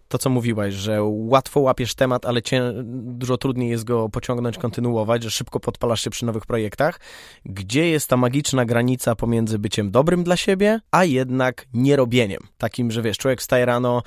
to, 0.07 0.17
co 0.17 0.29
mówiłaś, 0.29 0.73
że 0.73 0.99
łatwo 1.03 1.59
łapiesz 1.59 1.95
temat, 1.95 2.25
ale 2.25 2.41
cię, 2.41 2.73
dużo 3.03 3.37
trudniej 3.37 3.69
jest 3.69 3.83
go 3.83 4.09
pociągnąć, 4.09 4.57
kontynuować, 4.57 5.23
że 5.23 5.31
szybko 5.31 5.59
podpalasz 5.59 6.01
się 6.01 6.09
przy 6.09 6.25
nowych 6.25 6.45
projektach. 6.45 6.99
Gdzie 7.45 7.89
jest 7.89 8.09
ta 8.09 8.17
magiczna 8.17 8.65
granica 8.65 9.15
pomiędzy 9.15 9.59
byciem 9.59 9.91
dobrym 9.91 10.23
dla 10.23 10.37
siebie, 10.37 10.79
a 10.91 11.03
jednak 11.03 11.65
nierobieniem? 11.73 12.41
Takim, 12.57 12.91
że 12.91 13.01
wiesz, 13.01 13.17
człowiek 13.17 13.41
wstaje 13.41 13.65
rano, 13.65 14.03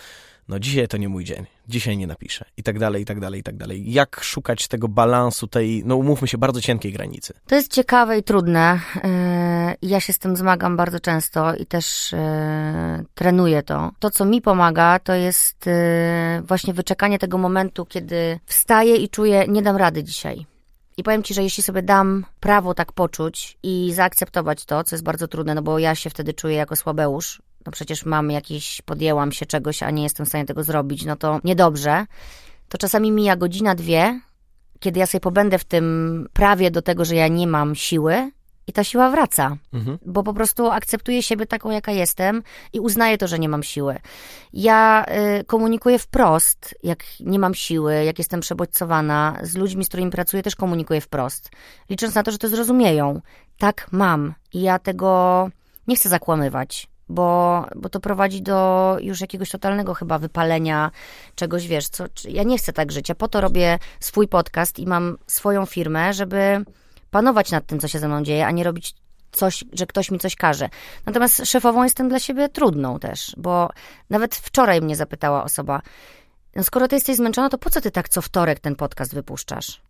no 0.50 0.58
dzisiaj 0.58 0.88
to 0.88 0.96
nie 0.96 1.08
mój 1.08 1.24
dzień, 1.24 1.46
dzisiaj 1.68 1.96
nie 1.96 2.06
napiszę 2.06 2.44
i 2.56 2.62
tak 2.62 2.78
dalej, 2.78 3.02
i 3.02 3.04
tak 3.04 3.20
dalej, 3.20 3.40
i 3.40 3.42
tak 3.42 3.56
dalej. 3.56 3.92
Jak 3.92 4.20
szukać 4.22 4.68
tego 4.68 4.88
balansu, 4.88 5.46
tej, 5.46 5.82
no 5.84 5.96
umówmy 5.96 6.28
się, 6.28 6.38
bardzo 6.38 6.60
cienkiej 6.60 6.92
granicy? 6.92 7.34
To 7.46 7.54
jest 7.54 7.72
ciekawe 7.72 8.18
i 8.18 8.22
trudne. 8.22 8.80
Yy, 8.94 9.90
ja 9.90 10.00
się 10.00 10.12
z 10.12 10.18
tym 10.18 10.36
zmagam 10.36 10.76
bardzo 10.76 11.00
często 11.00 11.54
i 11.54 11.66
też 11.66 12.12
yy, 12.12 13.04
trenuję 13.14 13.62
to. 13.62 13.90
To, 13.98 14.10
co 14.10 14.24
mi 14.24 14.42
pomaga, 14.42 14.98
to 14.98 15.14
jest 15.14 15.66
yy, 15.66 16.42
właśnie 16.42 16.74
wyczekanie 16.74 17.18
tego 17.18 17.38
momentu, 17.38 17.86
kiedy 17.86 18.40
wstaję 18.46 18.96
i 18.96 19.08
czuję, 19.08 19.44
nie 19.48 19.62
dam 19.62 19.76
rady 19.76 20.04
dzisiaj. 20.04 20.46
I 20.96 21.02
powiem 21.02 21.22
ci, 21.22 21.34
że 21.34 21.42
jeśli 21.42 21.62
sobie 21.62 21.82
dam 21.82 22.24
prawo 22.40 22.74
tak 22.74 22.92
poczuć 22.92 23.58
i 23.62 23.92
zaakceptować 23.94 24.64
to, 24.64 24.84
co 24.84 24.96
jest 24.96 25.04
bardzo 25.04 25.28
trudne, 25.28 25.54
no 25.54 25.62
bo 25.62 25.78
ja 25.78 25.94
się 25.94 26.10
wtedy 26.10 26.34
czuję 26.34 26.54
jako 26.54 26.76
słabeusz, 26.76 27.42
no 27.66 27.72
przecież 27.72 28.04
mam 28.04 28.30
jakiś, 28.30 28.82
podjęłam 28.82 29.32
się 29.32 29.46
czegoś, 29.46 29.82
a 29.82 29.90
nie 29.90 30.02
jestem 30.02 30.26
w 30.26 30.28
stanie 30.28 30.44
tego 30.44 30.62
zrobić, 30.62 31.04
no 31.04 31.16
to 31.16 31.40
niedobrze, 31.44 32.06
to 32.68 32.78
czasami 32.78 33.12
mija 33.12 33.36
godzina, 33.36 33.74
dwie, 33.74 34.20
kiedy 34.80 35.00
ja 35.00 35.06
sobie 35.06 35.20
pobędę 35.20 35.58
w 35.58 35.64
tym 35.64 36.26
prawie 36.32 36.70
do 36.70 36.82
tego, 36.82 37.04
że 37.04 37.14
ja 37.14 37.28
nie 37.28 37.46
mam 37.46 37.74
siły 37.74 38.30
i 38.66 38.72
ta 38.72 38.84
siła 38.84 39.10
wraca, 39.10 39.56
mhm. 39.72 39.98
bo 40.06 40.22
po 40.22 40.34
prostu 40.34 40.70
akceptuję 40.70 41.22
siebie 41.22 41.46
taką, 41.46 41.70
jaka 41.70 41.92
jestem 41.92 42.42
i 42.72 42.80
uznaję 42.80 43.18
to, 43.18 43.26
że 43.26 43.38
nie 43.38 43.48
mam 43.48 43.62
siły. 43.62 43.96
Ja 44.52 45.06
y, 45.40 45.44
komunikuję 45.44 45.98
wprost, 45.98 46.74
jak 46.82 47.04
nie 47.20 47.38
mam 47.38 47.54
siły, 47.54 48.04
jak 48.04 48.18
jestem 48.18 48.40
przebodźcowana, 48.40 49.38
z 49.42 49.56
ludźmi, 49.56 49.84
z 49.84 49.88
którymi 49.88 50.10
pracuję, 50.10 50.42
też 50.42 50.56
komunikuję 50.56 51.00
wprost, 51.00 51.50
licząc 51.90 52.14
na 52.14 52.22
to, 52.22 52.30
że 52.30 52.38
to 52.38 52.48
zrozumieją. 52.48 53.20
Tak 53.58 53.86
mam 53.92 54.34
i 54.52 54.62
ja 54.62 54.78
tego 54.78 55.50
nie 55.86 55.96
chcę 55.96 56.08
zakłamywać 56.08 56.89
bo, 57.10 57.66
bo 57.76 57.88
to 57.88 58.00
prowadzi 58.00 58.42
do 58.42 58.96
już 59.00 59.20
jakiegoś 59.20 59.50
totalnego 59.50 59.94
chyba 59.94 60.18
wypalenia 60.18 60.90
czegoś, 61.34 61.66
wiesz, 61.66 61.88
co, 61.88 62.04
ja 62.28 62.42
nie 62.42 62.58
chcę 62.58 62.72
tak 62.72 62.92
żyć, 62.92 63.08
ja 63.08 63.14
po 63.14 63.28
to 63.28 63.40
robię 63.40 63.78
swój 64.00 64.28
podcast 64.28 64.78
i 64.78 64.86
mam 64.86 65.16
swoją 65.26 65.66
firmę, 65.66 66.12
żeby 66.12 66.64
panować 67.10 67.50
nad 67.50 67.66
tym, 67.66 67.80
co 67.80 67.88
się 67.88 67.98
ze 67.98 68.08
mną 68.08 68.22
dzieje, 68.22 68.46
a 68.46 68.50
nie 68.50 68.64
robić 68.64 68.94
coś, 69.32 69.64
że 69.72 69.86
ktoś 69.86 70.10
mi 70.10 70.18
coś 70.18 70.36
każe. 70.36 70.68
Natomiast 71.06 71.42
szefową 71.44 71.84
jestem 71.84 72.08
dla 72.08 72.18
siebie 72.18 72.48
trudną 72.48 72.98
też, 72.98 73.34
bo 73.36 73.70
nawet 74.10 74.34
wczoraj 74.36 74.80
mnie 74.80 74.96
zapytała 74.96 75.44
osoba, 75.44 75.82
no 76.56 76.62
skoro 76.62 76.88
ty 76.88 76.96
jesteś 76.96 77.16
zmęczona, 77.16 77.48
to 77.48 77.58
po 77.58 77.70
co 77.70 77.80
ty 77.80 77.90
tak 77.90 78.08
co 78.08 78.22
wtorek 78.22 78.60
ten 78.60 78.76
podcast 78.76 79.14
wypuszczasz? 79.14 79.89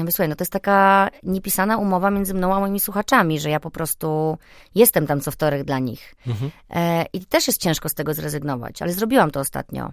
Ja 0.00 0.04
mówię, 0.04 0.12
słuchaj, 0.12 0.28
no 0.28 0.36
to 0.36 0.42
jest 0.42 0.52
taka 0.52 1.08
niepisana 1.22 1.76
umowa 1.76 2.10
między 2.10 2.34
mną 2.34 2.54
a 2.54 2.60
moimi 2.60 2.80
słuchaczami, 2.80 3.40
że 3.40 3.50
ja 3.50 3.60
po 3.60 3.70
prostu 3.70 4.38
jestem 4.74 5.06
tam 5.06 5.20
co 5.20 5.30
wtorek 5.30 5.64
dla 5.64 5.78
nich. 5.78 6.14
Mhm. 6.26 6.50
E, 6.70 7.04
I 7.12 7.26
też 7.26 7.46
jest 7.46 7.60
ciężko 7.60 7.88
z 7.88 7.94
tego 7.94 8.14
zrezygnować, 8.14 8.82
ale 8.82 8.92
zrobiłam 8.92 9.30
to 9.30 9.40
ostatnio. 9.40 9.92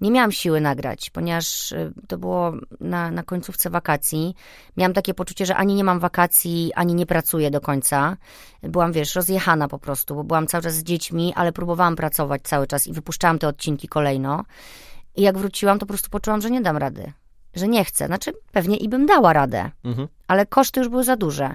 nie 0.00 0.10
miałam 0.10 0.32
siły 0.32 0.60
nagrać, 0.60 1.10
ponieważ 1.10 1.72
y, 1.72 1.92
to 2.08 2.18
było 2.18 2.52
na, 2.80 3.10
na 3.10 3.22
końcówce 3.22 3.70
wakacji. 3.70 4.34
Miałam 4.76 4.92
takie 4.92 5.14
poczucie, 5.14 5.46
że 5.46 5.56
ani 5.56 5.74
nie 5.74 5.84
mam 5.84 6.00
wakacji, 6.00 6.72
ani 6.74 6.94
nie 6.94 7.06
pracuję 7.06 7.50
do 7.50 7.60
końca. 7.60 8.16
Byłam, 8.62 8.92
wiesz, 8.92 9.14
rozjechana 9.14 9.68
po 9.68 9.78
prostu, 9.78 10.14
bo 10.14 10.24
byłam 10.24 10.46
cały 10.46 10.62
czas 10.62 10.74
z 10.74 10.82
dziećmi, 10.82 11.32
ale 11.36 11.52
próbowałam 11.52 11.96
pracować 11.96 12.42
cały 12.42 12.66
czas 12.66 12.86
i 12.86 12.92
wypuszczałam 12.92 13.38
te 13.38 13.48
odcinki 13.48 13.88
kolejno. 13.88 14.44
I 15.16 15.22
jak 15.22 15.38
wróciłam, 15.38 15.78
to 15.78 15.86
po 15.86 15.92
prostu 15.92 16.10
poczułam, 16.10 16.40
że 16.40 16.50
nie 16.50 16.60
dam 16.60 16.76
rady. 16.76 17.12
Że 17.54 17.68
nie 17.68 17.84
chcę. 17.84 18.06
Znaczy, 18.06 18.32
pewnie 18.52 18.76
i 18.76 18.88
bym 18.88 19.06
dała 19.06 19.32
radę, 19.32 19.70
Mhm. 19.84 20.08
ale 20.28 20.46
koszty 20.46 20.80
już 20.80 20.88
były 20.88 21.04
za 21.04 21.16
duże. 21.16 21.54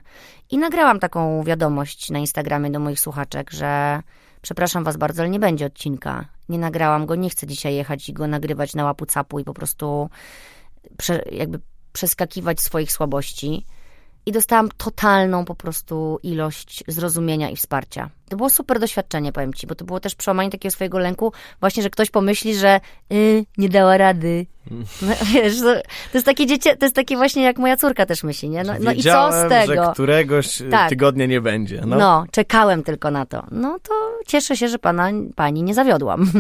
I 0.51 0.58
nagrałam 0.58 0.99
taką 0.99 1.43
wiadomość 1.43 2.10
na 2.12 2.19
Instagramie 2.19 2.71
do 2.71 2.79
moich 2.79 2.99
słuchaczek, 2.99 3.51
że 3.51 4.01
przepraszam 4.41 4.84
was 4.84 4.97
bardzo, 4.97 5.21
ale 5.21 5.29
nie 5.29 5.39
będzie 5.39 5.65
odcinka. 5.65 6.25
Nie 6.49 6.60
nagrałam 6.60 7.05
go, 7.05 7.15
nie 7.15 7.29
chcę 7.29 7.47
dzisiaj 7.47 7.75
jechać 7.75 8.10
i 8.10 8.13
go 8.13 8.27
nagrywać 8.27 8.75
na 8.75 8.84
łapu 8.84 9.05
capu 9.05 9.39
i 9.39 9.43
po 9.43 9.53
prostu 9.53 10.10
prze, 10.97 11.23
jakby 11.31 11.60
przeskakiwać 11.93 12.62
swoich 12.62 12.91
słabości. 12.91 13.65
I 14.25 14.31
dostałam 14.31 14.69
totalną 14.77 15.45
po 15.45 15.55
prostu 15.55 16.19
ilość 16.23 16.83
zrozumienia 16.88 17.49
i 17.49 17.55
wsparcia. 17.55 18.09
To 18.29 18.38
było 18.38 18.49
super 18.49 18.79
doświadczenie, 18.79 19.31
powiem 19.31 19.53
ci, 19.53 19.67
bo 19.67 19.75
to 19.75 19.85
było 19.85 19.99
też 19.99 20.15
przełamanie 20.15 20.49
takiego 20.49 20.71
swojego 20.71 20.99
lęku, 20.99 21.33
właśnie, 21.59 21.83
że 21.83 21.89
ktoś 21.89 22.09
pomyśli, 22.09 22.55
że 22.55 22.79
y, 23.13 23.45
nie 23.57 23.69
dała 23.69 23.97
rady. 23.97 24.45
No, 25.01 25.13
wiesz, 25.33 25.59
to, 25.59 25.75
jest 26.13 26.25
takie 26.25 26.45
dziecię, 26.45 26.75
to 26.77 26.85
jest 26.85 26.95
takie 26.95 27.15
właśnie 27.17 27.43
jak 27.43 27.57
moja 27.57 27.77
córka 27.77 28.05
też 28.05 28.23
myśli, 28.23 28.49
nie? 28.49 28.63
No, 28.63 28.73
no 28.79 28.91
i 28.91 29.03
co 29.03 29.31
z 29.31 29.49
tego? 29.49 29.83
że 29.85 29.91
któregoś 29.93 30.61
e, 30.61 30.69
Tak. 30.69 30.89
tygodnia 30.89 31.25
nie 31.25 31.41
będzie. 31.41 31.81
No, 31.85 31.95
No. 31.97 32.25
czekałem 32.31 32.83
tylko 32.83 33.11
na 33.11 33.25
to. 33.25 33.43
No 33.51 33.79
to 33.83 33.93
cieszę 34.27 34.57
się, 34.57 34.67
że 34.67 34.79
pana, 34.79 35.09
pani 35.35 35.63
nie 35.63 35.73
zawiodłam. 35.73 36.31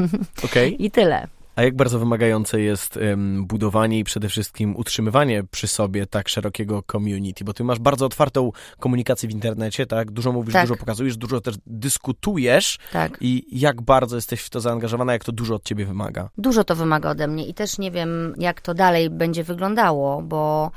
okej. 0.45 0.75
I 0.85 0.91
tyle. 0.91 1.27
A 1.55 1.63
jak 1.63 1.75
bardzo 1.75 1.99
wymagające 1.99 2.61
jest 2.61 2.97
em, 2.97 3.45
budowanie 3.45 3.99
i 3.99 4.03
przede 4.03 4.29
wszystkim 4.29 4.75
utrzymywanie 4.75 5.43
przy 5.51 5.67
sobie 5.67 6.05
tak 6.05 6.29
szerokiego 6.29 6.83
community? 6.91 7.43
Bo 7.43 7.53
ty 7.53 7.63
masz 7.63 7.79
bardzo 7.79 8.05
otwartą 8.05 8.51
komunikację 8.79 9.29
w 9.29 9.31
internecie, 9.31 9.85
tak? 9.85 10.11
Dużo 10.11 10.31
mówisz, 10.31 10.53
Tak. 10.53 10.67
dużo 10.67 10.79
pokazujesz, 10.79 11.17
dużo 11.17 11.41
też 11.41 11.55
dyskutujesz. 11.67 12.77
Tak. 12.93 13.17
I 13.21 13.59
jak 13.59 13.81
bardzo 13.81 14.15
jesteś 14.15 14.41
w 14.41 14.49
to 14.49 14.59
zaangażowana, 14.61 15.13
jak 15.13 15.23
to 15.23 15.31
dużo 15.31 15.55
od 15.55 15.63
ciebie 15.63 15.85
wymaga? 15.85 16.29
Dużo 16.37 16.63
to 16.63 16.75
wymaga 16.75 17.09
ode 17.09 17.27
mnie 17.27 17.45
i 17.47 17.53
też 17.53 17.77
nie 17.77 17.91
wiem, 17.91 18.33
jak 18.37 18.61
to 18.61 18.73
dalej 18.73 19.09
będzie 19.09 19.43
wyglądało, 19.43 20.21
bo 20.21 20.71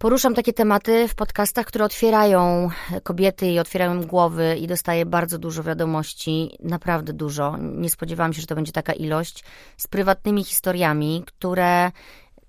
poruszam 0.00 0.34
takie 0.34 0.52
tematy 0.52 1.08
w 1.08 1.14
podcastach, 1.14 1.66
które 1.66 1.84
otwierają 1.84 2.70
kobiety 3.02 3.46
i 3.46 3.58
otwierają 3.58 3.94
im 3.94 4.06
głowy 4.06 4.56
i 4.60 4.66
dostaję 4.66 5.06
bardzo 5.06 5.38
dużo 5.38 5.62
wiadomości, 5.62 6.56
naprawdę 6.60 7.12
dużo. 7.12 7.56
Nie 7.58 7.90
spodziewałam 7.90 8.32
się, 8.32 8.40
że 8.40 8.46
to 8.46 8.54
będzie 8.54 8.72
taka 8.72 8.92
ilość, 8.92 9.44
z 9.76 9.86
prywatnymi 9.86 10.44
historiami, 10.44 11.24
które 11.26 11.92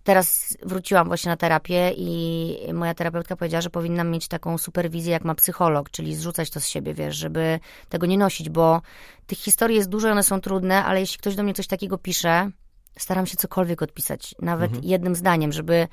teraz 0.04 0.58
wróciłam 0.64 1.08
właśnie 1.08 1.30
na 1.30 1.38
terapię 1.38 1.92
i 1.98 2.58
moja 2.74 2.94
terapeutka 2.94 3.36
powiedziała, 3.36 3.62
że 3.62 3.70
powinnam 3.70 4.10
mieć 4.10 4.28
taką 4.28 4.58
superwizję, 4.58 5.12
jak 5.12 5.24
ma 5.24 5.36
psycholog, 5.36 5.90
czyli 5.90 6.16
zrzucać 6.16 6.50
to 6.50 6.60
z 6.60 6.68
siebie, 6.68 6.94
wiesz, 6.94 7.16
żeby 7.16 7.60
tego 7.90 8.06
nie 8.06 8.18
nosić, 8.18 8.50
bo 8.50 8.82
tych 9.28 9.38
historii 9.38 9.78
jest 9.78 9.90
dużo, 9.90 10.12
one 10.12 10.24
są 10.24 10.42
trudne, 10.42 10.86
ale 10.86 11.00
jeśli 11.00 11.20
ktoś 11.20 11.36
do 11.36 11.44
mnie 11.44 11.54
coś 11.54 11.68
takiego 11.68 11.98
pisze, 11.98 12.52
staram 12.98 13.26
się 13.26 13.38
cokolwiek 13.38 13.82
odpisać, 13.82 14.36
nawet 14.42 14.84
jednym 14.84 15.16
zdaniem, 15.16 15.52
żeby 15.52 15.88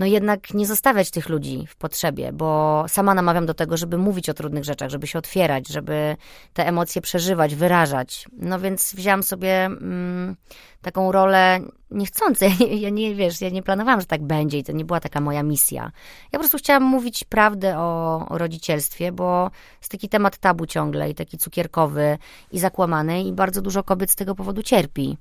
no 0.00 0.06
jednak 0.06 0.54
nie 0.54 0.66
zostawiać 0.66 1.10
tych 1.10 1.28
ludzi 1.28 1.66
w 1.66 1.76
potrzebie, 1.76 2.32
bo 2.32 2.84
sama 2.88 3.14
namawiam 3.14 3.46
do 3.46 3.54
tego, 3.54 3.76
żeby 3.76 3.98
mówić 3.98 4.28
o 4.28 4.34
trudnych 4.34 4.64
rzeczach, 4.64 4.90
żeby 4.90 5.06
się 5.06 5.18
otwierać, 5.18 5.68
żeby 5.68 6.16
te 6.52 6.66
emocje 6.66 7.02
przeżywać, 7.02 7.54
wyrażać. 7.54 8.26
No 8.32 8.60
więc 8.60 8.94
wzięłam 8.94 9.22
sobie 9.22 9.64
mm, 9.64 10.36
taką 10.82 11.12
rolę 11.12 11.60
niechcący. 11.90 12.50
Ja 12.80 12.90
nie, 12.90 13.14
wiesz, 13.14 13.40
ja 13.40 13.50
nie 13.50 13.62
planowałam, 13.62 14.00
że 14.00 14.06
tak 14.06 14.22
będzie 14.22 14.58
i 14.58 14.64
to 14.64 14.72
nie 14.72 14.84
była 14.84 15.00
taka 15.00 15.20
moja 15.20 15.42
misja. 15.42 15.82
Ja 16.24 16.30
po 16.32 16.38
prostu 16.38 16.58
chciałam 16.58 16.82
mówić 16.82 17.24
prawdę 17.24 17.78
o, 17.78 18.26
o 18.28 18.38
rodzicielstwie, 18.38 19.12
bo 19.12 19.50
jest 19.80 19.92
taki 19.92 20.08
temat 20.08 20.38
tabu 20.38 20.66
ciągle 20.66 21.10
i 21.10 21.14
taki 21.14 21.38
cukierkowy 21.38 22.18
i 22.52 22.58
zakłamany 22.58 23.22
i 23.22 23.32
bardzo 23.32 23.62
dużo 23.62 23.82
kobiet 23.82 24.10
z 24.10 24.16
tego 24.16 24.34
powodu 24.34 24.62
cierpi. 24.62 25.16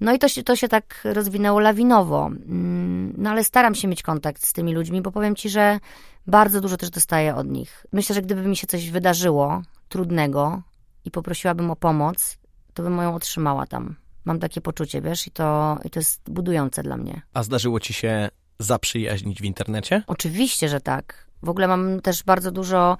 No 0.00 0.12
i 0.14 0.18
to 0.18 0.28
się, 0.28 0.42
to 0.42 0.56
się 0.56 0.68
tak 0.68 1.00
rozwinęło 1.04 1.60
lawinowo. 1.60 2.26
Mm, 2.26 3.14
No 3.16 3.30
ale 3.30 3.44
staram 3.44 3.74
się 3.74 3.88
mieć 3.88 4.02
kontakt 4.02 4.46
z 4.46 4.52
tymi 4.52 4.74
ludźmi, 4.74 5.02
bo 5.02 5.12
powiem 5.12 5.36
ci, 5.36 5.48
że 5.48 5.80
bardzo 6.26 6.60
dużo 6.60 6.76
też 6.76 6.90
dostaję 6.90 7.34
od 7.34 7.48
nich. 7.48 7.86
Myślę, 7.92 8.14
że 8.14 8.22
gdyby 8.22 8.42
mi 8.42 8.56
się 8.56 8.66
coś 8.66 8.90
wydarzyło 8.90 9.62
trudnego 9.88 10.62
i 11.04 11.10
poprosiłabym 11.10 11.70
o 11.70 11.76
pomoc, 11.76 12.38
to 12.74 12.82
bym 12.82 12.96
ją 12.98 13.14
otrzymała 13.14 13.66
tam. 13.66 13.96
Mam 14.24 14.38
takie 14.38 14.60
poczucie, 14.60 15.00
wiesz, 15.02 15.26
i 15.26 15.30
to, 15.30 15.78
i 15.84 15.90
to 15.90 16.00
jest 16.00 16.30
budujące 16.30 16.82
dla 16.82 16.96
mnie. 16.96 17.22
A 17.34 17.42
zdarzyło 17.42 17.80
ci 17.80 17.92
się 17.92 18.28
zaprzyjaźnić 18.58 19.40
w 19.40 19.44
internecie? 19.44 20.02
Oczywiście, 20.06 20.68
że 20.68 20.80
tak. 20.80 21.26
W 21.42 21.48
ogóle 21.48 21.68
mam 21.68 22.00
też 22.00 22.24
bardzo 22.24 22.50
dużo. 22.50 22.96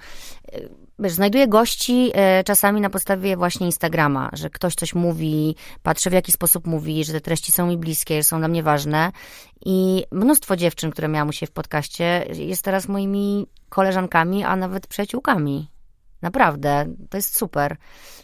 Wiesz, 1.01 1.13
znajduję 1.13 1.49
gości 1.49 2.11
e, 2.15 2.45
czasami 2.45 2.81
na 2.81 2.91
podstawie 2.91 3.37
właśnie 3.37 3.67
Instagrama, 3.67 4.31
że 4.33 4.51
ktoś 4.51 4.75
coś 4.75 4.95
mówi, 4.95 5.57
patrzę 5.83 6.11
w 6.11 6.13
jaki 6.13 6.33
sposób 6.33 6.67
mówi, 6.67 7.05
że 7.05 7.13
te 7.13 7.21
treści 7.21 7.53
są 7.53 7.67
mi 7.67 7.79
bliskie, 7.79 8.17
że 8.17 8.23
są 8.23 8.39
dla 8.39 8.49
mnie 8.49 8.63
ważne. 8.63 9.13
I 9.65 10.05
mnóstwo 10.13 10.57
dziewczyn, 10.57 10.91
które 10.91 11.09
miałam 11.09 11.29
u 11.29 11.33
siebie 11.33 11.51
w 11.51 11.55
podcaście, 11.55 12.25
jest 12.35 12.65
teraz 12.65 12.89
moimi 12.89 13.47
koleżankami, 13.69 14.45
a 14.45 14.57
nawet 14.57 14.87
przyjaciółkami. 14.87 15.71
Naprawdę, 16.23 16.87
to 17.11 17.17
jest 17.19 17.37
super. 17.37 17.77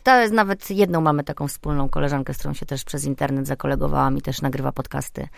To 0.03 0.21
jest 0.21 0.33
nawet 0.35 0.71
jedną 0.71 1.01
mamy 1.01 1.25
taką 1.25 1.49
wspólną 1.49 1.89
koleżankę, 1.89 2.35
z 2.35 2.39
którą 2.39 2.55
się 2.55 2.67
też 2.67 2.85
przez 2.85 3.05
internet 3.05 3.47
zakolegowałam 3.47 4.17
i 4.17 4.23
też 4.23 4.43
nagrywa 4.43 4.73
podcasty. 4.73 5.29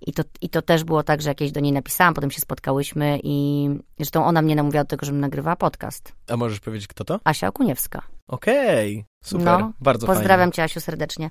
I 0.00 0.12
to, 0.12 0.22
I 0.40 0.48
to 0.48 0.62
też 0.62 0.84
było 0.84 1.02
tak, 1.02 1.22
że 1.22 1.30
jakieś 1.30 1.52
do 1.52 1.60
niej 1.60 1.72
napisałam, 1.72 2.14
potem 2.14 2.30
się 2.30 2.40
spotkałyśmy 2.40 3.20
i 3.22 3.68
zresztą 3.96 4.24
ona 4.24 4.42
mnie 4.42 4.56
namówiła 4.56 4.84
do 4.84 4.88
tego, 4.88 5.06
żebym 5.06 5.20
nagrywała 5.20 5.56
podcast. 5.56 6.12
A 6.28 6.36
możesz 6.36 6.60
powiedzieć, 6.60 6.86
kto 6.88 7.04
to? 7.04 7.20
Asia 7.24 7.48
Okuniewska. 7.48 8.02
Okej, 8.28 9.04
super, 9.24 9.44
No, 9.44 9.72
bardzo 9.80 10.06
Pozdrawiam 10.06 10.38
fajnie. 10.38 10.52
cię, 10.52 10.62
Asiu, 10.62 10.80
serdecznie. 10.80 11.30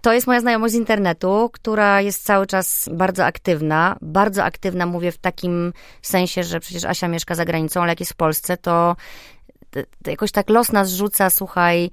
To 0.00 0.12
jest 0.12 0.26
moja 0.26 0.40
znajomość 0.40 0.74
z 0.74 0.76
internetu, 0.76 1.50
która 1.52 2.00
jest 2.00 2.24
cały 2.24 2.46
czas 2.46 2.88
bardzo 2.92 3.24
aktywna. 3.24 3.96
Bardzo 4.00 4.44
aktywna 4.44 4.86
mówię 4.86 5.12
w 5.12 5.18
takim 5.18 5.72
sensie, 6.02 6.44
że 6.44 6.60
przecież 6.60 6.84
Asia 6.84 7.08
mieszka 7.08 7.34
za 7.34 7.44
granicą, 7.44 7.82
ale 7.82 7.92
jak 7.92 8.00
jest 8.00 8.12
w 8.12 8.16
Polsce, 8.16 8.56
to 8.56 8.96
jakoś 10.06 10.32
tak 10.32 10.50
los 10.50 10.72
nas 10.72 10.90
rzuca, 10.90 11.30
słuchaj. 11.30 11.90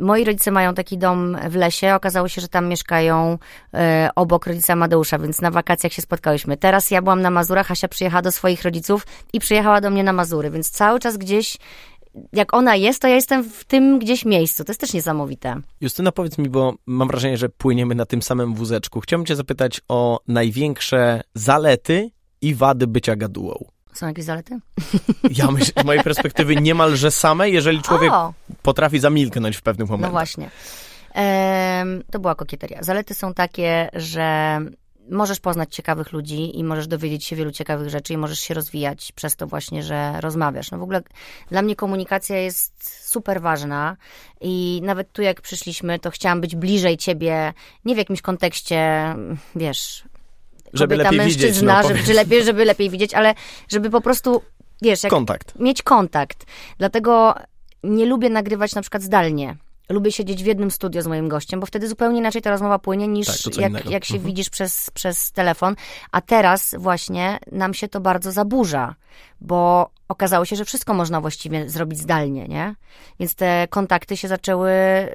Moi 0.00 0.24
rodzice 0.24 0.50
mają 0.50 0.74
taki 0.74 0.98
dom 0.98 1.36
w 1.48 1.54
lesie. 1.54 1.94
Okazało 1.94 2.28
się, 2.28 2.40
że 2.40 2.48
tam 2.48 2.68
mieszkają 2.68 3.38
e, 3.74 4.10
obok 4.16 4.46
rodzica 4.46 4.72
Amadeusza, 4.72 5.18
więc 5.18 5.40
na 5.40 5.50
wakacjach 5.50 5.92
się 5.92 6.02
spotkałyśmy. 6.02 6.56
Teraz 6.56 6.90
ja 6.90 7.02
byłam 7.02 7.22
na 7.22 7.30
Mazurach, 7.30 7.70
Asia 7.70 7.88
przyjechała 7.88 8.22
do 8.22 8.32
swoich 8.32 8.62
rodziców 8.62 9.06
i 9.32 9.40
przyjechała 9.40 9.80
do 9.80 9.90
mnie 9.90 10.04
na 10.04 10.12
Mazury, 10.12 10.50
więc 10.50 10.70
cały 10.70 11.00
czas 11.00 11.16
gdzieś 11.16 11.58
jak 12.32 12.54
ona 12.54 12.76
jest, 12.76 13.02
to 13.02 13.08
ja 13.08 13.14
jestem 13.14 13.44
w 13.50 13.64
tym 13.64 13.98
gdzieś 13.98 14.24
miejscu. 14.24 14.64
To 14.64 14.70
jest 14.70 14.80
też 14.80 14.92
niesamowite. 14.92 15.60
Justyna, 15.80 16.12
powiedz 16.12 16.38
mi, 16.38 16.48
bo 16.48 16.74
mam 16.86 17.08
wrażenie, 17.08 17.36
że 17.36 17.48
płyniemy 17.48 17.94
na 17.94 18.06
tym 18.06 18.22
samym 18.22 18.54
wózeczku. 18.54 19.00
Chciałbym 19.00 19.26
cię 19.26 19.36
zapytać 19.36 19.80
o 19.88 20.20
największe 20.28 21.20
zalety 21.34 22.10
i 22.40 22.54
wady 22.54 22.86
bycia 22.86 23.16
gadułą. 23.16 23.64
Są 23.98 24.06
jakieś 24.06 24.24
zalety? 24.24 24.58
Ja 25.30 25.50
myślę, 25.50 25.82
z 25.82 25.84
mojej 25.84 26.02
perspektywy 26.02 26.56
niemalże 26.56 27.10
same, 27.10 27.50
jeżeli 27.50 27.82
człowiek 27.82 28.12
O, 28.12 28.32
potrafi 28.62 28.98
zamilknąć 28.98 29.56
w 29.56 29.62
pewnych 29.62 29.88
no 29.88 29.92
momentach. 29.92 30.10
właśnie. 30.10 30.50
Em, 31.14 32.02
to 32.10 32.18
była 32.18 32.34
kokieteria. 32.34 32.82
Zalety 32.82 33.14
są 33.14 33.34
takie, 33.34 33.88
że 33.92 34.58
możesz 35.10 35.40
poznać 35.40 35.74
ciekawych 35.74 36.12
ludzi 36.12 36.58
i 36.58 36.64
możesz 36.64 36.86
dowiedzieć 36.86 37.24
się 37.24 37.36
wielu 37.36 37.50
ciekawych 37.50 37.88
rzeczy 37.88 38.12
i 38.12 38.16
możesz 38.16 38.40
się 38.40 38.54
rozwijać 38.54 39.12
przez 39.12 39.36
to 39.36 39.46
właśnie, 39.46 39.82
że 39.82 40.20
rozmawiasz. 40.20 40.70
No 40.70 40.78
w 40.78 40.82
ogóle 40.82 41.02
dla 41.50 41.62
mnie 41.62 41.76
komunikacja 41.76 42.36
jest 42.38 43.08
super 43.10 43.40
ważna 43.40 43.96
i 44.40 44.80
nawet 44.84 45.12
tu 45.12 45.22
jak 45.22 45.40
przyszliśmy, 45.40 45.98
to 45.98 46.10
chciałam 46.10 46.40
być 46.40 46.56
bliżej 46.56 46.96
ciebie, 46.96 47.52
nie 47.84 47.94
w 47.94 47.98
jakimś 47.98 48.22
kontekście, 48.22 49.14
wiesz, 49.56 50.04
Żeby 50.72 50.94
kobieta, 50.94 51.10
lepiej 51.10 51.26
widzieć, 51.26 51.42
mężczyzna, 51.42 51.82
no, 51.82 51.88
żeby, 51.88 52.14
lepiej, 52.14 52.44
żeby 52.44 52.64
lepiej 52.64 52.90
widzieć, 52.90 53.14
ale 53.14 53.34
żeby 53.68 53.90
po 53.90 54.00
prostu, 54.00 54.42
wiesz, 54.82 55.00
Kontakt. 55.10 55.54
mieć 55.58 55.82
kontakt. 55.82 56.46
Dlatego 56.78 57.34
nie 57.82 58.06
lubię 58.06 58.30
nagrywać 58.30 58.74
na 58.74 58.80
przykład 58.82 59.02
zdalnie. 59.02 59.56
Lubię 59.88 60.12
siedzieć 60.12 60.42
w 60.42 60.46
jednym 60.46 60.70
studio 60.70 61.02
z 61.02 61.06
moim 61.06 61.28
gościem, 61.28 61.60
bo 61.60 61.66
wtedy 61.66 61.88
zupełnie 61.88 62.18
inaczej 62.18 62.42
ta 62.42 62.50
rozmowa 62.50 62.78
płynie 62.78 63.08
niż 63.08 63.42
Tak, 63.42 63.56
jak, 63.56 63.90
jak 63.90 64.04
się 64.04 64.14
Mhm. 64.14 64.26
widzisz 64.26 64.50
przez, 64.50 64.90
przez 64.90 65.32
telefon. 65.32 65.76
A 66.12 66.20
teraz 66.20 66.74
właśnie 66.78 67.38
nam 67.52 67.74
się 67.74 67.88
to 67.88 68.00
bardzo 68.00 68.32
zaburza, 68.32 68.94
bo 69.40 69.90
okazało 70.08 70.44
się, 70.44 70.56
że 70.56 70.64
wszystko 70.64 70.94
można 70.94 71.20
właściwie 71.20 71.68
zrobić 71.68 71.98
zdalnie, 71.98 72.48
nie? 72.48 72.74
Więc 73.20 73.34
te 73.34 73.66
kontakty 73.70 74.16
się 74.16 74.28
zaczęły 74.28 74.72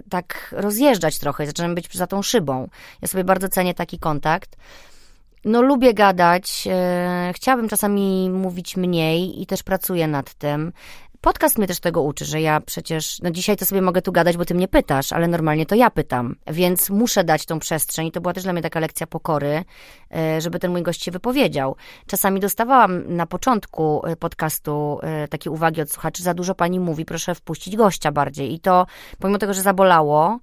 tak 0.10 0.56
rozjeżdżać 0.58 1.20
trochę, 1.20 1.46
zaczęły 1.48 1.76
być 1.76 1.94
za 1.98 2.08
tą 2.08 2.22
szybą. 2.22 2.70
Ja 3.02 3.08
sobie 3.08 3.24
bardzo 3.24 3.50
cenię 3.50 3.74
taki 3.74 4.00
kontakt. 4.00 4.56
No 5.46 5.62
lubię 5.62 5.94
gadać, 5.94 6.68
e, 6.72 7.32
chciałabym 7.36 7.70
czasami 7.70 8.30
mówić 8.30 8.78
mniej 8.78 9.42
i 9.42 9.46
też 9.46 9.64
pracuję 9.64 10.08
nad 10.08 10.34
tym. 10.34 10.72
Podcast 11.22 11.58
mnie 11.58 11.68
też 11.68 11.80
tego 11.80 12.02
uczy, 12.02 12.26
że 12.26 12.42
ja 12.42 12.62
przecież, 12.62 13.20
no 13.22 13.32
dzisiaj 13.32 13.58
to 13.58 13.66
sobie 13.66 13.82
mogę 13.82 14.02
tu 14.02 14.12
gadać, 14.12 14.38
bo 14.38 14.46
ty 14.46 14.56
mnie 14.56 14.68
pytasz, 14.68 15.14
ale 15.14 15.28
normalnie 15.28 15.66
to 15.66 15.76
ja 15.76 15.90
pytam, 15.90 16.36
więc 16.48 16.90
muszę 16.90 17.24
dać 17.24 17.46
tą 17.46 17.60
przestrzeń. 17.60 18.08
I 18.08 18.12
to 18.12 18.22
była 18.22 18.34
też 18.34 18.44
dla 18.44 18.54
mnie 18.54 18.62
taka 18.62 18.80
lekcja 18.80 19.08
pokory, 19.08 19.64
e, 20.16 20.42
żeby 20.42 20.60
ten 20.60 20.72
mój 20.72 20.82
gość 20.84 21.04
się 21.04 21.12
wypowiedział. 21.12 21.76
Czasami 22.08 22.40
dostawałam 22.40 23.16
na 23.16 23.26
początku 23.26 24.06
e, 24.06 24.16
podcastu 24.16 25.00
takie 25.30 25.52
uwagi 25.52 25.82
od 25.82 25.92
słuchaczy, 25.92 26.24
za 26.24 26.34
dużo 26.34 26.56
pani 26.56 26.80
mówi, 26.80 27.06
proszę 27.06 27.36
wpuścić 27.36 27.76
gościa 27.76 28.12
bardziej. 28.12 28.54
I 28.54 28.60
to, 28.60 28.86
pomimo 29.20 29.38
tego, 29.38 29.54
że 29.54 29.62
zabolało, 29.62 30.40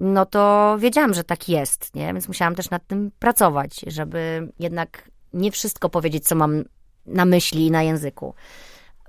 no 0.00 0.26
to 0.26 0.76
wiedziałam, 0.78 1.14
że 1.14 1.24
tak 1.24 1.48
jest, 1.48 1.94
nie? 1.94 2.06
Więc 2.06 2.28
musiałam 2.28 2.54
też 2.54 2.70
nad 2.70 2.86
tym 2.86 3.10
pracować, 3.18 3.84
żeby 3.86 4.52
jednak 4.58 5.10
nie 5.32 5.52
wszystko 5.52 5.88
powiedzieć, 5.88 6.28
co 6.28 6.34
mam 6.34 6.64
na 7.06 7.24
myśli 7.24 7.66
i 7.66 7.70
na 7.70 7.82
języku. 7.82 8.34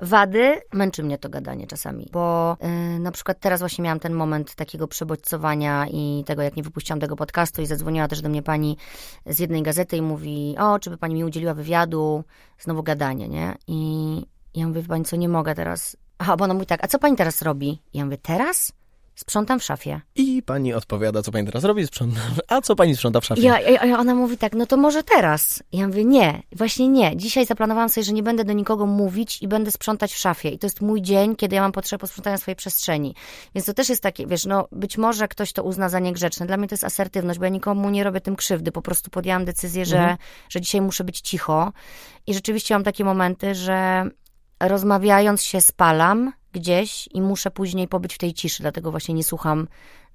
Wady, 0.02 0.62
męczy 0.74 1.04
mnie 1.04 1.18
to 1.18 1.30
gadanie 1.30 1.68
czasami, 1.68 2.10
bo 2.12 2.58
yy, 2.62 3.00
na 3.00 3.12
przykład 3.12 3.40
teraz 3.40 3.60
właśnie 3.60 3.84
miałam 3.84 4.00
ten 4.00 4.14
moment 4.14 4.56
takiego 4.56 4.88
przebodźcowania 4.88 5.88
i 5.88 6.24
tego, 6.26 6.42
jak 6.42 6.56
nie 6.56 6.64
wypuściłam 6.64 7.00
tego 7.00 7.16
podcastu 7.16 7.62
i 7.62 7.66
zadzwoniła 7.66 8.08
też 8.08 8.22
do 8.22 8.30
mnie 8.30 8.42
pani 8.44 8.78
z 9.26 9.40
jednej 9.40 9.64
gazety 9.64 9.98
i 9.98 10.02
mówi, 10.02 10.56
o, 10.60 10.80
czy 10.80 10.90
by 10.90 10.98
pani 10.98 11.16
mi 11.16 11.24
udzieliła 11.24 11.54
wywiadu, 11.54 12.24
znowu 12.60 12.84
gadanie, 12.84 13.28
nie? 13.28 13.56
I 13.68 14.22
ja 14.56 14.68
mówię, 14.68 14.84
pani 14.84 15.06
co, 15.06 15.16
nie 15.16 15.30
mogę 15.30 15.56
teraz. 15.56 15.98
Aha, 16.18 16.38
bo 16.38 16.44
ona 16.44 16.54
mówi 16.54 16.66
tak, 16.66 16.84
a 16.84 16.88
co 16.88 17.00
pani 17.00 17.16
teraz 17.16 17.42
robi? 17.42 17.82
I 17.94 17.98
ja 17.98 18.06
mówię, 18.06 18.18
teraz? 18.18 18.74
Sprzątam 19.22 19.60
w 19.60 19.64
szafie. 19.64 20.02
I 20.16 20.44
pani 20.44 20.74
odpowiada, 20.74 21.22
co 21.22 21.32
pani 21.32 21.48
teraz 21.48 21.64
robi, 21.64 21.88
sprząta. 21.88 22.20
A 22.48 22.62
co 22.62 22.76
pani 22.76 22.96
sprząta 22.96 23.22
w 23.22 23.26
szafie? 23.26 23.42
Ja, 23.42 23.60
ja, 23.60 24.00
ona 24.00 24.16
mówi 24.16 24.38
tak, 24.38 24.54
no 24.54 24.66
to 24.66 24.78
może 24.78 25.04
teraz. 25.04 25.64
Ja 25.72 25.88
mówię, 25.88 26.06
nie, 26.06 26.44
właśnie 26.56 26.88
nie. 26.88 27.18
Dzisiaj 27.18 27.46
zaplanowałam 27.46 27.90
sobie, 27.90 28.04
że 28.04 28.14
nie 28.14 28.24
będę 28.24 28.44
do 28.44 28.54
nikogo 28.54 28.86
mówić 28.86 29.42
i 29.42 29.48
będę 29.48 29.72
sprzątać 29.72 30.14
w 30.14 30.18
szafie. 30.18 30.50
I 30.50 30.60
to 30.60 30.66
jest 30.66 30.82
mój 30.82 31.02
dzień, 31.02 31.36
kiedy 31.36 31.56
ja 31.56 31.62
mam 31.62 31.72
potrzebę 31.72 32.02
posprzątania 32.02 32.38
swojej 32.38 32.56
przestrzeni. 32.56 33.16
Więc 33.56 33.66
to 33.66 33.74
też 33.74 33.90
jest 33.90 34.04
takie, 34.04 34.28
wiesz, 34.28 34.46
no 34.46 34.68
być 34.72 34.98
może 34.98 35.28
ktoś 35.28 35.54
to 35.54 35.64
uzna 35.64 35.90
za 35.90 36.00
niegrzeczne. 36.00 36.46
Dla 36.46 36.58
mnie 36.58 36.68
to 36.68 36.74
jest 36.74 36.84
asertywność, 36.84 37.40
bo 37.40 37.46
ja 37.46 37.52
nikomu 37.52 37.90
nie 37.90 38.04
robię 38.04 38.22
tym 38.22 38.36
krzywdy. 38.36 38.72
Po 38.72 38.82
prostu 38.82 39.10
podjęłam 39.10 39.46
decyzję, 39.46 39.86
że, 39.86 39.98
mhm. 39.98 40.18
że 40.50 40.62
dzisiaj 40.62 40.82
muszę 40.82 41.04
być 41.04 41.22
cicho. 41.22 41.74
I 42.28 42.34
rzeczywiście 42.34 42.76
mam 42.76 42.84
takie 42.84 43.06
momenty, 43.06 43.56
że 43.56 44.06
rozmawiając 44.60 45.44
się 45.44 45.62
spalam 45.62 46.32
gdzieś 46.52 47.10
i 47.14 47.22
muszę 47.22 47.52
później 47.52 47.88
pobyć 47.88 48.16
w 48.16 48.18
tej 48.18 48.34
ciszy, 48.34 48.64
dlatego 48.64 48.92
właśnie 48.92 49.16
nie 49.16 49.24
słucham 49.24 49.68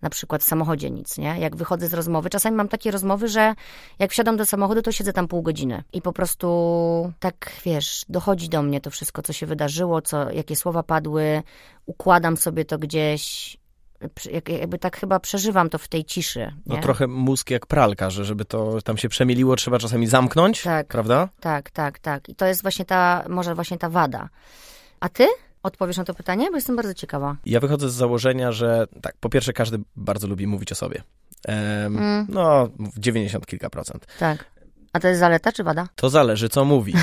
na 0.02 0.10
przykład 0.10 0.42
w 0.42 0.44
samochodzie 0.44 0.90
nic, 0.90 1.18
nie? 1.18 1.38
Jak 1.38 1.56
wychodzę 1.56 1.88
z 1.88 1.94
rozmowy, 1.94 2.30
czasami 2.30 2.56
mam 2.56 2.68
takie 2.68 2.90
rozmowy, 2.90 3.28
że 3.28 3.54
jak 3.98 4.10
wsiadam 4.10 4.36
do 4.36 4.46
samochodu, 4.46 4.82
to 4.82 4.92
siedzę 4.92 5.12
tam 5.12 5.28
pół 5.28 5.42
godziny 5.42 5.84
i 5.92 6.02
po 6.02 6.12
prostu 6.12 7.12
tak, 7.20 7.52
wiesz, 7.64 8.04
dochodzi 8.08 8.48
do 8.48 8.62
mnie 8.62 8.80
to 8.80 8.90
wszystko, 8.90 9.22
co 9.22 9.32
się 9.32 9.46
wydarzyło, 9.46 10.02
co, 10.02 10.30
jakie 10.30 10.56
słowa 10.56 10.82
padły, 10.82 11.42
układam 11.86 12.36
sobie 12.36 12.64
to 12.64 12.78
gdzieś, 12.78 13.56
jakby 14.60 14.78
tak 14.78 14.96
chyba 14.96 15.20
przeżywam 15.20 15.70
to 15.70 15.78
w 15.78 15.88
tej 15.88 16.04
ciszy. 16.04 16.40
No 16.40 16.74
nie? 16.74 16.76
No 16.76 16.82
trochę 16.82 17.06
mózg 17.06 17.50
jak 17.50 17.66
pralka, 17.66 18.10
że 18.10 18.24
żeby 18.24 18.44
to 18.44 18.82
tam 18.82 18.96
się 18.96 19.08
przemieliło, 19.08 19.56
trzeba 19.56 19.78
czasami 19.78 20.06
zamknąć, 20.06 20.62
tak, 20.62 20.86
prawda? 20.86 21.28
Tak, 21.40 21.70
tak, 21.70 21.98
tak. 21.98 22.28
I 22.28 22.34
to 22.34 22.46
jest 22.46 22.62
właśnie 22.62 22.84
ta, 22.84 23.24
może 23.28 23.54
właśnie 23.54 23.78
ta 23.78 23.88
wada. 23.88 24.28
A 25.00 25.08
ty? 25.08 25.26
Odpowiesz 25.66 25.96
na 25.96 26.04
to 26.04 26.14
pytanie? 26.14 26.50
Bo 26.50 26.56
jestem 26.56 26.76
bardzo 26.76 26.94
ciekawa. 26.94 27.36
Ja 27.46 27.60
wychodzę 27.60 27.90
z 27.90 27.94
założenia, 27.94 28.52
że 28.52 28.86
tak, 29.02 29.16
po 29.20 29.28
pierwsze 29.28 29.52
każdy 29.52 29.78
bardzo 29.96 30.26
lubi 30.26 30.46
mówić 30.46 30.72
o 30.72 30.74
sobie. 30.74 31.02
Um, 31.48 31.98
mm. 31.98 32.26
No, 32.28 32.68
90 32.98 33.46
kilka 33.46 33.70
procent. 33.70 34.06
Tak. 34.18 34.44
A 34.92 35.00
to 35.00 35.08
jest 35.08 35.20
zaleta 35.20 35.52
czy 35.52 35.64
wada? 35.64 35.88
To 35.96 36.10
zależy, 36.10 36.48
co 36.48 36.64
mówi. 36.64 36.94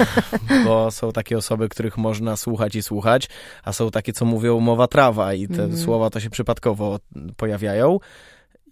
Bo 0.64 0.90
są 0.90 1.12
takie 1.12 1.38
osoby, 1.38 1.68
których 1.68 1.98
można 1.98 2.36
słuchać 2.36 2.74
i 2.74 2.82
słuchać, 2.82 3.28
a 3.64 3.72
są 3.72 3.90
takie, 3.90 4.12
co 4.12 4.24
mówią 4.24 4.60
mowa 4.60 4.86
trawa 4.86 5.34
i 5.34 5.48
te 5.48 5.64
mm. 5.64 5.76
słowa 5.76 6.10
to 6.10 6.20
się 6.20 6.30
przypadkowo 6.30 6.98
pojawiają. 7.36 7.98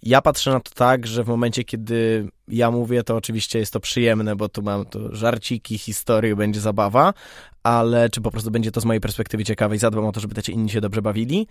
Ja 0.03 0.23
patrzę 0.23 0.51
na 0.51 0.61
to 0.61 0.71
tak, 0.75 1.07
że 1.07 1.25
w 1.25 1.29
momencie, 1.29 1.65
kiedy 1.65 2.29
ja 2.49 2.71
mówię, 2.71 3.03
to 3.03 3.17
oczywiście 3.17 3.59
jest 3.59 3.73
to 3.73 3.81
przyjemne, 3.81 4.37
bo 4.37 4.49
tu 4.49 4.63
mam 4.63 4.85
to 4.85 5.15
żarciki, 5.15 5.79
historie, 5.79 6.37
będzie 6.37 6.61
zabawa, 6.61 7.15
ale 7.63 8.11
czy 8.11 8.21
po 8.21 8.31
prostu 8.31 8.51
będzie 8.51 8.71
to 8.71 8.81
z 8.81 8.85
mojej 8.85 9.01
perspektywy 9.01 9.45
ciekawe 9.45 9.77
i 9.77 9.79
zadbam 9.79 10.05
o 10.05 10.13
to, 10.13 10.21
żeby 10.21 10.43
te 10.43 10.53
inni 10.53 10.71
się 10.71 10.81
dobrze 10.81 11.03
bawili, 11.03 11.47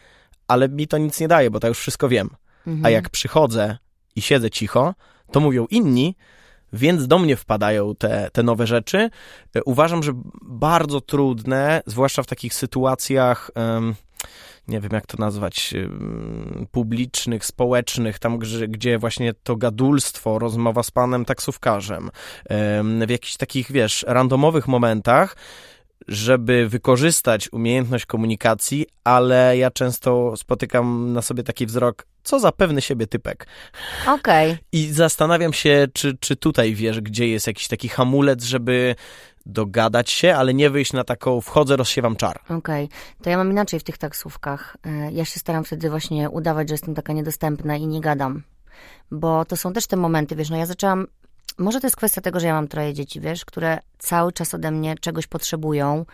ale 0.48 0.70
mi 0.70 0.88
to 0.88 0.98
nic 0.98 1.20
nie 1.20 1.28
daje, 1.28 1.52
bo 1.52 1.60
to 1.60 1.68
już 1.68 1.80
wszystko 1.80 2.10
wiem. 2.10 2.30
Mhm. 2.68 2.86
A 2.86 2.90
jak 2.90 3.10
przychodzę 3.10 3.78
i 4.16 4.22
siedzę 4.22 4.50
cicho, 4.50 4.94
to 5.32 5.40
mówią 5.40 5.66
inni, 5.70 6.16
więc 6.74 7.08
do 7.08 7.20
mnie 7.20 7.36
wpadają 7.36 7.96
te, 7.96 8.30
te 8.34 8.44
nowe 8.44 8.68
rzeczy. 8.68 9.10
E, 9.56 9.64
uważam, 9.64 10.04
że 10.04 10.12
bardzo 10.42 11.02
trudne, 11.02 11.82
zwłaszcza 11.86 12.24
w 12.24 12.28
takich 12.28 12.54
sytuacjach. 12.54 13.52
Um, 13.56 13.96
nie 14.68 14.80
wiem 14.80 14.92
jak 14.94 15.06
to 15.06 15.18
nazwać, 15.20 15.74
publicznych, 16.72 17.46
społecznych, 17.46 18.20
tam 18.20 18.38
gdzie, 18.38 18.68
gdzie 18.68 18.98
właśnie 18.98 19.34
to 19.44 19.56
gadulstwo, 19.56 20.40
rozmowa 20.40 20.84
z 20.84 20.92
panem 20.92 21.26
taksówkarzem, 21.26 22.10
w 23.08 23.10
jakichś 23.10 23.38
takich, 23.38 23.72
wiesz, 23.72 24.06
randomowych 24.08 24.68
momentach, 24.68 25.36
żeby 26.08 26.70
wykorzystać 26.70 27.54
umiejętność 27.54 28.06
komunikacji, 28.06 28.86
ale 29.04 29.58
ja 29.58 29.72
często 29.72 30.38
spotykam 30.38 31.14
na 31.14 31.22
sobie 31.22 31.44
taki 31.44 31.66
wzrok, 31.66 32.08
co 32.24 32.40
za 32.40 32.52
pewny 32.52 32.82
siebie 32.82 33.08
typek. 33.08 33.48
Okej. 34.08 34.52
Okay. 34.52 34.58
I 34.72 34.88
zastanawiam 34.88 35.54
się, 35.54 35.88
czy, 35.94 36.18
czy 36.20 36.36
tutaj 36.36 36.74
wiesz, 36.74 37.02
gdzie 37.02 37.28
jest 37.28 37.48
jakiś 37.48 37.68
taki 37.68 37.90
hamulec, 37.90 38.44
żeby 38.44 38.96
dogadać 39.46 40.10
się, 40.10 40.36
ale 40.36 40.54
nie 40.54 40.70
wyjść 40.70 40.94
na 40.94 41.04
taką 41.04 41.42
wchodzę, 41.42 41.76
rozsiewam 41.76 42.16
czar. 42.16 42.40
Okej, 42.44 42.86
okay. 42.86 42.88
to 43.24 43.30
ja 43.30 43.38
mam 43.38 43.52
inaczej 43.52 43.80
w 43.80 43.84
tych 43.84 43.98
taksówkach. 43.98 44.78
E, 44.86 45.12
ja 45.12 45.26
się 45.26 45.40
staram 45.40 45.64
wtedy 45.64 45.90
właśnie 45.90 46.30
udawać, 46.30 46.70
że 46.70 46.74
jestem 46.74 46.96
taka 46.96 47.14
niedostępna 47.14 47.76
i 47.76 47.88
nie 47.88 48.02
gadam. 48.02 48.44
Bo 49.12 49.46
to 49.46 49.58
są 49.58 49.74
też 49.74 49.88
te 49.88 49.96
momenty, 49.96 50.36
wiesz, 50.36 50.50
no 50.50 50.58
ja 50.58 50.66
zaczęłam 50.66 51.08
może 51.58 51.80
to 51.80 51.88
jest 51.88 51.96
kwestia 51.96 52.22
tego, 52.22 52.40
że 52.40 52.48
ja 52.48 52.54
mam 52.54 52.68
troje 52.68 52.94
dzieci, 52.94 53.22
wiesz, 53.22 53.46
które 53.46 53.80
cały 53.98 54.32
czas 54.32 54.54
ode 54.54 54.72
mnie 54.72 54.96
czegoś 54.96 55.28
potrzebują, 55.28 56.06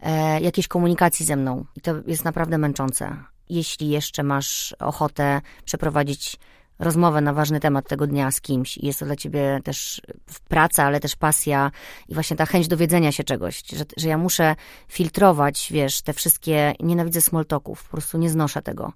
e, 0.00 0.40
jakiejś 0.40 0.68
komunikacji 0.68 1.26
ze 1.26 1.36
mną. 1.36 1.64
I 1.76 1.80
to 1.80 1.94
jest 2.06 2.24
naprawdę 2.24 2.58
męczące. 2.58 3.16
Jeśli 3.48 3.88
jeszcze 3.88 4.22
masz 4.22 4.76
ochotę 4.78 5.40
przeprowadzić 5.64 6.36
rozmowę 6.78 7.20
na 7.20 7.32
ważny 7.32 7.60
temat 7.60 7.88
tego 7.88 8.06
dnia 8.06 8.30
z 8.30 8.40
kimś 8.40 8.78
i 8.78 8.86
jest 8.86 8.98
to 8.98 9.04
dla 9.04 9.16
ciebie 9.16 9.60
też 9.64 10.02
praca, 10.48 10.84
ale 10.84 11.00
też 11.00 11.16
pasja 11.16 11.70
i 12.08 12.14
właśnie 12.14 12.36
ta 12.36 12.46
chęć 12.46 12.68
dowiedzenia 12.68 13.12
się 13.12 13.24
czegoś, 13.24 13.62
że, 13.72 13.84
że 13.96 14.08
ja 14.08 14.18
muszę 14.18 14.56
filtrować, 14.88 15.68
wiesz, 15.70 16.02
te 16.02 16.12
wszystkie, 16.12 16.74
nienawidzę 16.80 17.20
smoltoków, 17.20 17.84
po 17.84 17.90
prostu 17.90 18.18
nie 18.18 18.30
znoszę 18.30 18.62
tego. 18.62 18.92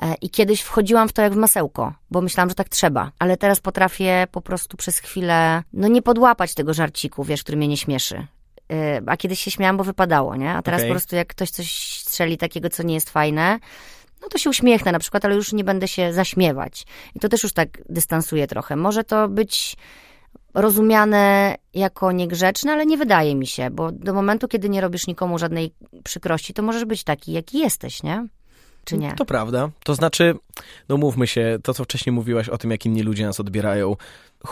E, 0.00 0.14
I 0.14 0.30
kiedyś 0.30 0.60
wchodziłam 0.60 1.08
w 1.08 1.12
to 1.12 1.22
jak 1.22 1.32
w 1.32 1.36
masełko, 1.36 1.92
bo 2.10 2.20
myślałam, 2.20 2.48
że 2.48 2.54
tak 2.54 2.68
trzeba, 2.68 3.10
ale 3.18 3.36
teraz 3.36 3.60
potrafię 3.60 4.26
po 4.32 4.40
prostu 4.40 4.76
przez 4.76 4.98
chwilę, 4.98 5.62
no 5.72 5.88
nie 5.88 6.02
podłapać 6.02 6.54
tego 6.54 6.74
żarciku, 6.74 7.24
wiesz, 7.24 7.42
który 7.42 7.56
mnie 7.56 7.68
nie 7.68 7.76
śmieszy. 7.76 8.26
E, 8.72 9.02
a 9.06 9.16
kiedyś 9.16 9.40
się 9.40 9.50
śmiałam, 9.50 9.76
bo 9.76 9.84
wypadało, 9.84 10.36
nie? 10.36 10.52
A 10.52 10.62
teraz 10.62 10.80
okay. 10.80 10.88
po 10.88 10.94
prostu 10.94 11.16
jak 11.16 11.28
ktoś 11.28 11.50
coś 11.50 12.00
strzeli 12.00 12.38
takiego, 12.38 12.70
co 12.70 12.82
nie 12.82 12.94
jest 12.94 13.10
fajne, 13.10 13.58
no 14.26 14.30
to 14.30 14.38
się 14.38 14.50
uśmiechnę 14.50 14.92
na 14.92 14.98
przykład, 14.98 15.24
ale 15.24 15.34
już 15.34 15.52
nie 15.52 15.64
będę 15.64 15.88
się 15.88 16.12
zaśmiewać. 16.12 16.86
I 17.14 17.20
to 17.20 17.28
też 17.28 17.42
już 17.42 17.52
tak 17.52 17.68
dystansuje 17.88 18.46
trochę. 18.46 18.76
Może 18.76 19.04
to 19.04 19.28
być 19.28 19.76
rozumiane 20.54 21.54
jako 21.74 22.12
niegrzeczne, 22.12 22.72
ale 22.72 22.86
nie 22.86 22.96
wydaje 22.96 23.34
mi 23.34 23.46
się, 23.46 23.70
bo 23.70 23.92
do 23.92 24.14
momentu, 24.14 24.48
kiedy 24.48 24.68
nie 24.68 24.80
robisz 24.80 25.06
nikomu 25.06 25.38
żadnej 25.38 25.72
przykrości, 26.04 26.54
to 26.54 26.62
możesz 26.62 26.84
być 26.84 27.04
taki, 27.04 27.32
jaki 27.32 27.58
jesteś, 27.58 28.02
nie? 28.02 28.26
Czy 28.84 28.98
nie? 28.98 29.14
To 29.14 29.24
prawda. 29.24 29.70
To 29.84 29.94
znaczy, 29.94 30.34
no 30.88 30.96
mówmy 30.96 31.26
się, 31.26 31.58
to 31.62 31.74
co 31.74 31.84
wcześniej 31.84 32.12
mówiłaś 32.12 32.48
o 32.48 32.58
tym, 32.58 32.70
jak 32.70 32.86
inni 32.86 33.02
ludzie 33.02 33.26
nas 33.26 33.40
odbierają, 33.40 33.96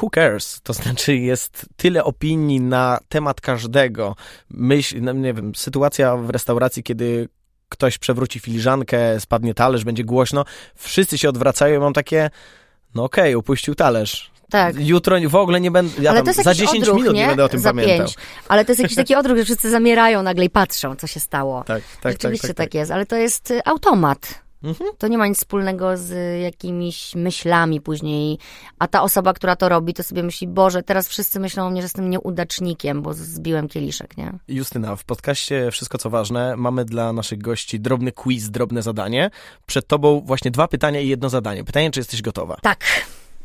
who 0.03 0.11
cares? 0.15 0.61
To 0.63 0.73
znaczy 0.73 1.17
jest 1.17 1.67
tyle 1.77 2.05
opinii 2.05 2.61
na 2.61 2.99
temat 3.09 3.41
każdego. 3.41 4.17
Myśl, 4.51 4.97
no 5.01 5.13
nie 5.13 5.35
wiem, 5.35 5.55
sytuacja 5.55 6.17
w 6.17 6.31
restauracji, 6.31 6.83
kiedy 6.83 7.29
ktoś 7.75 7.99
przewróci 7.99 8.41
filiżankę, 8.41 9.21
spadnie 9.21 9.55
talerz, 9.55 9.85
będzie 9.85 10.05
głośno, 10.05 10.45
wszyscy 10.75 11.19
się 11.19 11.29
odwracają 11.29 11.77
i 11.77 11.79
mam 11.79 11.93
takie, 11.93 12.31
no 12.95 13.05
okej, 13.05 13.25
okay, 13.25 13.39
upuścił 13.39 13.75
talerz. 13.75 14.35
Tak. 14.51 14.77
Jutro 14.79 15.17
w 15.29 15.35
ogóle 15.35 15.61
nie 15.61 15.71
będę, 15.71 16.03
ja 16.03 16.23
tam 16.23 16.33
za 16.33 16.55
10 16.55 16.83
odruch, 16.83 16.97
minut 16.97 17.15
nie? 17.15 17.21
nie? 17.21 17.27
będę 17.27 17.45
o 17.45 17.49
tym 17.49 17.61
za 17.61 17.69
pamiętał. 17.69 18.07
5. 18.07 18.17
Ale 18.49 18.65
to 18.65 18.73
jest 18.73 18.83
jakiś 18.83 18.97
taki 18.97 19.15
odruch, 19.15 19.39
że 19.39 19.45
wszyscy 19.45 19.71
zamierają 19.71 20.23
nagle 20.23 20.45
i 20.45 20.51
patrzą, 20.51 20.97
co 20.97 21.07
się 21.07 21.21
stało. 21.21 21.65
Tak, 21.65 21.83
tak, 22.01 22.13
Rzeczywiście 22.13 22.49
tak, 22.49 22.57
tak, 22.57 22.65
tak, 22.65 22.73
tak 22.73 22.75
jest, 22.75 22.91
ale 22.91 23.07
to 23.07 23.17
jest 23.17 23.51
y, 23.51 23.65
automat. 23.65 24.45
Mhm. 24.65 24.91
To 24.99 25.09
nie 25.09 25.19
ma 25.19 25.27
nic 25.27 25.39
wspólnego 25.39 25.97
z 25.97 26.41
jakimiś 26.43 27.15
myślami 27.15 27.81
później. 27.81 28.39
A 28.79 28.89
ta 28.89 29.03
osoba, 29.03 29.33
która 29.33 29.57
to 29.57 29.69
robi, 29.69 29.95
to 29.95 30.03
sobie 30.03 30.23
myśli, 30.23 30.49
Boże, 30.49 30.83
teraz 30.83 31.09
wszyscy 31.09 31.41
myślą 31.41 31.67
o 31.67 31.71
mnie, 31.71 31.81
że 31.81 31.85
jestem 31.85 32.11
nieudacznikiem, 32.11 33.03
bo 33.03 33.15
zbiłem 33.15 33.69
kieliszek, 33.69 34.17
nie? 34.17 34.33
Justyna, 34.49 34.97
w 34.97 35.05
podcaście 35.05 35.71
Wszystko 35.71 35.99
co 35.99 36.11
ważne 36.11 36.57
mamy 36.57 36.85
dla 36.85 37.13
naszych 37.13 37.39
gości 37.39 37.81
drobny 37.81 38.13
quiz, 38.13 38.51
drobne 38.51 38.83
zadanie. 38.83 39.31
Przed 39.67 39.87
tobą 39.87 40.21
właśnie 40.21 40.51
dwa 40.51 40.69
pytania 40.69 41.01
i 41.01 41.09
jedno 41.09 41.29
zadanie. 41.29 41.65
Pytanie, 41.65 41.91
czy 41.91 42.01
jesteś 42.01 42.23
gotowa? 42.23 42.57
Tak. 42.63 42.85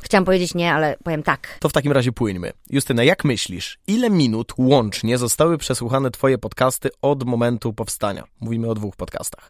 Chciałam 0.01 0.25
powiedzieć 0.25 0.55
nie, 0.55 0.73
ale 0.73 0.97
powiem 1.03 1.23
tak. 1.23 1.57
To 1.59 1.69
w 1.69 1.73
takim 1.73 1.91
razie 1.91 2.11
płyńmy. 2.11 2.51
Justyna, 2.69 3.03
jak 3.03 3.25
myślisz, 3.25 3.79
ile 3.87 4.09
minut 4.09 4.53
łącznie 4.57 5.17
zostały 5.17 5.57
przesłuchane 5.57 6.11
twoje 6.11 6.37
podcasty 6.37 6.89
od 7.01 7.23
momentu 7.23 7.73
powstania? 7.73 8.23
Mówimy 8.39 8.69
o 8.69 8.75
dwóch 8.75 8.95
podcastach. 8.95 9.49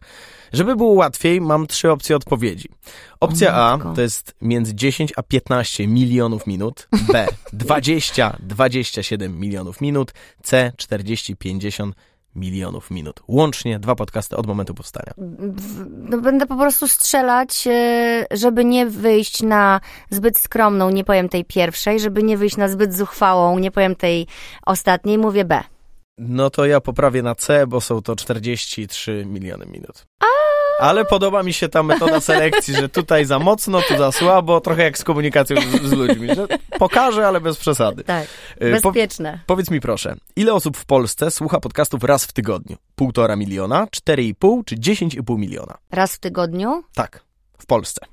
Żeby 0.52 0.76
było 0.76 0.92
łatwiej, 0.92 1.40
mam 1.40 1.66
trzy 1.66 1.90
opcje 1.90 2.16
odpowiedzi. 2.16 2.68
Opcja 3.20 3.54
A 3.54 3.78
to 3.94 4.00
jest 4.00 4.34
między 4.42 4.74
10 4.74 5.12
a 5.16 5.22
15 5.22 5.86
milionów 5.86 6.46
minut, 6.46 6.88
B 7.12 7.26
20, 7.52 8.36
27 8.40 9.40
milionów 9.40 9.80
minut, 9.80 10.12
C 10.42 10.72
40, 10.76 11.36
50 11.36 11.96
milionów 12.34 12.90
minut. 12.90 13.20
Łącznie 13.28 13.78
dwa 13.78 13.94
podcasty 13.94 14.36
od 14.36 14.46
momentu 14.46 14.74
powstania. 14.74 15.12
No, 15.88 16.18
będę 16.18 16.46
po 16.46 16.56
prostu 16.56 16.88
strzelać, 16.88 17.66
e, 17.66 18.26
żeby 18.30 18.64
nie 18.64 18.86
wyjść 18.86 19.42
na 19.42 19.80
zbyt 20.10 20.38
skromną, 20.38 20.90
nie 20.90 21.04
powiem 21.04 21.28
tej 21.28 21.44
pierwszej, 21.44 22.00
żeby 22.00 22.22
nie 22.22 22.36
wyjść 22.36 22.56
na 22.56 22.68
zbyt 22.68 22.94
zuchwałą, 22.94 23.58
nie 23.58 23.70
powiem 23.70 23.96
tej 23.96 24.26
ostatniej, 24.66 25.18
mówię 25.18 25.44
B. 25.44 25.62
No 26.18 26.50
to 26.50 26.66
ja 26.66 26.80
poprawię 26.80 27.22
na 27.22 27.34
C, 27.34 27.66
bo 27.66 27.80
są 27.80 28.02
to 28.02 28.16
43 28.16 29.24
miliony 29.26 29.66
minut. 29.66 30.06
A! 30.20 30.39
Ale 30.80 31.04
podoba 31.04 31.42
mi 31.42 31.52
się 31.52 31.68
ta 31.68 31.82
metoda 31.82 32.20
selekcji, 32.20 32.74
że 32.74 32.88
tutaj 32.88 33.24
za 33.24 33.38
mocno, 33.38 33.82
tu 33.82 33.96
za 33.96 34.12
słabo, 34.12 34.60
trochę 34.60 34.82
jak 34.82 34.98
z 34.98 35.04
komunikacją 35.04 35.56
z, 35.60 35.82
z 35.82 35.92
ludźmi, 35.92 36.28
że 36.34 36.46
pokażę, 36.78 37.26
ale 37.28 37.40
bez 37.40 37.56
przesady. 37.56 38.04
Tak, 38.04 38.26
y, 38.62 38.72
bezpieczne. 38.72 39.32
Po, 39.32 39.54
powiedz 39.54 39.70
mi 39.70 39.80
proszę, 39.80 40.16
ile 40.36 40.54
osób 40.54 40.76
w 40.76 40.84
Polsce 40.84 41.30
słucha 41.30 41.60
podcastów 41.60 42.04
raz 42.04 42.24
w 42.24 42.32
tygodniu? 42.32 42.76
Półtora 42.94 43.36
miliona, 43.36 43.86
cztery 43.90 44.24
i 44.24 44.34
pół 44.34 44.64
czy 44.64 44.78
dziesięć 44.78 45.14
i 45.14 45.22
pół 45.22 45.38
miliona? 45.38 45.78
Raz 45.90 46.14
w 46.14 46.18
tygodniu? 46.18 46.84
Tak, 46.94 47.20
w 47.58 47.66
Polsce. 47.66 48.06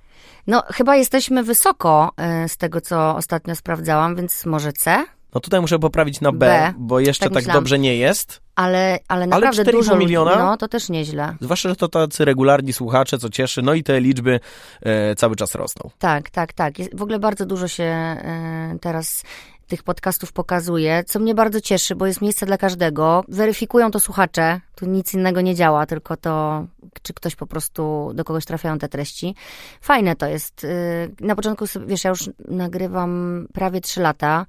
No, 0.48 0.64
chyba 0.68 0.96
jesteśmy 0.96 1.44
wysoko 1.44 2.12
y, 2.46 2.50
z 2.50 2.58
tego, 2.58 2.82
co 2.82 3.16
ostatnio 3.16 3.56
sprawdzałam, 3.56 4.16
więc 4.16 4.46
może 4.46 4.74
C? 4.74 5.06
No 5.36 5.42
tutaj 5.42 5.62
muszę 5.62 5.80
poprawić 5.80 6.22
na 6.22 6.32
B, 6.32 6.38
B 6.38 6.74
bo 6.78 7.00
jeszcze 7.00 7.30
tak, 7.30 7.44
tak 7.44 7.54
dobrze 7.54 7.80
nie 7.80 7.96
jest. 7.96 8.42
Ale, 8.56 9.00
ale 9.08 9.28
naprawdę 9.28 9.62
ale 9.62 9.72
dużo 9.72 9.96
miliona, 9.96 10.36
no 10.36 10.58
to 10.58 10.68
też 10.68 10.90
nieźle. 10.90 11.36
Zwłaszcza, 11.42 11.70
że 11.70 11.76
to 11.76 11.88
tacy 11.88 12.26
regularni 12.26 12.74
słuchacze, 12.74 13.18
co 13.18 13.30
cieszy, 13.30 13.62
no 13.62 13.74
i 13.74 13.84
te 13.84 14.02
liczby 14.02 14.40
e, 14.82 15.16
cały 15.16 15.36
czas 15.36 15.56
rosną. 15.56 15.90
Tak, 16.00 16.30
tak, 16.30 16.54
tak. 16.54 16.80
Jest, 16.80 16.96
w 16.96 17.02
ogóle 17.02 17.20
bardzo 17.20 17.46
dużo 17.46 17.68
się 17.68 17.84
e, 17.84 18.78
teraz 18.82 19.24
tych 19.68 19.84
podcastów 19.84 20.32
pokazuje, 20.32 21.04
co 21.08 21.20
mnie 21.20 21.36
bardzo 21.36 21.62
cieszy, 21.62 21.96
bo 21.96 22.06
jest 22.06 22.22
miejsce 22.22 22.46
dla 22.46 22.58
każdego. 22.58 23.24
Weryfikują 23.28 23.92
to 23.92 24.00
słuchacze, 24.00 24.62
tu 24.76 24.86
nic 24.86 25.14
innego 25.14 25.42
nie 25.42 25.56
działa, 25.56 25.86
tylko 25.86 26.18
to, 26.18 26.66
czy 27.02 27.14
ktoś 27.14 27.36
po 27.36 27.48
prostu, 27.48 28.12
do 28.14 28.24
kogoś 28.24 28.46
trafiają 28.46 28.80
te 28.80 28.90
treści. 28.90 29.36
Fajne 29.82 30.16
to 30.16 30.28
jest. 30.28 30.64
Y, 30.64 30.68
na 31.20 31.36
początku, 31.36 31.66
wiesz, 31.86 32.04
ja 32.04 32.10
już 32.10 32.30
nagrywam 32.48 33.48
prawie 33.54 33.82
trzy 33.82 34.02
lata, 34.02 34.46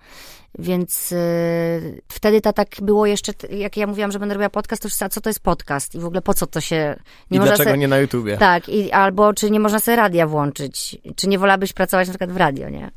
więc 0.59 1.11
yy, 1.11 2.03
wtedy 2.09 2.41
to 2.41 2.53
tak 2.53 2.69
było 2.83 3.07
jeszcze, 3.07 3.33
jak 3.51 3.77
ja 3.77 3.87
mówiłam, 3.87 4.13
że 4.13 4.19
będę 4.19 4.35
robiła 4.35 4.51
podcast, 4.51 4.83
to 4.83 4.89
już 4.89 5.03
a 5.03 5.09
co 5.09 5.21
to 5.21 5.31
jest 5.31 5.41
podcast 5.41 5.95
i 5.95 5.99
w 5.99 6.05
ogóle 6.05 6.23
po 6.23 6.35
co 6.35 6.47
to 6.47 6.61
się... 6.61 6.97
Nie 7.31 7.39
I 7.39 7.41
dlaczego 7.41 7.77
nie 7.77 7.89
na 7.89 7.99
YouTubie? 7.99 8.37
Tak, 8.37 8.69
i, 8.69 8.93
albo 8.93 9.35
czy 9.35 9.51
nie 9.51 9.61
można 9.61 9.79
sobie 9.79 9.97
radia 9.97 10.27
włączyć, 10.27 10.97
czy 11.17 11.29
nie 11.29 11.39
wolałabyś 11.39 11.73
pracować 11.73 12.09
na 12.09 12.13
przykład 12.13 12.33
w 12.33 12.37
radio, 12.37 12.69
nie? 12.69 12.91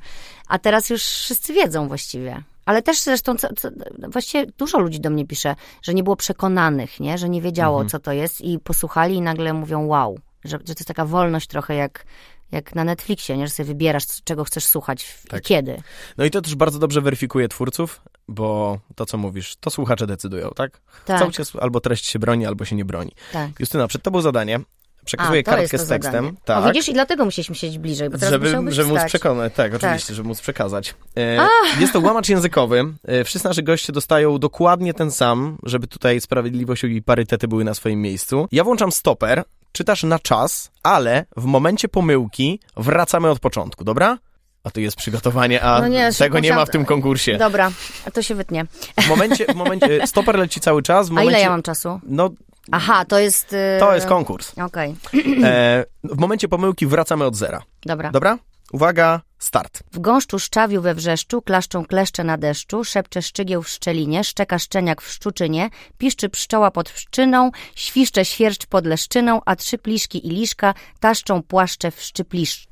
A 0.47 0.59
teraz 0.59 0.89
już 0.89 1.03
wszyscy 1.03 1.53
wiedzą 1.53 1.87
właściwie. 1.87 2.43
Ale 2.65 2.81
też 2.81 3.01
zresztą, 3.01 3.37
co, 3.37 3.47
co, 3.53 3.69
właściwie 4.11 4.45
dużo 4.57 4.79
ludzi 4.79 4.99
do 4.99 5.09
mnie 5.09 5.27
pisze, 5.27 5.55
że 5.81 5.93
nie 5.93 6.03
było 6.03 6.15
przekonanych, 6.15 6.99
nie? 6.99 7.17
Że 7.17 7.29
nie 7.29 7.41
wiedziało, 7.41 7.77
mhm. 7.77 7.89
co 7.89 7.99
to 7.99 8.11
jest 8.11 8.41
i 8.41 8.59
posłuchali 8.59 9.15
i 9.15 9.21
nagle 9.21 9.53
mówią 9.53 9.85
wow. 9.85 10.19
Że, 10.43 10.51
że 10.51 10.75
to 10.75 10.79
jest 10.79 10.87
taka 10.87 11.05
wolność 11.05 11.47
trochę 11.47 11.75
jak 11.75 12.05
jak 12.51 12.75
na 12.75 12.83
Netflixie, 12.83 13.37
nie? 13.37 13.47
że 13.47 13.53
sobie 13.53 13.67
wybierasz, 13.67 14.03
czego 14.23 14.43
chcesz 14.43 14.65
słuchać 14.65 15.17
tak. 15.29 15.39
i 15.39 15.43
kiedy. 15.43 15.81
No 16.17 16.25
i 16.25 16.31
to 16.31 16.41
też 16.41 16.55
bardzo 16.55 16.79
dobrze 16.79 17.01
weryfikuje 17.01 17.47
twórców, 17.47 18.01
bo 18.27 18.79
to, 18.95 19.05
co 19.05 19.17
mówisz, 19.17 19.55
to 19.55 19.69
słuchacze 19.69 20.07
decydują, 20.07 20.49
tak? 20.55 20.81
tak. 21.05 21.17
Chcą 21.17 21.31
cię, 21.31 21.43
albo 21.61 21.79
treść 21.79 22.05
się 22.05 22.19
broni, 22.19 22.45
albo 22.45 22.65
się 22.65 22.75
nie 22.75 22.85
broni. 22.85 23.11
Tak. 23.33 23.59
Justyna, 23.59 23.87
przed 23.87 24.03
tobą 24.03 24.21
zadanie. 24.21 24.59
Przekazuję 25.05 25.39
A, 25.39 25.43
kartkę 25.43 25.77
z 25.77 25.87
tekstem. 25.87 26.37
Tak. 26.45 26.65
O, 26.65 26.67
widzisz, 26.67 26.89
i 26.89 26.93
dlatego 26.93 27.25
musieliśmy 27.25 27.55
siedzieć 27.55 27.79
bliżej, 27.79 28.09
bo 28.09 28.17
teraz 28.17 28.31
żeby, 28.31 28.71
żeby 28.71 28.89
móc 28.89 29.03
przekonać. 29.05 29.53
Tak, 29.53 29.71
tak, 29.71 29.83
oczywiście, 29.83 30.13
żeby 30.13 30.27
móc 30.27 30.41
przekazać. 30.41 30.95
E, 31.17 31.47
jest 31.79 31.93
to 31.93 31.99
łamacz 31.99 32.29
językowy. 32.29 32.93
E, 33.07 33.23
wszyscy 33.23 33.47
nasi 33.47 33.63
goście 33.63 33.93
dostają 33.93 34.37
dokładnie 34.37 34.93
ten 34.93 35.11
sam, 35.11 35.57
żeby 35.63 35.87
tutaj 35.87 36.21
sprawiedliwość 36.21 36.83
i 36.83 37.01
parytety 37.01 37.47
były 37.47 37.63
na 37.63 37.73
swoim 37.73 38.01
miejscu. 38.01 38.47
Ja 38.51 38.63
włączam 38.63 38.91
stoper, 38.91 39.43
czytasz 39.71 40.03
na 40.03 40.19
czas, 40.19 40.71
ale 40.83 41.25
w 41.37 41.45
momencie 41.45 41.87
pomyłki 41.87 42.59
wracamy 42.77 43.29
od 43.29 43.39
początku, 43.39 43.83
dobra? 43.83 44.17
A 44.63 44.71
tu 44.71 44.81
jest 44.81 44.97
przygotowanie, 44.97 45.61
a 45.61 45.81
no 45.81 45.87
nie, 45.87 46.09
tego 46.13 46.39
nie 46.39 46.53
ma 46.53 46.65
w 46.65 46.69
tym 46.69 46.85
konkursie. 46.85 47.37
Dobra, 47.37 47.71
a 48.05 48.11
to 48.11 48.21
się 48.21 48.35
wytnie. 48.35 48.65
W 48.99 49.07
momencie, 49.07 49.45
w 49.45 49.55
momencie 49.55 50.07
stoper 50.07 50.39
leci 50.39 50.59
cały 50.59 50.83
czas. 50.83 51.09
Momencie, 51.09 51.29
a 51.29 51.31
ile 51.31 51.41
ja 51.41 51.49
mam 51.49 51.61
czasu? 51.61 51.99
No, 52.03 52.29
Aha, 52.71 53.05
to 53.05 53.19
jest... 53.19 53.51
Yy... 53.51 53.79
To 53.79 53.95
jest 53.95 54.07
konkurs. 54.07 54.51
Okej. 54.59 54.95
Okay. 55.07 55.49
E, 55.49 55.85
w 56.03 56.17
momencie 56.17 56.47
pomyłki 56.47 56.87
wracamy 56.87 57.25
od 57.25 57.35
zera. 57.35 57.61
Dobra. 57.85 58.11
Dobra? 58.11 58.37
Uwaga, 58.71 59.21
start. 59.39 59.83
W 59.91 59.99
gąszczu 59.99 60.39
szczawiu 60.39 60.81
we 60.81 60.95
wrzeszczu, 60.95 61.41
klaszczą 61.41 61.85
kleszcze 61.85 62.23
na 62.23 62.37
deszczu, 62.37 62.83
szepcze 62.83 63.21
szczygieł 63.21 63.63
w 63.63 63.69
szczelinie, 63.69 64.23
szczeka 64.23 64.59
szczeniak 64.59 65.01
w 65.01 65.11
szczuczynie, 65.11 65.69
piszczy 65.97 66.29
pszczoła 66.29 66.71
pod 66.71 66.91
pszczyną, 66.91 67.51
świszcze 67.75 68.25
świerszcz 68.25 68.65
pod 68.65 68.85
leszczyną, 68.85 69.41
a 69.45 69.55
trzy 69.55 69.77
pliszki 69.77 70.27
i 70.27 70.29
liszka 70.29 70.73
taszczą 70.99 71.43
płaszcze 71.43 71.91
w 71.91 72.01
szczypliszcz. 72.01 72.67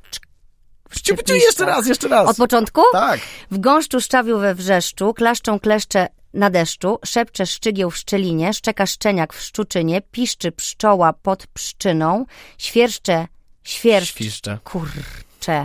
Szczypliszcz, 0.90 1.44
jeszcze 1.44 1.64
raz, 1.64 1.86
jeszcze 1.86 2.08
raz. 2.08 2.28
Od 2.28 2.36
początku? 2.36 2.82
Tak. 2.92 3.20
W 3.50 3.58
gąszczu 3.58 4.00
szczawiu 4.00 4.38
we 4.38 4.54
wrzeszczu, 4.54 5.14
klaszczą 5.14 5.60
kleszcze 5.60 6.08
na 6.34 6.50
deszczu, 6.50 6.98
szepcze 7.04 7.46
szczygieł 7.46 7.90
w 7.90 7.96
szczelinie, 7.96 8.54
szczeka 8.54 8.86
szczeniak 8.86 9.32
w 9.32 9.40
szczuczynie, 9.40 10.02
piszczy 10.10 10.52
pszczoła 10.52 11.12
pod 11.12 11.46
pszczyną, 11.46 12.26
świerszcze 12.58 13.26
świerszcz. 13.64 14.14
Świszcze. 14.14 14.58
Kurczę. 14.64 15.64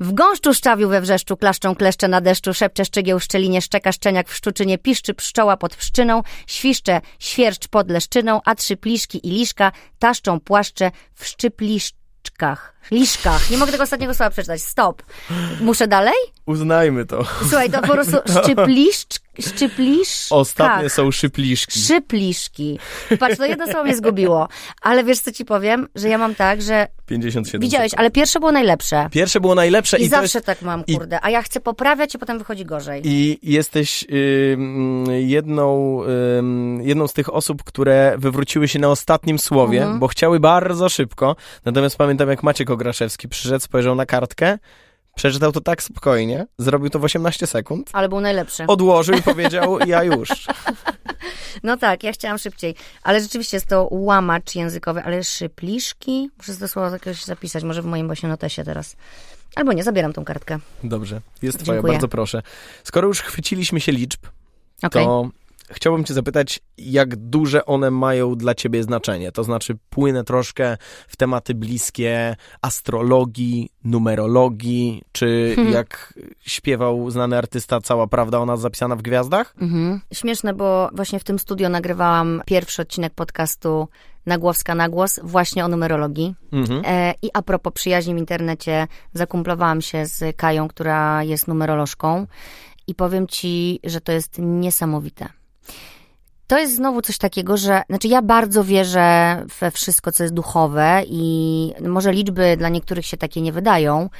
W 0.00 0.12
gąszczu 0.12 0.54
szczawiu 0.54 0.88
we 0.88 1.00
wrzeszczu, 1.00 1.36
klaszczą 1.36 1.74
kleszcze 1.74 2.08
na 2.08 2.20
deszczu, 2.20 2.54
szepcze 2.54 2.84
szczygieł 2.84 3.18
w 3.18 3.24
szczelinie, 3.24 3.62
szczeka 3.62 3.92
szczeniak 3.92 4.28
w 4.28 4.34
szczuczynie, 4.34 4.78
piszczy 4.78 5.14
pszczoła 5.14 5.56
pod 5.56 5.76
pszczyną, 5.76 6.22
świszcze 6.46 7.00
świerszcz 7.18 7.68
pod 7.68 7.90
leszczyną, 7.90 8.40
a 8.44 8.54
trzy 8.54 8.76
pliszki 8.76 9.28
i 9.28 9.30
liszka 9.30 9.72
taszczą 9.98 10.40
płaszcze 10.40 10.90
w 11.14 11.26
szczypliszczkach. 11.26 12.75
Liszkach. 12.90 13.50
Nie 13.50 13.56
mogę 13.56 13.72
tego 13.72 13.84
ostatniego 13.84 14.14
słowa 14.14 14.30
przeczytać. 14.30 14.62
Stop. 14.62 15.02
Muszę 15.60 15.88
dalej? 15.88 16.14
Uznajmy 16.46 17.06
to. 17.06 17.24
Słuchaj, 17.48 17.70
to 17.70 17.80
po 17.80 17.92
prostu 17.92 18.16
szczypliszcz, 18.40 19.20
szczypliszk. 19.40 20.26
Ostatnie 20.30 20.90
są 20.90 21.10
szypliszki. 21.10 21.80
Szypliszki. 21.80 22.78
Patrz, 23.18 23.36
to 23.36 23.46
jedno 23.46 23.66
słowo 23.66 23.84
mnie 23.84 23.96
zgubiło. 23.96 24.48
Ale 24.82 25.04
wiesz, 25.04 25.20
co 25.20 25.32
ci 25.32 25.44
powiem? 25.44 25.88
Że 25.94 26.08
ja 26.08 26.18
mam 26.18 26.34
tak, 26.34 26.62
że... 26.62 26.88
57 27.06 27.60
Widziałeś, 27.60 27.94
ale 27.94 28.10
pierwsze 28.10 28.40
było 28.40 28.52
najlepsze. 28.52 29.08
Pierwsze 29.10 29.40
było 29.40 29.54
najlepsze. 29.54 29.98
I, 29.98 30.02
i 30.02 30.08
zawsze 30.08 30.38
jest... 30.38 30.46
tak 30.46 30.62
mam, 30.62 30.84
kurde. 30.84 31.18
A 31.22 31.30
ja 31.30 31.42
chcę 31.42 31.60
poprawiać 31.60 32.14
i 32.14 32.18
potem 32.18 32.38
wychodzi 32.38 32.64
gorzej. 32.64 33.02
I 33.04 33.38
jesteś 33.42 34.04
y, 34.10 34.56
jedną, 35.26 36.00
y, 36.04 36.84
jedną 36.84 37.08
z 37.08 37.12
tych 37.12 37.34
osób, 37.34 37.64
które 37.64 38.14
wywróciły 38.18 38.68
się 38.68 38.78
na 38.78 38.88
ostatnim 38.88 39.38
słowie, 39.38 39.78
mhm. 39.78 39.98
bo 39.98 40.08
chciały 40.08 40.40
bardzo 40.40 40.88
szybko. 40.88 41.36
Natomiast 41.64 41.96
pamiętam, 41.96 42.28
jak 42.28 42.42
Maciek 42.42 42.70
Ograszewski 42.76 43.28
przyszedł, 43.28 43.64
spojrzał 43.64 43.94
na 43.94 44.06
kartkę, 44.06 44.58
przeczytał 45.14 45.52
to 45.52 45.60
tak 45.60 45.82
spokojnie, 45.82 46.46
zrobił 46.58 46.90
to 46.90 46.98
w 46.98 47.04
18 47.04 47.46
sekund. 47.46 47.90
Ale 47.92 48.08
był 48.08 48.20
najlepszy. 48.20 48.64
Odłożył 48.66 49.16
i 49.16 49.22
powiedział, 49.32 49.78
ja 49.86 50.04
już. 50.04 50.28
No 51.62 51.76
tak, 51.76 52.04
ja 52.04 52.12
chciałam 52.12 52.38
szybciej. 52.38 52.74
Ale 53.02 53.20
rzeczywiście 53.20 53.56
jest 53.56 53.66
to 53.66 53.88
łamacz 53.90 54.54
językowy, 54.54 55.02
ale 55.02 55.24
szypliszki. 55.24 56.30
Muszę 56.38 56.56
to 56.56 56.68
słowo 56.68 56.90
jakoś 56.90 57.24
zapisać, 57.24 57.64
może 57.64 57.82
w 57.82 57.86
moim 57.86 58.06
właśnie 58.06 58.28
notesie 58.28 58.64
teraz. 58.64 58.96
Albo 59.54 59.72
nie, 59.72 59.82
zabieram 59.82 60.12
tą 60.12 60.24
kartkę. 60.24 60.58
Dobrze, 60.84 61.20
jest 61.42 61.58
twoja, 61.58 61.76
Dziękuję. 61.76 61.92
bardzo 61.92 62.08
proszę. 62.08 62.42
Skoro 62.84 63.08
już 63.08 63.20
chwyciliśmy 63.20 63.80
się 63.80 63.92
liczb, 63.92 64.20
okay. 64.82 65.04
to 65.04 65.30
chciałbym 65.70 66.04
cię 66.04 66.14
zapytać, 66.14 66.60
jak 66.78 67.16
duże 67.16 67.66
one 67.66 67.90
mają 67.90 68.34
dla 68.34 68.54
ciebie 68.54 68.82
znaczenie. 68.82 69.32
To 69.32 69.44
znaczy, 69.44 69.76
płynę 69.90 70.24
troszkę 70.24 70.76
w 71.08 71.16
tematy 71.16 71.54
bliskie 71.54 72.36
astrologii, 72.62 73.70
numerologii, 73.84 75.02
czy 75.12 75.52
hmm. 75.56 75.74
jak 75.74 76.14
śpiewał 76.40 77.10
znany 77.10 77.38
artysta 77.38 77.80
Cała 77.80 78.06
Prawda 78.06 78.38
o 78.38 78.46
nas 78.46 78.60
zapisana 78.60 78.96
w 78.96 79.02
gwiazdach? 79.02 79.54
Mhm. 79.60 80.00
Śmieszne, 80.12 80.54
bo 80.54 80.90
właśnie 80.92 81.18
w 81.18 81.24
tym 81.24 81.38
studio 81.38 81.68
nagrywałam 81.68 82.42
pierwszy 82.46 82.82
odcinek 82.82 83.14
podcastu 83.14 83.88
Nagłowska 84.26 84.74
na 84.74 84.88
głos 84.88 85.20
właśnie 85.22 85.64
o 85.64 85.68
numerologii. 85.68 86.34
Mhm. 86.52 86.82
E, 86.84 87.14
I 87.22 87.30
a 87.34 87.42
propos 87.42 87.72
przyjaźni 87.72 88.14
w 88.14 88.18
internecie, 88.18 88.86
zakumplowałam 89.12 89.82
się 89.82 90.06
z 90.06 90.36
Kają, 90.36 90.68
która 90.68 91.22
jest 91.22 91.48
numerolożką 91.48 92.26
i 92.86 92.94
powiem 92.94 93.26
ci, 93.26 93.80
że 93.84 94.00
to 94.00 94.12
jest 94.12 94.38
niesamowite 94.38 95.28
to 96.46 96.58
jest 96.58 96.76
znowu 96.76 97.02
coś 97.02 97.18
takiego, 97.18 97.56
że, 97.56 97.82
znaczy 97.88 98.08
ja 98.08 98.22
bardzo 98.22 98.64
wierzę 98.64 99.42
we 99.60 99.70
wszystko, 99.70 100.12
co 100.12 100.22
jest 100.22 100.34
duchowe 100.34 101.02
i 101.06 101.72
może 101.88 102.12
liczby 102.12 102.56
dla 102.56 102.68
niektórych 102.68 103.06
się 103.06 103.16
takie 103.16 103.40
nie 103.40 103.52
wydają, 103.52 104.10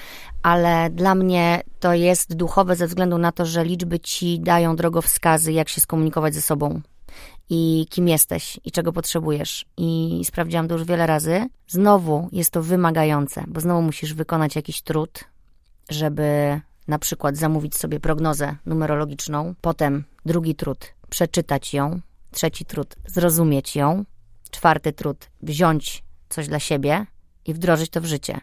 ale 0.42 0.90
dla 0.90 1.14
mnie 1.14 1.60
to 1.80 1.94
jest 1.94 2.36
duchowe 2.36 2.76
ze 2.76 2.86
względu 2.86 3.18
na 3.18 3.32
to, 3.32 3.46
że 3.46 3.64
liczby 3.64 4.00
ci 4.00 4.40
dają 4.40 4.76
drogowskazy, 4.76 5.52
jak 5.52 5.68
się 5.68 5.80
skomunikować 5.80 6.34
ze 6.34 6.42
sobą 6.42 6.80
i 7.50 7.86
kim 7.90 8.08
jesteś 8.08 8.60
i 8.64 8.70
czego 8.70 8.92
potrzebujesz. 8.92 9.66
I 9.76 10.20
sprawdziłam 10.24 10.68
to 10.68 10.74
już 10.74 10.84
wiele 10.84 11.06
razy. 11.06 11.48
Znowu 11.68 12.28
jest 12.32 12.50
to 12.50 12.62
wymagające, 12.62 13.44
bo 13.46 13.60
znowu 13.60 13.82
musisz 13.82 14.14
wykonać 14.14 14.56
jakiś 14.56 14.82
trud, 14.82 15.24
żeby 15.88 16.60
na 16.88 16.98
przykład 16.98 17.36
zamówić 17.36 17.76
sobie 17.76 18.00
prognozę 18.00 18.56
numerologiczną, 18.66 19.54
potem 19.60 20.04
drugi 20.26 20.54
trud, 20.54 20.94
przeczytać 21.10 21.74
ją, 21.74 22.00
trzeci 22.30 22.64
trud, 22.64 22.96
zrozumieć 23.06 23.76
ją, 23.76 24.04
czwarty 24.50 24.92
trud, 24.92 25.30
wziąć 25.42 26.04
coś 26.28 26.48
dla 26.48 26.58
siebie 26.58 27.06
i 27.44 27.54
wdrożyć 27.54 27.90
to 27.90 28.00
w 28.00 28.04
życie. 28.04 28.40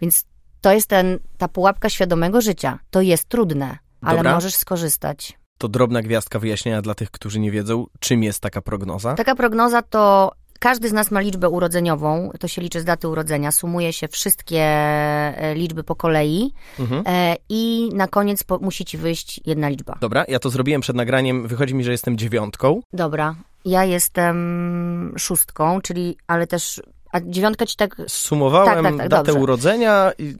Więc 0.00 0.24
to 0.60 0.72
jest 0.72 0.86
ten, 0.86 1.18
ta 1.38 1.48
pułapka 1.48 1.88
świadomego 1.88 2.40
życia. 2.40 2.78
To 2.90 3.00
jest 3.00 3.24
trudne, 3.24 3.78
ale 4.00 4.16
Dobra. 4.16 4.34
możesz 4.34 4.54
skorzystać. 4.54 5.38
To 5.58 5.68
drobna 5.68 6.02
gwiazdka 6.02 6.38
wyjaśnienia 6.38 6.82
dla 6.82 6.94
tych, 6.94 7.10
którzy 7.10 7.40
nie 7.40 7.50
wiedzą, 7.50 7.86
czym 8.00 8.22
jest 8.22 8.40
taka 8.40 8.62
prognoza. 8.62 9.14
Taka 9.14 9.34
prognoza 9.34 9.82
to 9.82 10.32
każdy 10.64 10.88
z 10.88 10.92
nas 10.92 11.10
ma 11.10 11.20
liczbę 11.20 11.48
urodzeniową, 11.48 12.30
to 12.40 12.48
się 12.48 12.62
liczy 12.62 12.80
z 12.80 12.84
daty 12.84 13.08
urodzenia, 13.08 13.52
sumuje 13.52 13.92
się 13.92 14.08
wszystkie 14.08 14.60
e, 14.60 15.54
liczby 15.54 15.84
po 15.84 15.94
kolei 15.96 16.52
Mhm. 16.80 17.02
e, 17.06 17.36
i 17.48 17.90
na 17.94 18.08
koniec 18.08 18.44
po, 18.44 18.58
musi 18.58 18.84
ci 18.84 18.98
wyjść 18.98 19.40
jedna 19.46 19.68
liczba. 19.68 19.96
Dobra, 20.00 20.24
ja 20.28 20.38
to 20.38 20.50
zrobiłem 20.50 20.80
przed 20.80 20.96
nagraniem. 20.96 21.48
Wychodzi 21.48 21.74
mi, 21.74 21.84
że 21.84 21.90
jestem 21.92 22.16
dziewiątką. 22.18 22.80
Dobra, 22.92 23.34
ja 23.64 23.84
jestem 23.84 25.14
szóstką, 25.18 25.80
czyli, 25.80 26.16
ale 26.26 26.46
też, 26.46 26.82
a 27.12 27.20
dziewiątka 27.20 27.66
ci 27.66 27.76
tak, 27.76 27.96
Sumowałem 28.08 28.74
Tak, 28.74 28.84
tak, 28.84 28.96
tak, 28.96 29.08
datę 29.08 29.26
dobrze. 29.26 29.40
urodzenia 29.42 30.12
i 30.18 30.34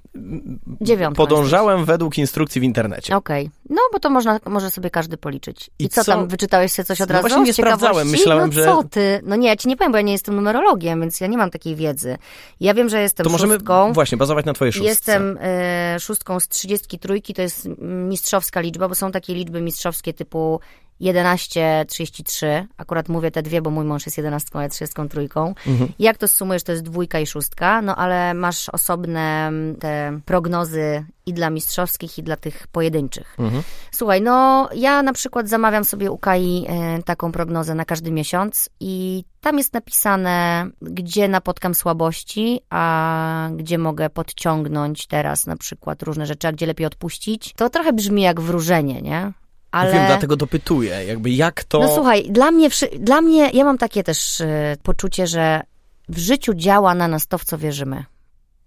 dziewiątką 0.81 1.27
podążałem 1.27 1.85
według 1.85 2.19
instrukcji 2.19 2.61
w 2.61 2.65
internecie. 2.65 3.17
Okej, 3.17 3.51
no 3.71 3.77
bo 3.93 3.99
to 4.01 4.11
można, 4.11 4.41
może 4.47 4.71
sobie 4.71 4.91
każdy 4.91 5.17
policzyć. 5.17 5.71
I, 5.79 5.85
I 5.85 5.89
co, 5.89 6.05
co- 6.05 6.13
tam, 6.13 6.29
wyczytałeś 6.29 6.73
sobie 6.73 6.87
coś 6.87 7.01
od 7.01 7.09
No 7.09 7.13
razu? 7.13 7.29
właśnie 7.29 7.43
nie 7.45 7.53
sprawdzałem, 7.53 8.09
myślałem, 8.09 8.47
no 8.47 8.53
że- 8.53 8.65
co 8.65 8.83
ty? 8.91 9.21
No 9.23 9.37
nie, 9.37 9.49
ja 9.49 9.57
ci 9.57 9.69
nie 9.69 9.77
powiem, 9.77 9.93
bo 9.93 9.99
ja 9.99 10.03
nie 10.03 10.13
jestem 10.13 10.37
numerologiem, 10.37 11.01
więc 11.01 11.21
ja 11.21 11.27
nie 11.27 11.39
mam 11.39 11.51
takiej 11.51 11.77
wiedzy. 11.77 12.17
Ja 12.61 12.75
wiem, 12.75 12.89
że 12.89 13.01
jestem 13.03 13.25
To 13.25 13.31
możemy 13.31 13.55
szóstką. 13.55 13.93
właśnie 13.93 14.19
bazować 14.19 14.45
na 14.47 14.53
twojej 14.53 14.73
szóstce. 14.73 14.89
Jestem 14.89 15.39
e, 15.41 15.97
szóstką 16.01 16.41
z 16.41 16.49
33, 16.49 17.21
to 17.35 17.43
jest 17.43 17.69
mistrzowska 17.83 18.61
liczba, 18.61 18.89
bo 18.89 18.95
są 18.95 19.13
takie 19.13 19.35
liczby 19.35 19.61
mistrzowskie 19.61 20.13
typu 20.15 20.61
11, 21.01 21.85
33. 21.89 22.67
Akurat 22.77 23.09
mówię 23.09 23.31
te 23.31 23.43
dwie, 23.43 23.63
bo 23.63 23.71
mój 23.71 23.85
mąż 23.85 24.07
jest 24.07 24.17
11, 24.19 24.49
a 24.59 24.63
ja 24.63 24.69
33. 24.69 25.29
Mhm. 25.67 25.93
Jak 25.99 26.19
to 26.19 26.29
sumujesz, 26.29 26.63
to 26.63 26.73
jest 26.73 26.85
dwójka 26.85 27.21
i 27.21 27.27
szóstka, 27.27 27.83
no 27.83 27.97
ale 27.97 28.35
masz 28.35 28.69
osobne 28.69 29.47
mm, 29.47 29.77
te 29.77 30.21
prognozy 30.25 31.05
i 31.27 31.33
dla 31.33 31.51
mistrzowskich, 31.51 32.19
i 32.19 32.23
dla 32.23 32.37
tych 32.37 32.67
pojedynczych. 32.67 33.37
Mhm. 33.39 33.63
Słuchaj, 33.93 34.23
no 34.23 34.69
ja 34.75 35.03
na 35.03 35.13
przykład 35.13 35.49
zamawiam 35.49 35.85
sobie 35.85 36.11
u 36.11 36.19
Kai 36.19 36.67
e, 36.69 37.03
taką 37.03 37.33
prognozę 37.33 37.75
na 37.75 37.85
każdy 37.85 38.11
miesiąc 38.11 38.71
i 38.81 39.25
tam 39.41 39.59
jest 39.59 39.73
napisane, 39.75 40.67
gdzie 40.83 41.29
napotkam 41.29 41.75
słabości, 41.75 42.61
a 42.71 43.49
gdzie 43.57 43.79
mogę 43.79 44.11
podciągnąć 44.11 45.07
teraz 45.07 45.47
na 45.47 45.57
przykład 45.57 46.03
różne 46.03 46.27
rzeczy, 46.27 46.49
a 46.49 46.53
gdzie 46.53 46.67
lepiej 46.67 46.87
odpuścić. 46.87 47.53
To 47.57 47.71
trochę 47.71 47.93
brzmi 47.93 48.23
jak 48.23 48.41
wróżenie, 48.41 49.03
nie? 49.03 49.33
Ale... 49.71 49.93
Wiem, 49.93 50.07
dlatego 50.07 50.37
dopytuję, 50.37 51.05
jakby 51.05 51.31
jak 51.31 51.65
to... 51.65 51.79
No 51.79 51.95
słuchaj, 51.95 52.31
dla 52.31 52.51
mnie, 52.51 52.69
dla 52.99 53.21
mnie, 53.21 53.51
ja 53.51 53.65
mam 53.65 53.79
takie 53.79 54.03
też 54.03 54.41
e, 54.41 54.77
poczucie, 54.83 55.27
że 55.27 55.61
w 56.09 56.19
życiu 56.19 56.55
działa 56.55 56.95
na 56.95 57.09
nas 57.09 57.27
to, 57.27 57.39
w 57.39 57.45
co 57.45 57.59
wierzymy. 57.59 58.05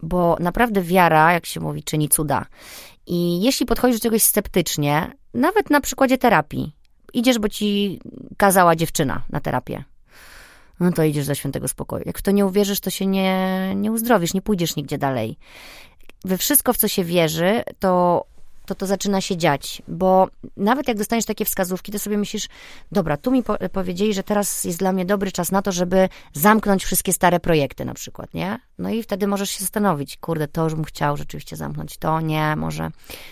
Bo 0.03 0.37
naprawdę 0.39 0.81
wiara, 0.81 1.33
jak 1.33 1.45
się 1.45 1.59
mówi, 1.59 1.83
czyni 1.83 2.09
cuda. 2.09 2.45
I 3.07 3.41
jeśli 3.41 3.65
podchodzisz 3.65 3.99
do 3.99 4.03
czegoś 4.03 4.23
sceptycznie, 4.23 5.11
nawet 5.33 5.69
na 5.69 5.81
przykładzie 5.81 6.17
terapii, 6.17 6.75
idziesz, 7.13 7.39
bo 7.39 7.49
ci 7.49 7.99
kazała 8.37 8.75
dziewczyna 8.75 9.23
na 9.29 9.39
terapię. 9.39 9.83
No 10.79 10.91
to 10.91 11.03
idziesz 11.03 11.27
do 11.27 11.35
świętego 11.35 11.67
spokoju. 11.67 12.03
Jak 12.05 12.17
w 12.17 12.21
to 12.21 12.31
nie 12.31 12.45
uwierzysz, 12.45 12.79
to 12.79 12.89
się 12.89 13.05
nie, 13.05 13.73
nie 13.75 13.91
uzdrowisz, 13.91 14.33
nie 14.33 14.41
pójdziesz 14.41 14.75
nigdzie 14.75 14.97
dalej. 14.97 15.37
We 16.25 16.37
wszystko, 16.37 16.73
w 16.73 16.77
co 16.77 16.87
się 16.87 17.03
wierzy, 17.03 17.63
to 17.79 18.23
to 18.67 18.75
to 18.75 18.85
zaczyna 18.85 19.21
się 19.21 19.37
dziać, 19.37 19.81
bo 19.87 20.27
nawet 20.57 20.87
jak 20.87 20.97
dostaniesz 20.97 21.25
takie 21.25 21.45
wskazówki, 21.45 21.91
to 21.91 21.99
sobie 21.99 22.17
myślisz, 22.17 22.47
dobra, 22.91 23.17
tu 23.17 23.31
mi 23.31 23.43
po 23.43 23.57
powiedzieli, 23.71 24.13
że 24.13 24.23
teraz 24.23 24.63
jest 24.63 24.79
dla 24.79 24.93
mnie 24.93 25.05
dobry 25.05 25.31
czas 25.31 25.51
na 25.51 25.61
to, 25.61 25.71
żeby 25.71 26.09
zamknąć 26.33 26.85
wszystkie 26.85 27.13
stare 27.13 27.39
projekty 27.39 27.85
na 27.85 27.93
przykład, 27.93 28.33
nie? 28.33 28.59
No 28.77 28.89
i 28.89 29.03
wtedy 29.03 29.27
możesz 29.27 29.49
się 29.49 29.59
zastanowić, 29.59 30.17
kurde, 30.17 30.47
to 30.47 30.63
już 30.63 30.75
bym 30.75 30.83
chciał 30.83 31.17
rzeczywiście 31.17 31.55
zamknąć, 31.55 31.97
to 31.97 32.21
nie, 32.21 32.55
może. 32.55 32.91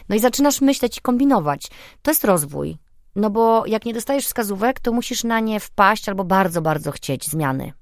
No 0.10 0.16
i 0.16 0.20
zaczynasz 0.20 0.62
myśleć 0.62 0.98
i 0.98 1.02
kombinować. 1.02 1.68
To 2.02 2.12
jest 2.12 2.26
rozwój. 2.26 2.78
No 3.16 3.30
bo 3.30 3.66
jak 3.66 3.86
nie 3.86 3.94
dostajesz 3.94 4.26
wskazówek, 4.26 4.80
to 4.80 4.92
musisz 4.92 5.24
na 5.24 5.40
nie 5.40 5.60
wpaść 5.60 6.10
albo 6.10 6.24
bardzo, 6.24 6.62
bardzo 6.62 6.92
chcieć 6.92 7.28
zmiany. 7.28 7.74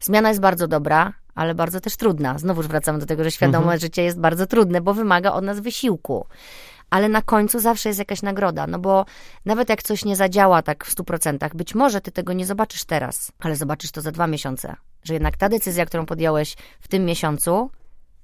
Zmiana 0.00 0.28
jest 0.28 0.40
bardzo 0.40 0.68
dobra, 0.68 1.12
ale 1.34 1.54
bardzo 1.54 1.80
też 1.80 1.96
trudna. 1.96 2.38
Znowuż 2.38 2.66
wracamy 2.66 2.98
do 2.98 3.06
tego, 3.06 3.24
że 3.24 3.30
świadome 3.30 3.58
Mhm. 3.64 3.80
życie 3.80 4.02
jest 4.02 4.20
bardzo 4.20 4.46
trudne, 4.46 4.80
bo 4.80 4.94
wymaga 4.94 5.32
od 5.32 5.44
nas 5.44 5.60
wysiłku. 5.60 6.26
Ale 6.90 7.08
na 7.08 7.22
końcu 7.22 7.60
zawsze 7.60 7.88
jest 7.88 7.98
jakaś 7.98 8.22
nagroda, 8.22 8.66
no 8.66 8.78
bo 8.78 9.04
nawet 9.44 9.68
jak 9.68 9.82
coś 9.82 10.04
nie 10.04 10.16
zadziała 10.16 10.62
tak 10.62 10.84
w 10.84 10.94
100%, 10.94 11.54
być 11.54 11.74
może 11.74 12.00
ty 12.00 12.12
tego 12.12 12.32
nie 12.32 12.46
zobaczysz 12.46 12.84
teraz, 12.84 13.32
ale 13.40 13.56
zobaczysz 13.56 13.90
to 13.90 14.00
za 14.00 14.12
dwa 14.12 14.26
miesiące. 14.26 14.76
Że 15.04 15.14
jednak 15.14 15.36
ta 15.36 15.48
decyzja, 15.48 15.86
którą 15.86 16.06
podjąłeś 16.06 16.56
w 16.80 16.88
tym 16.88 17.04
miesiącu, 17.04 17.70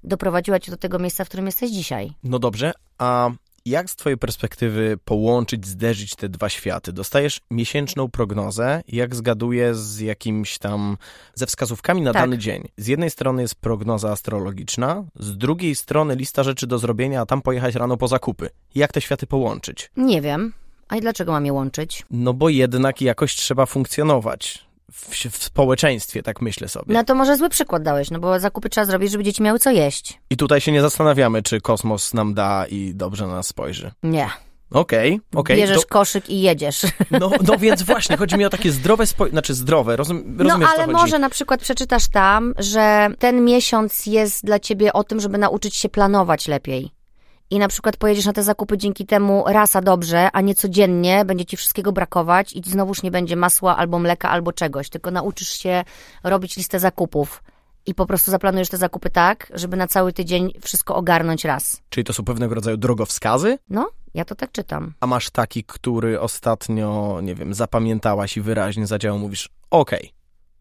doprowadziła 0.04 0.58
cię 0.58 0.70
do 0.70 0.76
tego 0.76 0.98
miejsca, 0.98 1.24
w 1.24 1.28
którym 1.28 1.46
jesteś 1.46 1.70
dzisiaj. 1.70 2.12
No 2.24 2.38
dobrze, 2.38 2.72
a 2.98 3.30
jak 3.66 3.90
z 3.90 3.96
twojej 3.96 4.18
perspektywy 4.18 4.98
połączyć, 5.04 5.66
zderzyć 5.66 6.16
te 6.16 6.28
dwa 6.28 6.48
światy? 6.48 6.92
Dostajesz 6.92 7.40
miesięczną 7.50 8.10
prognozę, 8.10 8.82
jak 8.88 9.14
zgaduję 9.14 9.74
z 9.74 10.00
jakimś 10.00 10.58
tam, 10.58 10.96
ze 11.34 11.46
wskazówkami 11.46 12.02
na 12.02 12.12
Tak. 12.12 12.22
dany 12.22 12.38
dzień. 12.38 12.68
Z 12.76 12.86
jednej 12.86 13.10
strony 13.10 13.42
jest 13.42 13.54
prognoza 13.54 14.10
astrologiczna, 14.10 15.04
z 15.16 15.36
drugiej 15.36 15.74
strony 15.74 16.16
lista 16.16 16.42
rzeczy 16.42 16.66
do 16.66 16.78
zrobienia, 16.78 17.20
a 17.20 17.26
tam 17.26 17.42
pojechać 17.42 17.74
rano 17.74 17.96
po 17.96 18.08
zakupy. 18.08 18.50
Jak 18.74 18.92
te 18.92 19.00
światy 19.00 19.26
połączyć? 19.26 19.90
Nie 19.96 20.20
wiem. 20.22 20.52
A 20.88 20.96
i 20.96 21.00
dlaczego 21.00 21.32
mam 21.32 21.46
je 21.46 21.52
łączyć? 21.52 22.02
No 22.10 22.34
bo 22.34 22.48
jednak 22.48 23.00
jakoś 23.00 23.34
trzeba 23.34 23.66
funkcjonować 23.66 24.63
w, 24.94 25.08
w 25.30 25.44
społeczeństwie, 25.44 26.22
tak 26.22 26.42
myślę 26.42 26.68
sobie. 26.68 26.94
No 26.94 27.04
to 27.04 27.14
może 27.14 27.36
zły 27.36 27.48
przykład 27.48 27.82
dałeś, 27.82 28.10
no 28.10 28.18
bo 28.20 28.40
zakupy 28.40 28.68
trzeba 28.68 28.84
zrobić, 28.84 29.10
żeby 29.10 29.24
dzieci 29.24 29.42
miały 29.42 29.58
co 29.58 29.70
jeść. 29.70 30.20
I 30.30 30.36
tutaj 30.36 30.60
się 30.60 30.72
nie 30.72 30.82
zastanawiamy, 30.82 31.42
czy 31.42 31.60
kosmos 31.60 32.14
nam 32.14 32.34
da 32.34 32.66
i 32.66 32.94
dobrze 32.94 33.26
na 33.26 33.34
nas 33.34 33.46
spojrzy. 33.46 33.90
Nie. 34.02 34.30
Okej, 34.70 35.20
okej. 35.34 35.56
Bierzesz 35.56 35.80
to- 35.80 35.88
koszyk 35.88 36.30
i 36.30 36.40
jedziesz. 36.40 36.82
No, 37.10 37.30
no 37.48 37.58
więc 37.64 37.82
właśnie, 37.82 38.16
chodzi 38.16 38.36
mi 38.36 38.44
o 38.44 38.50
takie 38.50 38.72
zdrowe 38.72 39.06
spojrzenie, 39.06 39.34
znaczy 39.34 39.54
zdrowe, 39.54 39.96
rozum, 39.96 40.22
No 40.26 40.44
rozumiesz, 40.44 40.68
ale 40.74 40.86
może 40.86 41.18
na 41.18 41.30
przykład 41.30 41.60
przeczytasz 41.60 42.08
tam, 42.08 42.54
że 42.58 43.08
ten 43.18 43.44
miesiąc 43.44 44.06
jest 44.06 44.44
dla 44.44 44.58
ciebie 44.58 44.92
o 44.92 45.04
tym, 45.04 45.20
żeby 45.20 45.38
nauczyć 45.38 45.76
się 45.76 45.88
planować 45.88 46.48
lepiej. 46.48 46.93
I 47.50 47.58
na 47.58 47.68
przykład 47.68 47.96
pojedziesz 47.96 48.26
na 48.26 48.32
te 48.32 48.42
zakupy 48.42 48.78
dzięki 48.78 49.06
temu 49.06 49.44
raz 49.46 49.76
a 49.76 49.80
dobrze, 49.80 50.30
a 50.32 50.40
nie 50.40 50.54
codziennie, 50.54 51.24
będzie 51.24 51.44
ci 51.44 51.56
wszystkiego 51.56 51.92
brakować 51.92 52.52
i 52.52 52.62
znowuż 52.66 53.02
nie 53.02 53.10
będzie 53.10 53.36
masła 53.36 53.76
albo 53.76 53.98
mleka 53.98 54.30
albo 54.30 54.52
czegoś, 54.52 54.88
tylko 54.88 55.10
nauczysz 55.10 55.48
się 55.48 55.84
robić 56.24 56.56
listę 56.56 56.80
zakupów. 56.80 57.42
I 57.86 57.94
po 57.94 58.06
prostu 58.06 58.30
zaplanujesz 58.30 58.68
te 58.68 58.76
zakupy 58.76 59.10
tak, 59.10 59.52
żeby 59.54 59.76
na 59.76 59.86
cały 59.86 60.12
tydzień 60.12 60.52
wszystko 60.60 60.96
ogarnąć 60.96 61.44
raz. 61.44 61.82
Czyli 61.88 62.04
to 62.04 62.12
są 62.12 62.24
pewnego 62.24 62.54
rodzaju 62.54 62.76
drogowskazy? 62.76 63.58
No, 63.70 63.90
ja 64.14 64.24
to 64.24 64.34
tak 64.34 64.52
czytam. 64.52 64.94
A 65.00 65.06
masz 65.06 65.30
taki, 65.30 65.64
który 65.64 66.20
ostatnio, 66.20 67.20
nie 67.22 67.34
wiem, 67.34 67.54
zapamiętałaś 67.54 68.36
i 68.36 68.40
wyraźnie 68.40 68.86
zadziałał, 68.86 69.18
mówisz, 69.18 69.48
okej, 69.70 70.12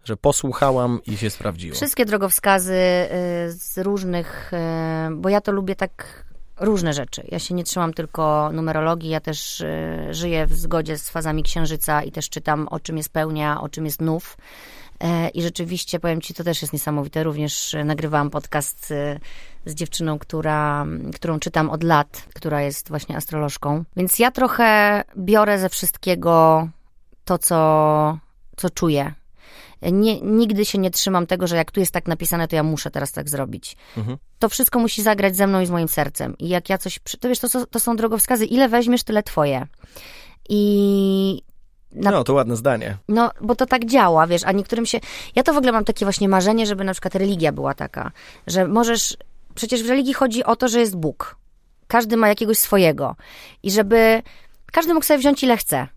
że 0.04 0.18
posłuchałam 0.18 1.00
i 1.06 1.18
się 1.18 1.30
sprawdziło. 1.30 1.76
Wszystkie 1.76 2.06
drogowskazy 2.06 2.74
y, 2.74 3.52
z 3.52 3.78
różnych, 3.78 4.52
y, 4.54 5.16
bo 5.16 5.30
ja 5.30 5.42
to 5.42 5.52
lubię 5.52 5.76
tak 5.76 6.26
różne 6.60 6.93
rzeczy. 6.93 7.24
Ja 7.32 7.39
się 7.39 7.54
nie 7.54 7.64
trzymam 7.64 7.93
tylko 7.93 8.49
numerologii, 8.54 9.10
ja 9.10 9.20
też 9.20 9.62
y, 9.62 10.08
żyję 10.12 10.45
w 10.45 10.54
zgodzie 10.54 10.97
z 10.97 11.10
fazami 11.10 11.43
księżyca 11.43 12.04
i 12.04 12.12
też 12.12 12.30
czytam 12.30 12.68
o 12.68 12.80
czym 12.80 12.97
jest 12.97 13.10
pełnia, 13.10 13.62
o 13.62 13.70
czym 13.70 13.86
jest 13.86 14.01
nów. 14.01 14.38
E, 14.99 15.30
I 15.30 15.41
rzeczywiście, 15.41 15.99
powiem 15.99 16.22
Ci, 16.22 16.34
to 16.34 16.43
też 16.43 16.62
jest 16.62 16.74
niesamowite. 16.74 17.24
Również 17.24 17.74
y, 17.74 17.84
nagrywałam 17.84 18.30
podcast 18.30 18.91
y, 18.91 19.20
z 19.66 19.76
dziewczyną, 19.76 20.20
która, 20.20 20.86
którą 21.16 21.39
czytam 21.39 21.70
od 21.70 21.84
lat, 21.84 22.26
która 22.36 22.62
jest 22.62 22.89
właśnie 22.89 23.18
astrolożką. 23.18 23.84
Więc 23.95 24.20
ja 24.20 24.32
trochę 24.32 25.01
biorę 25.18 25.60
ze 25.60 25.70
wszystkiego 25.70 26.68
to, 27.26 27.38
co, 27.38 28.18
co 28.58 28.70
czuję. 28.70 29.14
Nie, 29.92 30.22
nigdy 30.22 30.66
się 30.66 30.78
nie 30.78 30.92
trzymam 30.92 31.28
tego, 31.28 31.48
że 31.48 31.56
jak 31.56 31.72
tu 31.72 31.80
jest 31.80 31.92
tak 31.92 32.08
napisane, 32.08 32.48
to 32.48 32.56
ja 32.56 32.64
muszę 32.64 32.92
teraz 32.92 33.12
tak 33.12 33.30
zrobić. 33.30 33.76
Mhm. 33.98 34.18
To 34.40 34.50
wszystko 34.50 34.80
musi 34.80 35.02
zagrać 35.04 35.36
ze 35.36 35.48
mną 35.48 35.62
i 35.62 35.66
z 35.66 35.70
moim 35.70 35.88
sercem. 35.88 36.38
I 36.38 36.50
jak 36.50 36.70
ja 36.70 36.78
coś. 36.78 37.00
To 37.20 37.30
wiesz, 37.30 37.40
to, 37.40 37.50
są- 37.50 37.66
to 37.66 37.80
są 37.80 37.96
drogowskazy. 37.96 38.46
Ile 38.46 38.70
weźmiesz, 38.70 39.04
tyle 39.04 39.24
twoje. 39.24 39.68
I 40.50 41.42
Na, 41.92 42.12
No, 42.12 42.24
to 42.24 42.34
ładne 42.34 42.56
zdanie. 42.56 42.98
no, 43.10 43.32
bo 43.42 43.56
to 43.56 43.66
tak 43.66 43.86
działa, 43.86 44.28
wiesz, 44.28 44.44
a 44.46 44.52
niektórym 44.52 44.86
się... 44.86 45.00
Ja 45.36 45.44
to 45.44 45.54
w 45.54 45.58
ogóle 45.58 45.72
mam 45.72 45.86
takie 45.86 46.06
właśnie 46.06 46.30
marzenie, 46.30 46.66
żeby 46.66 46.84
na 46.84 46.92
przykład 46.92 47.16
religia 47.16 47.52
była 47.52 47.74
taka, 47.74 48.12
że 48.48 48.68
możesz... 48.68 49.18
Przecież 49.56 49.84
w 49.84 49.90
religii 49.90 50.14
chodzi 50.14 50.44
o 50.44 50.56
to, 50.56 50.68
że 50.68 50.80
jest 50.80 50.96
Bóg. 50.98 51.36
Każdy 51.88 52.18
ma 52.18 52.28
jakiegoś 52.28 52.58
swojego. 52.58 53.16
I 53.64 53.72
żeby 53.72 54.22
każdy 54.72 54.94
mógł 54.94 55.06
sobie 55.06 55.18
wziąć 55.18 55.44
ile 55.44 55.58
chce. 55.58 55.88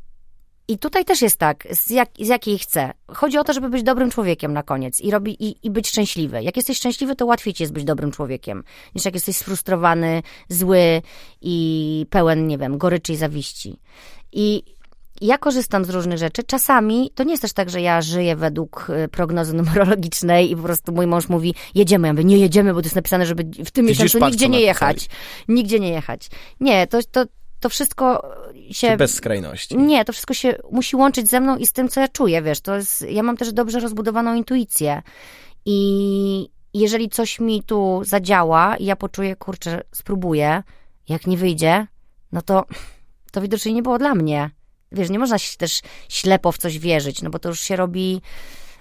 I 0.69 0.79
tutaj 0.79 1.05
też 1.05 1.23
jest 1.23 1.37
tak, 1.37 1.69
z, 1.71 1.91
jak, 1.91 2.09
z 2.21 2.29
jakiej 2.29 2.59
chce. 2.59 2.93
Chodzi 3.09 3.39
o 3.39 3.45
to, 3.45 3.53
żeby 3.53 3.69
być 3.69 3.83
dobrym 3.83 4.11
człowiekiem 4.11 4.53
na 4.53 4.63
koniec 4.63 5.01
i, 5.01 5.11
robi, 5.11 5.45
i, 5.45 5.67
i 5.67 5.71
być 5.71 5.89
szczęśliwy. 5.89 6.43
Jak 6.43 6.57
jesteś 6.57 6.77
szczęśliwy, 6.77 7.17
to 7.17 7.27
łatwiej 7.27 7.55
ci 7.55 7.63
jest 7.63 7.73
być 7.73 7.85
dobrym 7.85 8.13
człowiekiem, 8.13 8.65
niż 8.95 9.05
jak 9.05 9.15
jesteś 9.15 9.37
sfrustrowany, 9.37 10.23
zły 10.49 11.03
i 11.41 12.07
pełen, 12.11 12.47
nie 12.47 12.59
wiem, 12.59 12.79
goryczy 12.79 13.13
i 13.13 13.17
zawiści. 13.17 13.81
I 14.33 14.63
ja 15.21 15.39
korzystam 15.39 15.85
z 15.85 15.91
różnych 15.91 16.19
rzeczy. 16.19 16.43
Czasami 16.43 17.11
to 17.15 17.25
nie 17.25 17.31
jest 17.31 17.43
też 17.43 17.53
tak, 17.53 17.71
że 17.71 17.81
ja 17.81 18.03
żyję 18.03 18.37
według 18.37 18.91
y, 19.05 19.09
prognozy 19.09 19.55
numerologicznej 19.55 20.51
i 20.51 20.57
po 20.57 20.63
prostu 20.63 20.93
mój 20.93 21.07
mąż 21.07 21.29
mówi, 21.29 21.55
jedziemy. 21.75 22.09
Ja 22.09 22.13
mówię, 22.13 22.25
nie 22.25 22.39
jedziemy, 22.39 22.75
bo 22.75 22.81
to 22.81 22.87
jest 22.87 22.97
napisane, 22.97 23.27
żeby 23.27 23.45
w 23.65 23.71
tym 23.71 23.87
Widzisz, 23.87 24.03
miesiącu 24.03 24.27
nigdzie 24.27 24.49
nie 24.49 24.61
jechać. 24.61 25.09
Nigdzie 25.49 25.81
nie 25.81 25.91
jechać. 25.91 26.29
Nie, 26.61 26.87
to, 26.87 26.99
to, 27.11 27.25
to 27.61 27.69
wszystko 27.69 28.23
się... 28.75 28.97
Bez 28.97 29.15
skrajności. 29.15 29.77
Nie, 29.77 30.05
to 30.05 30.13
wszystko 30.13 30.35
się 30.35 30.55
musi 30.73 30.97
łączyć 30.97 31.31
ze 31.31 31.41
mną 31.41 31.57
i 31.57 31.67
z 31.67 31.73
tym, 31.73 31.89
co 31.89 32.01
ja 32.01 32.09
czuję, 32.09 32.43
wiesz, 32.43 32.61
to 32.61 32.77
jest, 32.77 33.03
ja 33.11 33.23
mam 33.23 33.37
też 33.37 33.53
dobrze 33.53 33.81
rozbudowaną 33.81 34.35
intuicję 34.35 35.03
i 35.65 36.49
jeżeli 36.75 37.09
coś 37.09 37.41
mi 37.41 37.63
tu 37.63 38.01
zadziała 38.05 38.77
i 38.77 38.85
ja 38.85 38.97
poczuję, 38.97 39.37
kurczę, 39.37 39.83
spróbuję, 39.93 40.63
jak 41.09 41.27
nie 41.27 41.37
wyjdzie, 41.37 41.87
no 42.33 42.43
to, 42.43 42.65
to 43.33 43.41
widocznie 43.41 43.73
nie 43.73 43.83
było 43.83 43.99
dla 43.99 44.15
mnie. 44.15 44.51
Wiesz, 44.93 45.11
nie 45.11 45.19
można 45.19 45.39
się 45.39 45.57
też 45.57 45.81
ślepo 46.09 46.53
w 46.53 46.59
coś 46.59 46.79
wierzyć, 46.79 47.23
no 47.23 47.31
bo 47.31 47.39
to 47.39 47.49
już 47.49 47.61
się 47.61 47.77
robi 47.77 48.21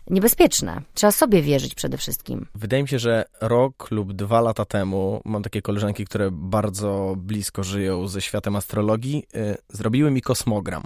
niebezpieczne. 0.10 0.82
Trzeba 0.94 1.12
sobie 1.12 1.42
wierzyć 1.42 1.76
przede 1.76 1.98
wszystkim. 1.98 2.48
Wydaje 2.56 2.84
mi 2.84 2.90
się, 2.90 3.00
że 3.00 3.26
rok 3.42 3.92
lub 3.92 4.14
dwa 4.14 4.42
lata 4.42 4.66
temu 4.66 5.22
mam 5.26 5.44
takie 5.44 5.62
koleżanki, 5.62 6.06
które 6.06 6.30
bardzo 6.32 7.16
blisko 7.18 7.64
żyją 7.64 8.08
ze 8.08 8.22
światem 8.22 8.56
astrologii, 8.56 9.24
y, 9.36 9.58
zrobiły 9.70 10.12
mi 10.12 10.22
kosmogram. 10.22 10.84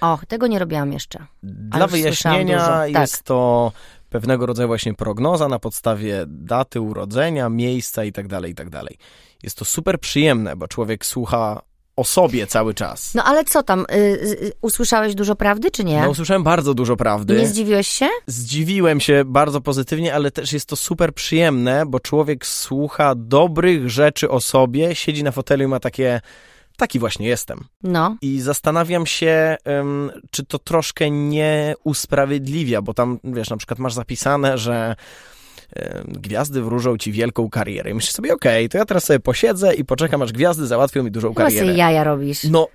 O, 0.00 0.18
tego 0.28 0.46
nie 0.46 0.58
robiłam 0.58 0.92
jeszcze. 0.92 1.26
Dla 1.42 1.86
wyjaśnienia 1.86 2.58
tak. 2.58 2.90
jest 2.90 3.22
to 3.22 3.72
pewnego 4.10 4.46
rodzaju 4.46 4.68
właśnie 4.68 4.94
prognoza 4.94 5.48
na 5.48 5.58
podstawie 5.58 6.24
daty 6.26 6.80
urodzenia, 6.80 7.48
miejsca 7.48 8.04
i 8.04 8.12
tak 8.12 8.28
dalej, 8.28 8.52
i 8.52 8.54
tak 8.54 8.70
dalej. 8.70 8.98
Jest 9.42 9.58
to 9.58 9.64
super 9.64 10.00
przyjemne, 10.00 10.56
bo 10.56 10.68
człowiek 10.68 11.06
słucha 11.06 11.62
o 11.96 12.04
sobie 12.04 12.46
cały 12.46 12.74
czas. 12.74 13.14
No 13.14 13.24
ale 13.24 13.44
co 13.44 13.62
tam, 13.62 13.80
y, 13.80 13.94
y, 13.94 14.52
usłyszałeś 14.60 15.14
dużo 15.14 15.36
prawdy, 15.36 15.70
czy 15.70 15.84
nie? 15.84 16.02
No, 16.02 16.10
usłyszałem 16.10 16.42
bardzo 16.42 16.74
dużo 16.74 16.94
I 16.94 16.96
prawdy. 16.96 17.36
nie 17.36 17.46
zdziwiłeś 17.48 17.88
się? 17.88 18.08
Zdziwiłem 18.26 19.00
się 19.00 19.22
bardzo 19.26 19.60
pozytywnie, 19.60 20.14
ale 20.14 20.30
też 20.30 20.52
jest 20.52 20.68
to 20.68 20.76
super 20.76 21.14
przyjemne, 21.14 21.86
bo 21.86 22.00
człowiek 22.00 22.46
słucha 22.46 23.14
dobrych 23.16 23.90
rzeczy 23.90 24.30
o 24.30 24.40
sobie, 24.40 24.94
siedzi 24.94 25.24
na 25.24 25.32
fotelu 25.32 25.64
i 25.64 25.66
ma 25.66 25.80
takie, 25.80 26.20
taki 26.76 26.98
właśnie 26.98 27.28
jestem. 27.28 27.64
No. 27.82 28.16
I 28.22 28.40
zastanawiam 28.40 29.06
się, 29.06 29.56
czy 30.30 30.44
to 30.44 30.58
troszkę 30.58 31.10
nie 31.10 31.74
usprawiedliwia, 31.84 32.82
bo 32.82 32.94
tam, 32.94 33.18
wiesz, 33.24 33.50
na 33.50 33.56
przykład 33.56 33.78
masz 33.78 33.94
zapisane, 33.94 34.58
że 34.58 34.96
gwiazdy 36.08 36.62
wróżą 36.62 36.98
ci 36.98 37.12
wielką 37.12 37.50
karierę. 37.50 37.90
I 37.90 37.94
myślisz 37.94 38.12
sobie, 38.14 38.34
okej, 38.34 38.68
to 38.68 38.78
ja 38.78 38.84
teraz 38.84 39.04
sobie 39.04 39.20
posiedzę 39.20 39.74
i 39.74 39.84
poczekam, 39.84 40.22
aż 40.22 40.32
gwiazdy 40.32 40.66
załatwią 40.66 41.02
mi 41.02 41.10
dużą 41.10 41.28
Chyba 41.28 41.42
karierę. 41.42 41.74
jaja 41.74 42.04
robisz. 42.04 42.44
No, 42.44 42.68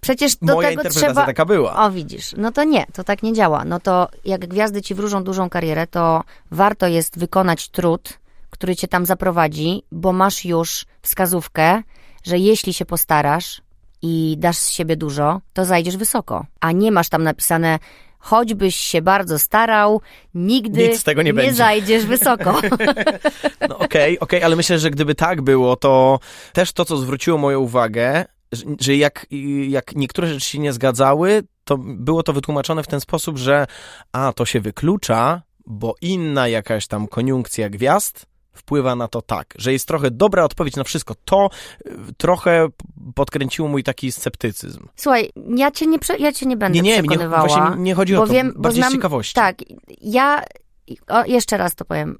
Przecież 0.00 0.36
do 0.36 0.54
moja 0.54 0.68
tego 0.68 0.82
interpretacja 0.82 1.08
trzeba... 1.08 1.26
taka 1.26 1.44
była. 1.44 1.86
O, 1.86 1.90
widzisz. 1.90 2.34
No 2.36 2.52
to 2.52 2.64
nie, 2.64 2.86
to 2.92 3.04
tak 3.04 3.22
nie 3.22 3.32
działa. 3.32 3.64
No 3.64 3.80
to 3.80 4.08
jak 4.24 4.46
gwiazdy 4.46 4.82
ci 4.82 4.94
wróżą 4.94 5.24
dużą 5.24 5.50
karierę, 5.50 5.86
to 5.86 6.24
warto 6.50 6.86
jest 6.86 7.18
wykonać 7.18 7.68
trud, 7.68 8.18
który 8.50 8.76
cię 8.76 8.88
tam 8.88 9.06
zaprowadzi, 9.06 9.82
bo 9.92 10.12
masz 10.12 10.44
już 10.44 10.86
wskazówkę, 11.02 11.82
że 12.24 12.38
jeśli 12.38 12.74
się 12.74 12.84
postarasz 12.84 13.62
i 14.02 14.36
dasz 14.38 14.56
z 14.56 14.70
siebie 14.70 14.96
dużo, 14.96 15.40
to 15.52 15.64
zajdziesz 15.64 15.96
wysoko. 15.96 16.46
A 16.60 16.72
nie 16.72 16.92
masz 16.92 17.08
tam 17.08 17.22
napisane, 17.22 17.78
choćbyś 18.24 18.76
się 18.76 19.02
bardzo 19.02 19.38
starał, 19.38 20.00
nigdy 20.34 20.88
Nic 20.88 21.00
z 21.00 21.04
tego 21.04 21.22
nie 21.22 21.34
będzie. 21.34 21.52
zajdziesz 21.54 22.06
wysoko. 22.06 22.60
No 23.68 23.78
okej, 23.78 24.18
okej, 24.20 24.42
ale 24.42 24.56
myślę, 24.56 24.78
że 24.78 24.90
gdyby 24.90 25.14
tak 25.14 25.42
było, 25.42 25.76
to 25.76 26.18
też 26.52 26.72
to, 26.72 26.84
co 26.84 26.96
zwróciło 26.96 27.38
moją 27.38 27.60
uwagę, 27.60 28.24
że- 28.52 28.64
że 28.80 28.96
jak, 28.96 29.26
jak 29.68 29.94
niektóre 29.96 30.28
rzeczy 30.28 30.46
się 30.46 30.58
nie 30.58 30.72
zgadzały, 30.72 31.42
to 31.64 31.78
było 31.78 32.22
to 32.22 32.32
wytłumaczone 32.32 32.82
w 32.82 32.86
ten 32.86 33.00
sposób, 33.00 33.38
że 33.38 33.66
a, 34.12 34.32
to 34.36 34.44
się 34.46 34.60
wyklucza, 34.60 35.42
bo 35.66 35.94
inna 36.00 36.48
jakaś 36.48 36.86
tam 36.86 37.08
koniunkcja 37.08 37.68
gwiazd 37.70 38.26
wpływa 38.54 38.96
na 38.96 39.08
to 39.08 39.22
tak, 39.22 39.54
że 39.58 39.72
jest 39.72 39.88
trochę 39.88 40.10
dobra 40.10 40.44
odpowiedź 40.44 40.76
na 40.76 40.84
wszystko. 40.84 41.14
To 41.24 41.50
y, 41.86 41.90
trochę 42.16 42.68
podkręciło 43.14 43.68
mój 43.68 43.82
taki 43.82 44.12
sceptycyzm. 44.12 44.88
Słuchaj, 44.96 45.30
ja 45.56 45.70
cię 45.70 45.86
nie, 45.86 45.98
ja 46.18 46.32
cię 46.32 46.46
nie 46.46 46.56
będę 46.56 46.78
Nie, 46.78 46.82
nie, 46.82 46.96
nie, 46.96 47.08
przekonywała. 47.08 47.46
właśnie 47.48 47.82
nie 47.82 47.94
chodzi 47.94 48.16
o 48.16 48.26
to, 48.26 48.32
wiem, 48.32 48.52
bardziej 48.56 48.82
z 48.82 48.86
znam, 48.86 48.92
ciekawości. 48.92 49.34
Tak, 49.34 49.56
ja, 50.00 50.42
o, 51.08 51.24
jeszcze 51.24 51.56
raz 51.56 51.74
to 51.74 51.84
powiem, 51.84 52.18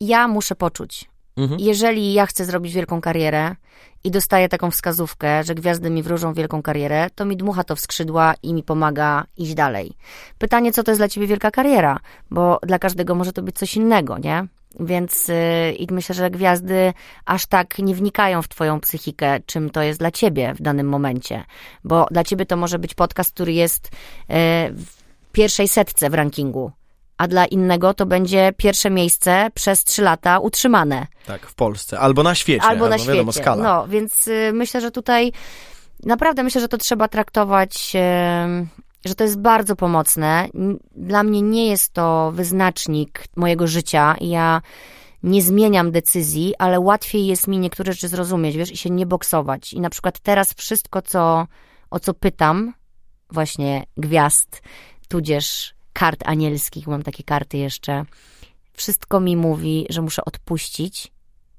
ja 0.00 0.28
muszę 0.28 0.54
poczuć. 0.54 1.12
Mhm. 1.36 1.60
Jeżeli 1.60 2.12
ja 2.12 2.26
chcę 2.26 2.44
zrobić 2.44 2.72
wielką 2.72 3.00
karierę 3.00 3.56
i 4.04 4.10
dostaję 4.10 4.48
taką 4.48 4.70
wskazówkę, 4.70 5.44
że 5.44 5.54
gwiazdy 5.54 5.90
mi 5.90 6.02
wróżą 6.02 6.34
wielką 6.34 6.62
karierę, 6.62 7.10
to 7.14 7.24
mi 7.24 7.36
dmucha 7.36 7.64
to 7.64 7.76
w 7.76 7.80
skrzydła 7.80 8.34
i 8.42 8.54
mi 8.54 8.62
pomaga 8.62 9.24
iść 9.36 9.54
dalej. 9.54 9.92
Pytanie, 10.38 10.72
co 10.72 10.82
to 10.82 10.90
jest 10.90 11.00
dla 11.00 11.08
ciebie 11.08 11.26
wielka 11.26 11.50
kariera? 11.50 12.00
Bo 12.30 12.58
dla 12.62 12.78
każdego 12.78 13.14
może 13.14 13.32
to 13.32 13.42
być 13.42 13.56
coś 13.56 13.76
innego, 13.76 14.18
nie? 14.18 14.46
Więc 14.80 15.28
yy, 15.28 15.72
i 15.72 15.86
myślę, 15.90 16.14
że 16.14 16.30
gwiazdy 16.30 16.92
aż 17.24 17.46
tak 17.46 17.78
nie 17.78 17.94
wnikają 17.94 18.42
w 18.42 18.48
twoją 18.48 18.80
psychikę, 18.80 19.40
czym 19.46 19.70
to 19.70 19.82
jest 19.82 19.98
dla 19.98 20.10
ciebie 20.10 20.54
w 20.54 20.62
danym 20.62 20.88
momencie. 20.88 21.44
Bo 21.84 22.06
dla 22.10 22.24
ciebie 22.24 22.46
to 22.46 22.56
może 22.56 22.78
być 22.78 22.94
podcast, 22.94 23.34
który 23.34 23.52
jest 23.52 23.84
yy, 23.84 24.36
w 24.70 25.02
pierwszej 25.32 25.68
setce 25.68 26.10
w 26.10 26.14
rankingu, 26.14 26.72
a 27.16 27.28
dla 27.28 27.46
innego 27.46 27.94
to 27.94 28.06
będzie 28.06 28.52
pierwsze 28.56 28.90
miejsce 28.90 29.50
przez 29.54 29.84
trzy 29.84 30.02
lata 30.02 30.38
utrzymane. 30.38 31.06
Tak, 31.26 31.46
w 31.46 31.54
Polsce. 31.54 31.98
Albo 31.98 32.22
na 32.22 32.34
świecie. 32.34 32.62
Albo 32.62 32.88
na 32.88 32.98
świecie. 32.98 33.12
Wiadomo, 33.12 33.32
skala. 33.32 33.62
No, 33.62 33.88
więc 33.88 34.28
y, 34.28 34.50
myślę, 34.54 34.80
że 34.80 34.90
tutaj 34.90 35.32
naprawdę 36.04 36.42
myślę, 36.42 36.60
że 36.60 36.68
to 36.68 36.78
trzeba 36.78 37.08
traktować, 37.08 37.92
y, 37.94 38.82
że 39.04 39.14
to 39.14 39.24
jest 39.24 39.40
bardzo 39.40 39.76
pomocne. 39.76 40.48
Dla 40.96 41.22
mnie 41.22 41.42
nie 41.42 41.66
jest 41.66 41.92
to 41.92 42.32
wyznacznik 42.34 43.24
mojego 43.36 43.66
życia 43.66 44.16
ja 44.20 44.62
nie 45.22 45.42
zmieniam 45.42 45.90
decyzji, 45.90 46.54
ale 46.58 46.80
łatwiej 46.80 47.26
jest 47.26 47.48
mi 47.48 47.58
niektóre 47.58 47.92
rzeczy 47.92 48.08
zrozumieć, 48.08 48.56
wiesz, 48.56 48.72
i 48.72 48.76
się 48.76 48.90
nie 48.90 49.06
boksować. 49.06 49.72
I 49.72 49.80
na 49.80 49.90
przykład 49.90 50.18
teraz 50.18 50.54
wszystko, 50.54 51.02
co, 51.02 51.46
o 51.90 52.00
co 52.00 52.14
pytam, 52.14 52.74
właśnie 53.30 53.84
gwiazd, 53.96 54.62
tudzież 55.08 55.74
kart 55.92 56.22
anielskich, 56.26 56.86
mam 56.86 57.02
takie 57.02 57.22
karty 57.22 57.58
jeszcze, 57.58 58.04
wszystko 58.72 59.20
mi 59.20 59.36
mówi, 59.36 59.86
że 59.90 60.02
muszę 60.02 60.24
odpuścić 60.24 61.12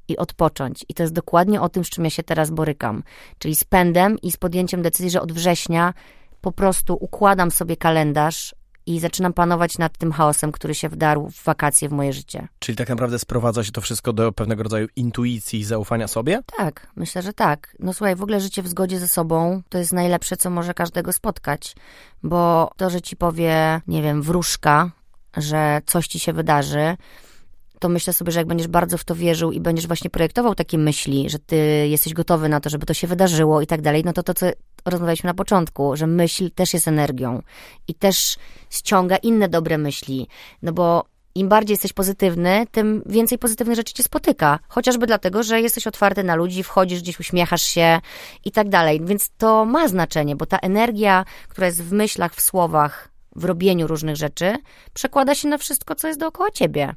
i 0.08 0.18
odpocząć. 0.18 0.86
I 0.90 0.94
to 0.94 1.04
jest 1.04 1.14
dokładnie 1.14 1.62
o 1.62 1.70
tym, 1.70 1.86
z 1.86 1.90
czym 1.90 2.04
ja 2.04 2.10
się 2.10 2.24
teraz 2.24 2.52
borykam. 2.52 3.04
Czyli 3.38 3.56
z 3.56 3.64
pędem 3.64 4.20
i 4.22 4.32
z 4.32 4.38
podjęciem 4.38 4.82
decyzji, 4.82 5.10
że 5.10 5.22
od 5.22 5.32
września 5.32 5.94
po 6.44 6.52
prostu 6.52 6.98
układam 7.00 7.52
sobie 7.52 7.78
kalendarz 7.78 8.56
i 8.86 9.00
zaczynam 9.00 9.34
panować 9.34 9.78
nad 9.78 9.98
tym 9.98 10.12
chaosem, 10.12 10.52
który 10.52 10.76
się 10.76 10.90
wdarł 10.90 11.30
w 11.30 11.44
wakacje 11.44 11.90
w 11.90 11.92
moje 11.92 12.14
życie. 12.14 12.48
Czyli 12.60 12.76
tak 12.76 12.90
naprawdę 12.90 13.20
sprowadza 13.20 13.64
się 13.64 13.72
to 13.72 13.82
wszystko 13.82 14.14
do 14.14 14.32
pewnego 14.32 14.64
rodzaju 14.64 14.88
intuicji 14.96 15.60
i 15.60 15.64
zaufania 15.64 16.08
sobie? 16.08 16.42
Tak, 16.58 16.88
myślę, 16.96 17.22
że 17.22 17.34
tak. 17.34 17.76
No 17.80 17.94
słuchaj, 17.94 18.16
w 18.16 18.24
ogóle 18.24 18.40
życie 18.40 18.64
w 18.64 18.68
zgodzie 18.68 19.00
ze 19.00 19.08
sobą 19.08 19.62
to 19.70 19.78
jest 19.78 19.94
najlepsze, 19.94 20.38
co 20.38 20.50
może 20.50 20.74
każdego 20.74 21.14
spotkać, 21.14 21.76
bo 22.24 22.72
to, 22.78 22.90
że 22.90 23.02
ci 23.02 23.16
powie, 23.16 23.82
nie 23.88 24.02
wiem, 24.02 24.22
wróżka, 24.22 24.92
że 25.38 25.82
coś 25.86 26.08
ci 26.08 26.20
się 26.20 26.34
wydarzy, 26.34 26.98
to 27.84 27.90
myślę 27.90 28.14
sobie, 28.14 28.32
że 28.32 28.40
jak 28.40 28.48
będziesz 28.48 28.68
bardzo 28.68 28.98
w 28.98 29.04
to 29.04 29.16
wierzył 29.16 29.52
i 29.52 29.60
będziesz 29.60 29.88
właśnie 29.88 30.10
projektował 30.10 30.56
takie 30.56 30.78
myśli, 30.78 31.30
że 31.30 31.40
ty 31.40 31.88
jesteś 31.88 32.14
gotowy 32.14 32.50
na 32.50 32.60
to, 32.60 32.70
żeby 32.70 32.86
to 32.86 32.94
się 32.94 33.08
wydarzyło 33.08 33.62
i 33.62 33.68
tak 33.68 33.82
dalej, 33.82 34.04
no 34.06 34.14
to 34.14 34.24
to, 34.24 34.34
co 34.34 34.46
rozmawialiśmy 34.86 35.28
na 35.28 35.34
początku, 35.34 35.96
że 35.96 36.08
myśl 36.08 36.52
też 36.56 36.74
jest 36.74 36.88
energią 36.88 37.42
i 37.88 37.94
też 37.94 38.38
ściąga 38.70 39.16
inne 39.16 39.50
dobre 39.50 39.78
myśli, 39.78 40.28
no 40.62 40.74
bo 40.74 41.06
im 41.36 41.50
bardziej 41.50 41.74
jesteś 41.74 41.94
pozytywny, 41.94 42.66
tym 42.72 43.04
więcej 43.06 43.38
pozytywnych 43.38 43.76
rzeczy 43.76 43.94
cię 43.94 44.04
spotyka. 44.04 44.60
Chociażby 44.68 45.08
dlatego, 45.08 45.44
że 45.44 45.62
jesteś 45.62 45.88
otwarty 45.88 46.24
na 46.24 46.36
ludzi, 46.36 46.64
wchodzisz 46.64 47.02
gdzieś, 47.02 47.20
uśmiechasz 47.20 47.62
się 47.62 48.00
i 48.46 48.52
tak 48.52 48.70
dalej. 48.70 49.02
Więc 49.06 49.30
to 49.38 49.66
ma 49.66 49.88
znaczenie, 49.88 50.36
bo 50.36 50.46
ta 50.46 50.58
energia, 50.58 51.26
która 51.50 51.68
jest 51.68 51.84
w 51.84 51.92
myślach, 51.92 52.36
w 52.36 52.42
słowach, 52.42 53.10
w 53.36 53.46
robieniu 53.46 53.88
różnych 53.88 54.16
rzeczy, 54.16 54.56
przekłada 54.94 55.36
się 55.36 55.48
na 55.48 55.58
wszystko, 55.58 55.96
co 55.96 56.08
jest 56.08 56.20
dookoła 56.20 56.52
ciebie. 56.52 56.96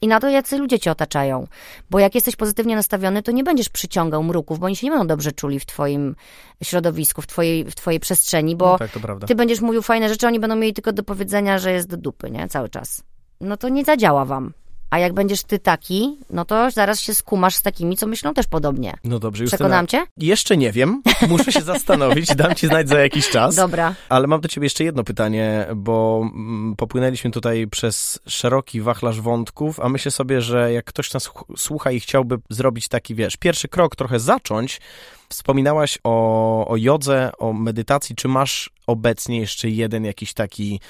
I 0.00 0.08
na 0.08 0.20
to, 0.20 0.28
jacy 0.28 0.58
ludzie 0.58 0.78
cię 0.78 0.90
otaczają. 0.90 1.46
Bo 1.90 1.98
jak 1.98 2.14
jesteś 2.14 2.36
pozytywnie 2.36 2.76
nastawiony, 2.76 3.22
to 3.22 3.32
nie 3.32 3.44
będziesz 3.44 3.68
przyciągał 3.68 4.22
mruków, 4.22 4.58
bo 4.58 4.66
oni 4.66 4.76
się 4.76 4.86
nie 4.86 4.90
będą 4.90 5.06
dobrze 5.06 5.32
czuli 5.32 5.60
w 5.60 5.66
twoim 5.66 6.16
środowisku, 6.62 7.22
w 7.22 7.26
twojej, 7.26 7.64
w 7.64 7.74
twojej 7.74 8.00
przestrzeni, 8.00 8.56
bo 8.56 8.72
No 8.72 8.78
tak, 8.78 8.90
ty 9.26 9.34
będziesz 9.34 9.60
mówił 9.60 9.82
fajne 9.82 10.08
rzeczy, 10.08 10.26
oni 10.26 10.40
będą 10.40 10.56
mieli 10.56 10.74
tylko 10.74 10.92
do 10.92 11.02
powiedzenia, 11.02 11.58
że 11.58 11.72
jest 11.72 11.88
do 11.88 11.96
dupy, 11.96 12.30
nie? 12.30 12.48
Cały 12.48 12.68
czas. 12.68 13.02
No 13.40 13.56
to 13.56 13.68
nie 13.68 13.84
zadziała 13.84 14.24
wam. 14.24 14.52
A 14.90 14.98
jak 14.98 15.12
będziesz 15.12 15.42
ty 15.42 15.58
taki, 15.58 16.18
no 16.30 16.44
to 16.44 16.70
zaraz 16.70 17.00
się 17.00 17.14
skumasz 17.14 17.54
z 17.56 17.62
takimi, 17.62 17.96
co 17.96 18.06
myślą 18.06 18.34
też 18.34 18.46
podobnie. 18.46 18.94
No 19.04 19.18
dobrze, 19.18 19.44
Justyna. 19.44 19.56
Przekonam 19.58 19.86
cię? 19.86 20.04
Jeszcze 20.16 20.56
nie 20.56 20.72
wiem, 20.72 21.02
muszę 21.28 21.52
się 21.52 21.60
zastanowić, 21.60 22.34
dam 22.34 22.54
ci 22.54 22.66
znać 22.66 22.88
za 22.88 22.98
jakiś 22.98 23.30
czas. 23.30 23.54
Dobra. 23.54 23.94
Ale 24.08 24.26
mam 24.26 24.40
do 24.40 24.48
ciebie 24.48 24.64
jeszcze 24.66 24.84
jedno 24.84 25.04
pytanie, 25.04 25.66
bo 25.76 26.20
mm, 26.34 26.76
popłynęliśmy 26.76 27.30
tutaj 27.30 27.66
przez 27.66 28.18
szeroki 28.26 28.80
wachlarz 28.80 29.20
wątków, 29.20 29.80
a 29.80 29.88
myślę 29.88 30.10
sobie, 30.10 30.40
że 30.42 30.72
jak 30.72 30.84
ktoś 30.84 31.12
nas 31.14 31.26
ch- 31.26 31.44
słucha 31.56 31.90
i 31.90 32.00
chciałby 32.00 32.36
zrobić 32.50 32.88
taki, 32.88 33.14
wiesz, 33.14 33.36
pierwszy 33.36 33.68
krok, 33.68 33.96
trochę 33.96 34.20
zacząć, 34.20 34.80
wspominałaś 35.28 35.98
o, 36.04 36.66
o 36.68 36.76
jodze, 36.76 37.30
o 37.38 37.52
medytacji, 37.52 38.16
czy 38.16 38.28
masz 38.28 38.70
obecnie 38.86 39.40
jeszcze 39.40 39.68
jeden 39.68 40.04
jakiś 40.04 40.34
taki 40.34 40.80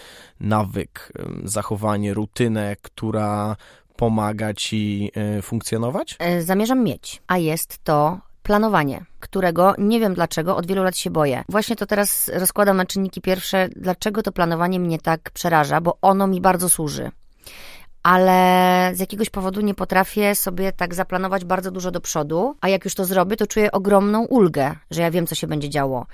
nawyk, 0.41 1.12
zachowanie, 1.45 2.14
rutynę, 2.14 2.76
która 2.82 3.57
pomaga 3.97 4.55
ci 4.55 5.11
y, 5.39 5.43
funkcjonować? 5.43 6.16
E, 6.18 6.43
Zamierzam 6.43 6.84
mieć, 6.84 7.22
a 7.26 7.39
jest 7.39 7.78
to 7.84 8.18
planowanie, 8.43 9.05
którego 9.20 9.74
nie 9.78 10.01
wiem 10.01 10.14
dlaczego 10.14 10.57
od 10.57 10.66
wielu 10.66 10.82
lat 10.82 10.97
się 10.97 11.11
boję. 11.11 11.45
Właśnie 11.49 11.76
to 11.76 11.86
teraz 11.86 12.30
rozkładam 12.34 12.76
na 12.76 12.86
czynniki 12.86 13.20
pierwsze, 13.20 13.68
dlaczego 13.76 14.22
to 14.22 14.32
planowanie 14.32 14.80
mnie 14.80 14.99
tak 14.99 15.30
przeraża, 15.30 15.80
bo 15.80 15.99
ono 16.03 16.26
mi 16.26 16.41
bardzo 16.41 16.68
służy. 16.68 17.11
Ale 18.03 18.90
z 18.94 19.01
jakiegoś 19.01 19.30
powodu 19.30 19.61
nie 19.61 19.74
potrafię 19.74 20.34
sobie 20.34 20.72
tak 20.72 20.94
zaplanować 20.94 21.44
bardzo 21.44 21.70
dużo 21.70 21.90
do 21.90 22.01
przodu, 22.01 22.57
a 22.61 22.68
jak 22.68 22.84
już 22.84 22.94
to 22.94 23.05
zrobię, 23.05 23.36
to 23.36 23.46
czuję 23.46 23.72
ogromną 23.72 24.24
ulgę, 24.24 24.76
że 24.90 25.03
ja 25.03 25.11
wiem, 25.11 25.26
co 25.26 25.34
się 25.34 25.46
będzie 25.46 25.68
działo. 25.70 26.07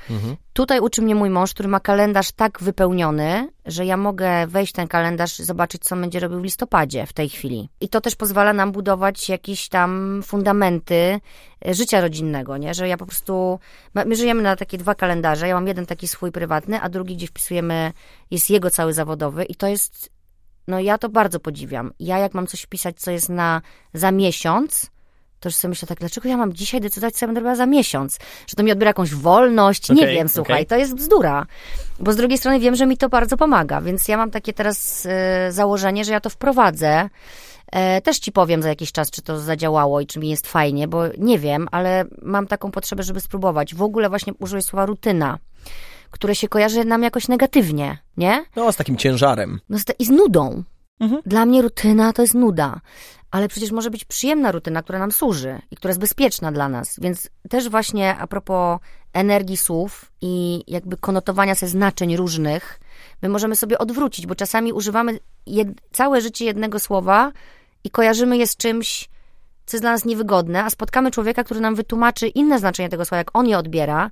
Tutaj 0.53 0.81
uczy 0.81 1.03
mnie 1.03 1.15
mój 1.15 1.31
mąż, 1.31 1.55
który 1.55 1.69
ma 1.69 1.81
kalendarz 1.81 2.33
tak 2.33 2.59
wypełniony, 2.63 3.49
że 3.67 3.87
ja 3.87 3.97
mogę 3.97 4.47
wejść 4.47 4.73
w 4.73 4.77
ten 4.77 4.89
kalendarz, 4.89 5.39
zobaczyć, 5.39 5.83
co 5.85 5.97
będzie 5.97 6.21
robił 6.21 6.41
w 6.41 6.45
listopadzie 6.45 7.07
w 7.07 7.13
tej 7.13 7.29
chwili. 7.29 7.69
I 7.81 7.89
to 7.89 8.01
też 8.01 8.17
pozwala 8.17 8.53
nam 8.53 8.73
budować 8.73 9.29
jakieś 9.29 9.69
tam 9.69 10.21
fundamenty 10.25 11.21
e, 11.67 11.75
życia 11.75 12.01
rodzinnego, 12.01 12.57
nie? 12.57 12.75
Że 12.75 12.89
ja 12.89 12.97
po 12.97 13.07
prostu. 13.07 13.59
My 14.07 14.17
żyjemy 14.17 14.43
na 14.43 14.57
takie 14.57 14.79
dwa 14.79 14.95
kalendarze. 14.95 15.49
Ja 15.49 15.55
mam 15.55 15.67
jeden 15.69 15.87
taki 15.87 16.09
swój 16.09 16.33
prywatny, 16.33 16.81
a 16.81 16.89
drugi, 16.89 17.17
gdzie 17.17 17.27
wpisujemy, 17.27 17.93
jest 18.31 18.51
jego 18.51 18.71
cały 18.71 18.93
zawodowy, 18.93 19.45
i 19.45 19.55
to 19.55 19.67
jest. 19.67 20.14
No 20.69 20.81
ja 20.81 20.99
to 20.99 21.09
bardzo 21.09 21.41
podziwiam. 21.41 21.93
Ja 22.01 22.19
jak 22.19 22.35
mam 22.35 22.47
coś 22.47 22.63
wpisać, 22.63 23.01
co 23.01 23.11
jest 23.11 23.29
na 23.29 23.63
za 23.95 24.13
miesiąc, 24.13 24.91
to 25.45 25.49
już 25.49 25.57
sobie 25.57 25.69
myślę 25.69 25.89
tak, 25.89 25.99
dlaczego 25.99 26.29
ja 26.29 26.37
mam 26.37 26.53
dzisiaj 26.53 26.81
decydować, 26.81 27.15
co 27.15 27.25
ja 27.25 27.29
będę 27.29 27.41
robiła 27.41 27.57
za 27.57 27.67
miesiąc? 27.67 28.19
Że 28.47 28.57
to 28.57 28.63
mi 28.63 28.73
odbiera 28.73 28.89
jakąś 28.89 29.15
wolność? 29.15 29.91
Nie 29.91 30.03
Okej, 30.03 30.15
wiem, 30.15 30.29
słuchaj, 30.29 30.55
okej. 30.55 30.67
to 30.67 30.77
jest 30.77 30.95
bzdura. 30.95 31.47
Bo 32.01 32.13
z 32.13 32.17
drugiej 32.17 32.39
strony 32.39 32.61
wiem, 32.61 32.77
że 32.77 32.87
mi 32.87 32.97
to 32.97 33.09
bardzo 33.09 33.37
pomaga, 33.37 33.81
więc 33.81 34.09
ja 34.09 34.17
mam 34.17 34.31
takie 34.31 34.53
teraz 34.53 35.07
e, 35.07 35.53
założenie, 35.53 36.05
że 36.05 36.13
ja 36.13 36.21
to 36.21 36.31
wprowadzę. 36.31 37.09
E, 37.73 38.01
też 38.01 38.19
ci 38.19 38.33
powiem 38.33 38.63
za 38.63 38.69
jakiś 38.69 38.93
czas, 38.93 39.11
czy 39.11 39.23
to 39.23 39.41
zadziałało 39.41 40.01
i 40.01 40.07
czy 40.07 40.19
mi 40.19 40.29
jest 40.29 40.47
fajnie, 40.47 40.89
bo 40.89 41.03
nie 41.19 41.39
wiem, 41.39 41.69
ale 41.71 42.05
mam 42.23 42.47
taką 42.47 42.71
potrzebę, 42.71 43.03
żeby 43.03 43.21
spróbować. 43.21 43.75
W 43.75 43.83
ogóle 43.83 44.09
właśnie 44.09 44.33
użyłeś 44.39 44.65
słowa 44.65 44.87
rutyna, 44.87 45.39
które 46.15 46.35
się 46.35 46.49
kojarzy 46.49 46.85
nam 46.85 47.03
jakoś 47.03 47.29
negatywnie, 47.29 47.99
nie? 48.17 48.45
No, 48.57 48.73
z 48.73 48.77
takim 48.77 48.97
ciężarem. 48.97 49.61
No 49.69 49.79
z- 49.79 49.85
i 49.99 50.05
z 50.05 50.11
nudą. 50.11 50.63
Mhm. 51.01 51.23
Dla 51.27 51.47
mnie 51.47 51.63
rutyna 51.63 52.13
to 52.13 52.23
jest 52.23 52.35
nuda, 52.35 52.81
ale 53.31 53.49
przecież 53.49 53.71
może 53.73 53.91
być 53.91 54.05
przyjemna 54.05 54.53
rutyna, 54.53 54.83
która 54.83 54.99
nam 54.99 55.13
służy 55.13 55.63
i 55.71 55.77
która 55.77 55.91
jest 55.91 56.01
bezpieczna 56.01 56.53
dla 56.53 56.69
nas. 56.69 56.97
Więc 57.01 57.29
też 57.51 57.69
właśnie 57.69 58.17
a 58.17 58.27
propos 58.27 58.81
energii 59.13 59.57
słów 59.57 60.13
i 60.21 60.65
jakby 60.67 60.97
konotowania 60.97 61.55
ze 61.55 61.69
znaczeń 61.69 62.17
różnych, 62.17 62.81
my 63.23 63.29
możemy 63.29 63.57
sobie 63.57 63.79
odwrócić, 63.79 64.27
bo 64.27 64.35
czasami 64.35 64.73
używamy 64.73 65.19
jed- 65.47 65.75
całe 65.93 66.21
życie 66.21 66.45
jednego 66.45 66.79
słowa 66.79 67.33
i 67.85 67.91
kojarzymy 67.91 68.37
je 68.37 68.47
z 68.47 68.57
czymś, 68.57 69.09
co 69.67 69.77
jest 69.77 69.85
dla 69.85 69.93
nas 69.93 70.05
niewygodne, 70.05 70.65
a 70.65 70.71
spotkamy 70.71 71.11
człowieka, 71.11 71.45
który 71.45 71.61
nam 71.61 71.75
wytłumaczy 71.75 72.29
inne 72.29 72.59
znaczenie 72.59 72.89
tego 72.89 73.05
słowa, 73.05 73.19
jak 73.19 73.31
on 73.37 73.47
je 73.47 73.59
odbiera, 73.59 74.11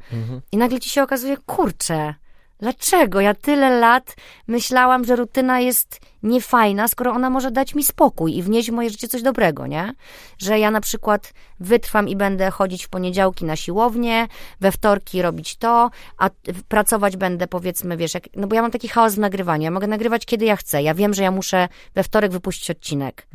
i 0.52 0.56
nagle 0.56 0.80
ci 0.80 0.90
się 0.90 1.02
okazuje, 1.02 1.36
kurczę, 1.46 2.14
dlaczego 2.62 3.20
ja 3.20 3.34
tyle 3.34 3.70
lat 3.70 4.16
myślałam, 4.48 5.04
że 5.04 5.16
rutyna 5.16 5.60
jest 5.60 6.00
niefajna, 6.22 6.88
skoro 6.88 7.12
ona 7.12 7.30
może 7.30 7.50
dać 7.50 7.74
mi 7.74 7.84
spokój 7.84 8.36
i 8.36 8.42
wnieść 8.42 8.70
w 8.70 8.74
moje 8.74 8.90
życie 8.90 9.08
coś 9.08 9.22
dobrego, 9.22 9.66
nie? 9.66 9.94
Że 10.38 10.58
ja 10.58 10.70
na 10.70 10.80
przykład 10.80 11.32
wytrwam 11.60 12.08
i 12.08 12.16
będę 12.16 12.50
chodzić 12.50 12.84
w 12.84 12.88
poniedziałki 12.88 13.44
na 13.44 13.56
siłownię, 13.56 14.26
we 14.60 14.72
wtorki 14.72 15.22
robić 15.22 15.56
to, 15.56 15.90
a 16.18 16.30
pracować 16.68 17.16
będę 17.16 17.46
powiedzmy, 17.46 17.96
wiesz, 17.96 18.14
jak, 18.14 18.24
no 18.36 18.46
bo 18.46 18.54
ja 18.54 18.62
mam 18.62 18.70
taki 18.70 18.88
chaos 18.88 19.14
w 19.14 19.18
nagrywaniu, 19.18 19.64
ja 19.64 19.70
mogę 19.70 19.86
nagrywać 19.86 20.26
kiedy 20.26 20.44
ja 20.44 20.56
chcę, 20.56 20.82
ja 20.82 20.94
wiem, 20.94 21.14
że 21.14 21.22
ja 21.22 21.30
muszę 21.30 21.68
we 21.94 22.02
wtorek 22.02 22.32
wypuścić 22.32 22.70
odcinek. 22.70 23.26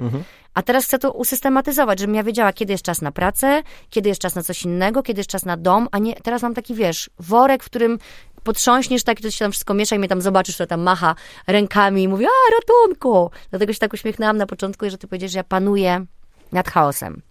A 0.53 0.61
teraz 0.61 0.85
chcę 0.85 0.99
to 0.99 1.11
usystematyzować, 1.11 1.99
żebym 1.99 2.15
ja 2.15 2.23
wiedziała, 2.23 2.53
kiedy 2.53 2.73
jest 2.73 2.83
czas 2.83 3.01
na 3.01 3.11
pracę, 3.11 3.63
kiedy 3.89 4.09
jest 4.09 4.21
czas 4.21 4.35
na 4.35 4.43
coś 4.43 4.63
innego, 4.63 5.03
kiedy 5.03 5.19
jest 5.19 5.29
czas 5.29 5.45
na 5.45 5.57
dom, 5.57 5.87
a 5.91 5.97
nie, 5.97 6.15
teraz 6.15 6.41
mam 6.41 6.53
taki, 6.53 6.75
wiesz, 6.75 7.09
worek, 7.19 7.63
w 7.63 7.65
którym 7.65 7.99
potrząśniesz 8.47 9.03
tak 9.03 9.19
i 9.19 9.23
to 9.23 9.31
się 9.31 9.39
tam 9.39 9.51
wszystko 9.51 9.73
miesza 9.73 9.95
i 9.95 9.99
mnie 9.99 10.07
tam 10.07 10.21
zobaczysz, 10.21 10.57
że 10.57 10.67
tam 10.67 10.81
macha 10.81 11.15
rękami 11.47 12.03
i 12.03 12.07
mówi, 12.07 12.25
a 12.25 12.55
ratunku! 12.55 13.31
Dlatego 13.49 13.73
się 13.73 13.79
tak 13.79 13.93
uśmiechnęłam 13.93 14.37
na 14.37 14.45
początku, 14.45 14.89
że 14.89 14.97
ty 14.97 15.07
powiedziesz, 15.07 15.31
że 15.31 15.37
ja 15.37 15.43
panuję 15.43 16.05
nad 16.51 16.69
chaosem. 16.69 17.21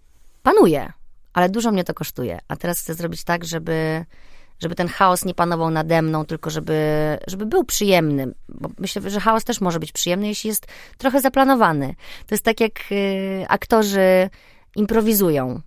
Panuję, 0.43 0.93
ale 1.33 1.49
dużo 1.49 1.73
mnie 1.73 1.85
to 1.85 1.95
kosztuje. 1.95 2.39
A 2.49 2.57
teraz 2.57 2.81
chcę 2.81 2.95
zrobić 2.95 3.25
tak, 3.25 3.45
żeby, 3.45 4.05
żeby 4.59 4.75
ten 4.75 4.89
chaos 4.89 5.25
nie 5.25 5.35
panował 5.35 5.71
nade 5.71 6.03
mną, 6.03 6.25
tylko 6.25 6.51
żeby, 6.51 6.79
żeby 7.27 7.47
był 7.47 7.65
przyjemny. 7.65 8.35
Bo 8.49 8.69
myślę, 8.79 9.11
że 9.11 9.21
chaos 9.21 9.45
też 9.45 9.61
może 9.61 9.81
być 9.81 9.93
przyjemny, 9.93 10.27
jeśli 10.29 10.49
jest 10.49 10.67
trochę 10.99 11.21
zaplanowany. 11.21 11.95
To 12.27 12.35
jest 12.35 12.45
tak, 12.45 12.61
jak 12.61 12.73
y, 12.93 13.45
aktorzy 13.49 14.31
improwizują. 14.77 15.61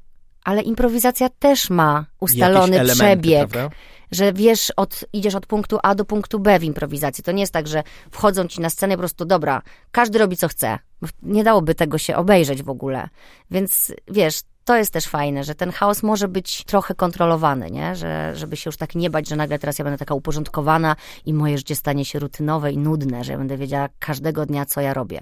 Ale 0.43 0.61
improwizacja 0.61 1.29
też 1.29 1.69
ma 1.69 2.05
ustalony 2.19 2.79
elementy, 2.79 2.95
przebieg 2.95 3.49
prawda? 3.49 3.75
Że 4.11 4.33
wiesz, 4.33 4.71
od, 4.75 5.05
idziesz 5.13 5.35
od 5.35 5.45
punktu 5.45 5.79
A 5.83 5.95
do 5.95 6.05
punktu 6.05 6.39
B 6.39 6.59
w 6.59 6.63
improwizacji. 6.63 7.23
To 7.23 7.31
nie 7.31 7.41
jest 7.41 7.53
tak, 7.53 7.67
że 7.67 7.83
wchodzą 8.11 8.47
ci 8.47 8.61
na 8.61 8.69
scenę 8.69 8.95
po 8.95 8.99
prostu, 8.99 9.25
dobra, 9.25 9.61
każdy 9.91 10.19
robi 10.19 10.37
co 10.37 10.47
chce. 10.47 10.79
Nie 11.21 11.43
dałoby 11.43 11.75
tego 11.75 11.97
się 11.97 12.15
obejrzeć 12.15 12.63
w 12.63 12.69
ogóle. 12.69 13.09
Więc 13.51 13.93
wiesz, 14.07 14.41
to 14.69 14.77
jest 14.77 14.93
też 14.93 15.05
fajne, 15.05 15.43
że 15.43 15.55
ten 15.55 15.71
chaos 15.71 16.03
może 16.03 16.27
być 16.27 16.63
trochę 16.63 16.95
kontrolowany, 16.95 17.71
nie? 17.71 17.95
Że, 17.95 18.35
żeby 18.35 18.57
się 18.57 18.67
już 18.67 18.77
tak 18.77 18.95
nie 18.95 19.09
bać, 19.09 19.29
że 19.29 19.35
nagle 19.35 19.59
teraz 19.59 19.79
ja 19.79 19.85
będę 19.85 19.97
taka 19.97 20.13
uporządkowana 20.13 20.95
i 21.25 21.33
moje 21.33 21.57
życie 21.57 21.75
stanie 21.75 22.05
się 22.05 22.19
rutynowe 22.19 22.71
i 22.71 22.77
nudne, 22.77 23.23
że 23.23 23.31
ja 23.31 23.37
będę 23.37 23.57
wiedziała 23.57 23.89
każdego 23.99 24.45
dnia, 24.45 24.65
co 24.65 24.81
ja 24.81 24.93
robię. 24.93 25.21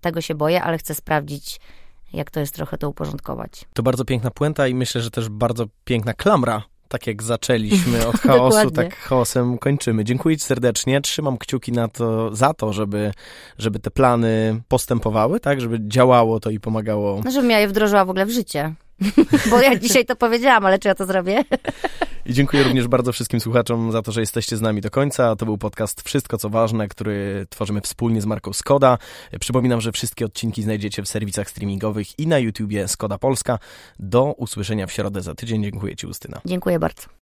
Tego 0.00 0.20
się 0.20 0.34
boję, 0.34 0.62
ale 0.62 0.78
chcę 0.78 0.94
sprawdzić, 0.94 1.60
jak 2.12 2.30
to 2.30 2.40
jest 2.40 2.54
trochę 2.54 2.78
to 2.78 2.88
uporządkować. 2.88 3.64
To 3.74 3.82
bardzo 3.82 4.04
piękna 4.04 4.30
puenta 4.30 4.68
i 4.68 4.74
myślę, 4.74 5.00
że 5.00 5.10
też 5.10 5.28
bardzo 5.28 5.64
piękna 5.84 6.14
klamra. 6.14 6.62
Tak 6.88 7.06
jak 7.06 7.22
zaczęliśmy 7.22 8.06
od 8.08 8.16
chaosu, 8.16 8.70
tak 8.70 8.96
chaosem 8.96 9.58
kończymy. 9.58 10.04
Dziękuję 10.04 10.36
Ci 10.36 10.44
serdecznie. 10.44 11.00
Trzymam 11.00 11.38
kciuki 11.38 11.72
na 11.72 11.88
to, 11.88 12.36
za 12.36 12.54
to, 12.54 12.72
żeby, 12.72 13.12
żeby 13.58 13.78
te 13.78 13.90
plany 13.90 14.60
postępowały, 14.68 15.40
tak? 15.40 15.60
Żeby 15.60 15.78
działało 15.88 16.40
to 16.40 16.50
i 16.50 16.60
pomagało. 16.60 17.20
No, 17.24 17.30
żebym 17.30 17.50
ja 17.50 17.60
je 17.60 17.68
wdrożyła 17.68 18.04
w 18.04 18.10
ogóle 18.10 18.26
w 18.26 18.30
życie. 18.30 18.74
Bo 19.50 19.60
ja 19.60 19.78
dzisiaj 19.78 20.04
to 20.04 20.16
powiedziałam, 20.16 20.66
ale 20.66 20.78
czy 20.78 20.88
ja 20.88 20.94
to 20.94 21.06
zrobię? 21.06 21.44
I 22.26 22.32
dziękuję 22.32 22.62
również 22.62 22.88
bardzo 22.88 23.12
wszystkim 23.12 23.40
słuchaczom 23.40 23.92
za 23.92 24.02
to, 24.02 24.12
że 24.12 24.20
jesteście 24.20 24.56
z 24.56 24.60
nami 24.60 24.80
do 24.80 24.90
końca. 24.90 25.36
To 25.36 25.44
był 25.44 25.58
podcast 25.58 26.02
Wszystko 26.02 26.38
co 26.38 26.50
ważne, 26.50 26.88
który 26.88 27.46
tworzymy 27.50 27.80
wspólnie 27.80 28.20
z 28.20 28.26
marką 28.26 28.52
Skoda. 28.52 28.98
Przypominam, 29.40 29.80
że 29.80 29.92
wszystkie 29.92 30.24
odcinki 30.24 30.62
znajdziecie 30.62 31.02
w 31.02 31.08
serwisach 31.08 31.50
streamingowych 31.50 32.18
i 32.18 32.26
na 32.26 32.38
YouTubie 32.38 32.88
Skoda 32.88 33.18
Polska. 33.18 33.58
Do 33.98 34.24
usłyszenia 34.32 34.86
w 34.86 34.92
środę 34.92 35.22
za 35.22 35.34
tydzień. 35.34 35.62
Dziękuję 35.62 35.96
Ci, 35.96 36.06
Ustyna. 36.06 36.40
Dziękuję 36.44 36.78
bardzo. 36.78 37.17